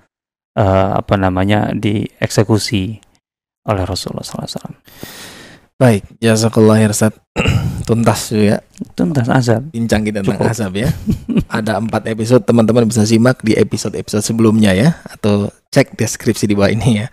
eh, 0.58 0.92
apa 0.98 1.14
namanya 1.16 1.72
dieksekusi 1.78 2.98
oleh 3.68 3.84
Rasulullah 3.86 4.26
SAW. 4.26 4.74
Baik, 5.78 6.10
jazakallah 6.18 6.82
ya 6.82 6.90
Ustaz. 6.90 7.14
Tuntas 7.88 8.36
ya 8.36 8.60
Tuntas 8.98 9.32
azab. 9.32 9.72
bincang 9.72 10.04
kita 10.04 10.20
tentang 10.20 10.42
Cukup. 10.42 10.52
azab 10.52 10.74
ya. 10.74 10.90
Ada 11.48 11.78
empat 11.78 12.10
episode, 12.10 12.44
teman-teman 12.44 12.90
bisa 12.90 13.06
simak 13.06 13.40
di 13.46 13.54
episode-episode 13.54 14.26
sebelumnya 14.26 14.74
ya, 14.74 14.98
atau 15.06 15.54
cek 15.70 15.94
deskripsi 15.96 16.50
di 16.50 16.58
bawah 16.58 16.74
ini 16.74 17.06
ya. 17.06 17.08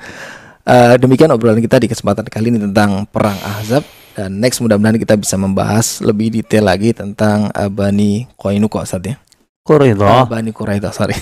Eh, 0.64 0.97
demikian 0.97 1.28
obrolan 1.28 1.61
kita 1.61 1.76
di 1.76 1.92
kesempatan 1.92 2.24
kali 2.24 2.49
ini 2.49 2.57
tentang 2.57 3.05
perang 3.05 3.36
Ahzab 3.36 3.84
dan 4.16 4.40
next 4.40 4.64
mudah-mudahan 4.64 4.97
kita 4.97 5.12
bisa 5.20 5.36
membahas 5.36 6.01
lebih 6.01 6.32
detail 6.32 6.64
lagi 6.64 6.97
tentang 6.97 7.53
uh, 7.53 7.68
Bani 7.68 8.24
Koinuko 8.32 8.80
Ustaz 8.80 9.05
ya. 9.05 9.20
Quraidah. 9.61 10.24
Ah, 10.24 10.24
Bani 10.24 10.57
Quraidah, 10.57 10.88
sorry. 10.88 11.20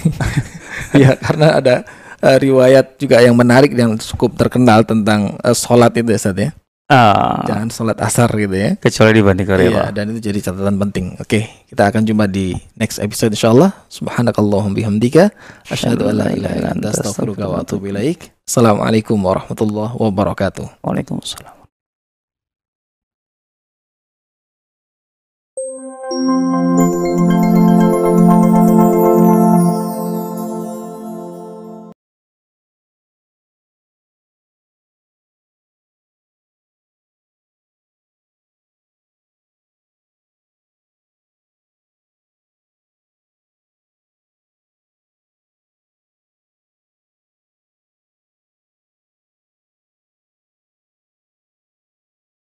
ya, 1.03 1.18
karena 1.18 1.59
ada 1.59 1.75
eh, 2.23 2.37
riwayat 2.39 2.97
juga 2.97 3.18
yang 3.20 3.35
menarik 3.35 3.75
yang 3.75 3.99
cukup 3.99 4.39
terkenal 4.39 4.87
tentang 4.87 5.37
eh, 5.43 5.57
sholat 5.57 5.93
itu 5.99 6.09
ya 6.14 6.18
Ustaz 6.18 6.39
ya. 6.39 6.51
Ah, 6.93 7.41
Jangan 7.49 7.68
sholat 7.73 7.97
asar 8.05 8.29
gitu 8.37 8.53
ya. 8.53 8.77
kecuali 8.77 9.16
di 9.16 9.23
Bani 9.25 9.43
Iya, 9.49 9.97
dan 9.97 10.12
itu 10.12 10.29
jadi 10.29 10.45
catatan 10.45 10.77
penting. 10.77 11.16
Oke, 11.25 11.49
kita 11.64 11.89
akan 11.89 12.05
jumpa 12.05 12.29
di 12.29 12.53
next 12.77 13.01
episode 13.01 13.33
insyaallah. 13.33 13.73
Subhanakallahumma 13.89 14.77
bihamdika 14.77 15.33
asyhadu 15.73 16.12
an 16.12 16.20
la 16.20 16.29
ilaha 16.37 16.53
illa 16.53 16.68
anta 16.77 16.93
astaghfiruka 16.93 17.49
wa 17.49 17.64
atubu 17.64 17.89
ilaik. 17.89 18.37
Assalamualaikum 18.45 19.16
warahmatullahi 19.16 19.97
wabarakatuh. 19.97 20.85
Waalaikumsalam. 20.85 21.64
Thank 26.12 26.81
you. 26.81 26.91